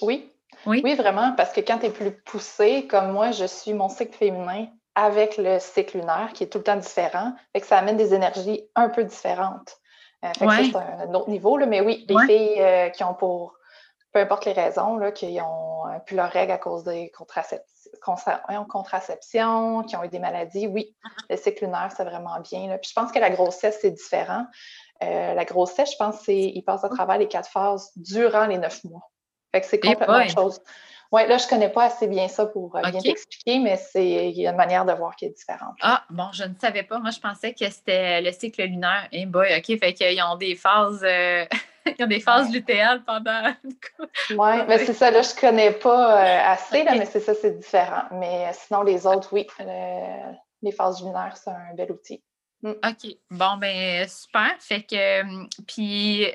Oui. 0.00 0.30
Oui. 0.66 0.80
Oui, 0.84 0.94
vraiment, 0.94 1.32
parce 1.32 1.52
que 1.52 1.60
quand 1.60 1.78
tu 1.78 1.86
es 1.86 1.90
plus 1.90 2.12
poussé, 2.12 2.86
comme 2.86 3.12
moi, 3.12 3.30
je 3.30 3.44
suis 3.44 3.72
mon 3.72 3.88
cycle 3.88 4.16
féminin 4.16 4.66
avec 4.94 5.36
le 5.36 5.58
cycle 5.58 5.98
lunaire 5.98 6.30
qui 6.32 6.44
est 6.44 6.48
tout 6.48 6.58
le 6.58 6.64
temps 6.64 6.76
différent, 6.76 7.32
et 7.54 7.60
que 7.60 7.66
ça 7.66 7.78
amène 7.78 7.96
des 7.96 8.14
énergies 8.14 8.68
un 8.74 8.88
peu 8.88 9.04
différentes. 9.04 9.78
Euh, 10.24 10.28
c'est 10.38 10.74
un 10.74 11.14
autre 11.14 11.28
niveau, 11.28 11.56
là, 11.58 11.66
mais 11.66 11.80
oui, 11.80 12.06
les 12.08 12.26
filles 12.26 12.60
euh, 12.62 12.88
qui 12.88 13.04
ont 13.04 13.14
pour, 13.14 13.54
peu 14.12 14.20
importe 14.20 14.46
les 14.46 14.52
raisons, 14.52 14.96
là, 14.96 15.12
qui 15.12 15.38
ont 15.40 15.86
euh, 15.86 15.98
plus 16.00 16.16
leur 16.16 16.30
règles 16.30 16.52
à 16.52 16.58
cause 16.58 16.84
des 16.84 17.12
contraceptions, 18.00 19.82
qui 19.82 19.96
ont 19.96 20.04
eu 20.04 20.08
des 20.08 20.18
maladies, 20.18 20.66
oui, 20.66 20.96
le 21.28 21.36
cycle 21.36 21.66
lunaire, 21.66 21.92
c'est 21.94 22.04
vraiment 22.04 22.40
bien. 22.40 22.68
Là. 22.68 22.78
Puis 22.78 22.88
je 22.90 22.94
pense 23.00 23.12
que 23.12 23.18
la 23.18 23.30
grossesse, 23.30 23.78
c'est 23.82 23.90
différent. 23.90 24.46
la 25.02 25.44
grossesse, 25.44 25.92
je 25.92 25.96
pense, 25.98 26.20
c'est 26.24 26.38
il 26.38 26.62
passe 26.62 26.84
à 26.84 26.88
travers 26.88 27.18
les 27.18 27.28
quatre 27.28 27.50
phases 27.50 27.92
durant 27.96 28.46
les 28.46 28.56
neuf 28.58 28.82
mois. 28.84 29.10
Fait 29.56 29.60
que 29.62 29.66
c'est 29.68 29.80
complètement 29.80 30.18
autre 30.18 30.30
chose. 30.30 30.60
Oui, 31.12 31.26
là, 31.26 31.38
je 31.38 31.44
ne 31.44 31.48
connais 31.48 31.68
pas 31.70 31.84
assez 31.84 32.08
bien 32.08 32.28
ça 32.28 32.44
pour 32.44 32.76
euh, 32.76 32.82
bien 32.90 33.00
t'expliquer, 33.00 33.58
mais 33.58 33.76
c'est 33.76 34.28
il 34.30 34.38
y 34.38 34.46
a 34.46 34.50
une 34.50 34.56
manière 34.56 34.84
de 34.84 34.92
voir 34.92 35.14
qui 35.16 35.24
est 35.24 35.30
différente. 35.30 35.76
Ah, 35.80 36.04
bon, 36.10 36.30
je 36.32 36.44
ne 36.44 36.54
savais 36.60 36.82
pas. 36.82 36.98
Moi, 36.98 37.10
je 37.10 37.20
pensais 37.20 37.54
que 37.54 37.70
c'était 37.70 38.20
le 38.20 38.32
cycle 38.32 38.64
lunaire. 38.64 39.08
Eh 39.12 39.24
boy, 39.24 39.48
OK, 39.56 39.78
fait 39.78 39.94
qu'ils 39.94 40.20
ont 40.22 40.36
des 40.36 40.56
phases. 40.56 41.02
Euh, 41.04 41.46
ils 41.98 42.04
ont 42.04 42.08
des 42.08 42.20
phases 42.20 42.52
lutéales 42.52 43.02
pendant. 43.04 43.54
oui, 44.30 44.64
mais 44.68 44.78
c'est 44.78 44.92
ça, 44.92 45.10
là, 45.10 45.22
je 45.22 45.34
ne 45.34 45.40
connais 45.40 45.72
pas 45.72 46.22
euh, 46.22 46.52
assez, 46.52 46.82
là, 46.82 46.94
mais 46.96 47.06
c'est 47.06 47.20
ça, 47.20 47.34
c'est 47.34 47.56
différent. 47.58 48.02
Mais 48.10 48.50
sinon, 48.52 48.82
les 48.82 49.06
autres, 49.06 49.32
oui, 49.32 49.46
les 50.60 50.72
phases 50.72 51.02
lunaires, 51.02 51.36
c'est 51.36 51.50
un 51.50 51.74
bel 51.74 51.92
outil. 51.92 52.22
Mm. 52.62 52.70
OK. 52.70 53.16
Bon, 53.30 53.56
ben 53.58 54.06
super. 54.08 54.50
Fait 54.58 54.82
que, 54.82 55.46
puis, 55.66 56.26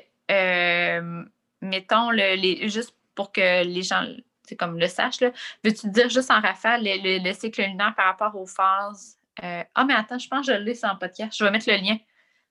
mettons, 1.60 2.10
le, 2.10 2.36
les, 2.36 2.68
juste 2.68 2.96
pour 3.14 3.32
que 3.32 3.64
les 3.64 3.82
gens 3.82 4.04
c'est 4.44 4.56
comme 4.56 4.78
le 4.78 4.88
sache. 4.88 5.20
Veux-tu 5.64 5.88
dire 5.90 6.08
juste 6.08 6.30
en 6.30 6.40
rafale 6.40 6.82
le, 6.84 7.32
cycle 7.32 7.62
lunaire 7.62 7.94
par 7.96 8.06
rapport 8.06 8.40
aux 8.40 8.46
phases? 8.46 9.16
Euh, 9.42 9.62
ah, 9.74 9.84
mais 9.84 9.94
attends, 9.94 10.18
je 10.18 10.28
pense 10.28 10.46
que 10.46 10.52
je 10.52 10.58
l'ai 10.58 10.74
sur 10.74 10.98
podcast. 10.98 11.36
Je 11.38 11.44
vais 11.44 11.50
mettre 11.50 11.70
le 11.70 11.76
lien. 11.76 11.96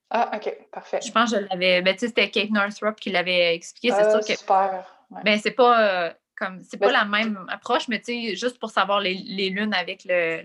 Ah, 0.09 0.31
OK, 0.35 0.51
parfait. 0.71 0.99
Je 1.05 1.11
pense 1.11 1.31
que 1.31 1.39
je 1.39 1.45
l'avais. 1.47 1.81
Ben, 1.81 1.93
tu 1.93 1.99
sais, 1.99 2.07
c'était 2.07 2.29
Kate 2.29 2.49
Northrop 2.49 2.95
qui 2.95 3.11
l'avait 3.11 3.55
expliqué. 3.55 3.89
C'est 3.89 4.03
ah, 4.03 4.11
sûr 4.11 4.19
que. 4.19 4.37
Super. 4.37 4.85
Ben, 5.23 5.39
c'est 5.39 5.51
pas. 5.51 5.81
Euh, 5.81 6.13
comme 6.35 6.61
c'est 6.63 6.77
pas 6.77 6.87
ben 6.87 6.93
la 6.93 7.05
même 7.05 7.45
approche, 7.49 7.87
mais 7.87 7.99
tu 7.99 8.29
sais, 8.29 8.35
juste 8.35 8.57
pour 8.57 8.71
savoir 8.71 8.99
les, 8.99 9.13
les 9.13 9.51
lunes 9.51 9.75
avec 9.75 10.03
le, 10.05 10.41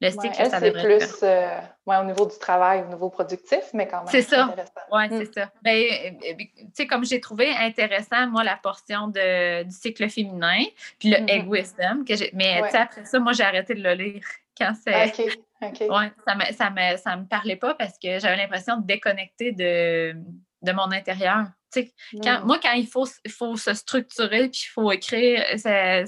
le 0.00 0.10
cycle, 0.10 0.28
ouais, 0.28 0.48
ça 0.48 0.60
devrait 0.60 0.96
plus 0.96 1.18
euh, 1.22 1.58
ouais, 1.86 1.96
au 1.98 2.04
niveau 2.04 2.26
du 2.26 2.38
travail, 2.38 2.82
au 2.82 2.86
niveau 2.86 3.10
productif, 3.10 3.64
mais 3.74 3.86
quand 3.86 3.98
même. 3.98 4.08
C'est 4.08 4.22
ça. 4.22 4.54
Oui, 4.90 5.08
mm. 5.08 5.18
c'est 5.18 5.34
ça. 5.34 5.50
Ben, 5.62 5.76
euh, 5.76 6.34
tu 6.38 6.48
sais, 6.72 6.86
comme 6.86 7.04
j'ai 7.04 7.20
trouvé 7.20 7.50
intéressant, 7.50 8.26
moi, 8.28 8.42
la 8.42 8.56
portion 8.56 9.08
de, 9.08 9.64
du 9.64 9.70
cycle 9.70 10.08
féminin, 10.08 10.64
puis 10.98 11.10
le 11.10 11.18
mm-hmm. 11.18 11.30
egg 11.30 11.52
wisdom, 11.52 12.04
que 12.06 12.14
mais 12.34 12.62
après 12.72 13.04
ça, 13.04 13.18
moi, 13.18 13.32
j'ai 13.32 13.42
arrêté 13.42 13.74
de 13.74 13.82
le 13.82 13.92
lire 13.92 14.24
quand 14.58 14.72
c'est. 14.82 14.94
Ah, 14.94 15.66
OK. 15.66 15.84
Ça 16.26 16.34
me, 16.34 16.44
ça, 16.54 16.70
me, 16.70 16.96
ça 16.96 17.16
me 17.16 17.26
parlait 17.26 17.56
pas 17.56 17.74
parce 17.74 17.98
que 17.98 18.18
j'avais 18.18 18.36
l'impression 18.36 18.78
de 18.78 18.86
déconnecter 18.86 19.52
de, 19.52 20.14
de 20.62 20.72
mon 20.72 20.90
intérieur. 20.90 21.44
Quand, 21.74 22.40
mm. 22.40 22.46
Moi, 22.46 22.58
quand 22.62 22.72
il 22.72 22.86
faut, 22.86 23.06
faut 23.28 23.56
se 23.56 23.74
structurer 23.74 24.48
puis 24.48 24.62
il 24.64 24.70
faut 24.72 24.90
écrire, 24.90 25.44
c'est. 25.58 26.04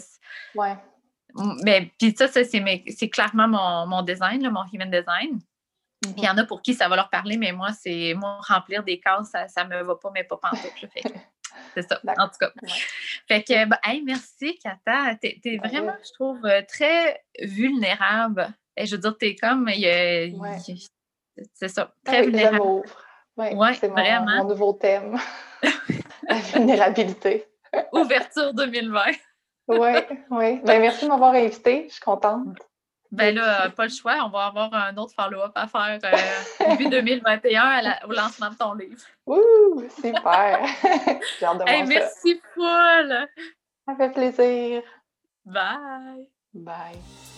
Ouais 0.55 0.77
mais 1.65 1.91
puis 1.99 2.15
ça, 2.17 2.29
c'est 2.29 3.09
clairement 3.11 3.49
mon, 3.49 3.87
mon 3.87 4.03
design, 4.03 4.49
mon 4.51 4.65
human 4.73 4.91
design. 4.91 5.41
Puis 6.03 6.15
il 6.17 6.25
y 6.25 6.29
en 6.29 6.37
a 6.37 6.45
pour 6.45 6.63
qui 6.63 6.75
ça 6.75 6.89
va 6.89 6.97
leur 6.97 7.11
parler, 7.11 7.37
mais 7.37 7.53
moi, 7.53 7.71
c'est 7.73 8.15
moi, 8.15 8.41
remplir 8.47 8.83
des 8.83 8.99
cases, 8.99 9.31
ça 9.49 9.65
ne 9.65 9.69
me 9.71 9.83
va 9.83 9.95
pas, 9.95 10.11
mais 10.13 10.25
pas 10.25 10.37
pantoute. 10.37 10.91
c'est 11.75 11.89
ça, 11.89 12.01
en 12.19 12.29
tout 12.29 12.39
cas. 12.41 12.51
Fait 13.29 13.43
que, 13.43 13.67
ben, 13.67 14.05
merci, 14.05 14.59
Kata. 14.59 15.15
Tu 15.17 15.39
es, 15.45 15.59
vraiment, 15.59 15.95
je 16.05 16.13
trouve, 16.13 16.45
euh, 16.45 16.63
très 16.67 17.23
vulnérable. 17.41 18.53
Et 18.77 18.87
je 18.87 18.97
veux 18.97 19.01
dire, 19.01 19.17
tu 19.17 19.27
es 19.27 19.37
comme. 19.37 19.69
c'est 21.55 21.69
ça, 21.69 21.95
très 22.05 22.23
vulnérable. 22.23 22.83
Oui, 23.37 23.55
ouais, 23.55 23.75
c'est 23.75 23.89
mon, 23.89 24.27
mon, 24.27 24.45
nouveau 24.49 24.73
thème. 24.75 25.17
La 26.29 26.37
vulnérabilité. 26.37 27.47
Ouverture 27.93 28.53
2020. 28.53 29.01
Oui, 29.69 29.91
oui. 30.31 30.61
Ben, 30.65 30.81
merci 30.81 31.05
de 31.05 31.11
m'avoir 31.11 31.35
invité. 31.35 31.85
Je 31.89 31.95
suis 31.95 32.03
contente. 32.03 32.59
Ben 33.13 33.35
là, 33.35 33.69
pas 33.69 33.85
le 33.85 33.91
choix. 33.91 34.17
On 34.25 34.31
va 34.31 34.47
avoir 34.47 34.73
un 34.73 34.97
autre 34.97 35.13
follow-up 35.15 35.53
à 35.55 35.67
faire 35.67 35.99
euh, 36.03 36.77
début 36.77 36.89
2021 36.91 37.83
au 38.09 38.13
lancement 38.13 38.49
de 38.49 38.57
ton 38.57 38.73
livre. 38.73 39.03
Ouh, 39.27 39.83
super! 39.91 40.61
De 41.43 41.89
Merci, 41.89 42.41
Paul! 42.55 43.29
Ça 43.87 43.97
fait 43.97 44.11
plaisir. 44.11 44.83
Bye! 45.45 46.29
Bye. 46.55 47.32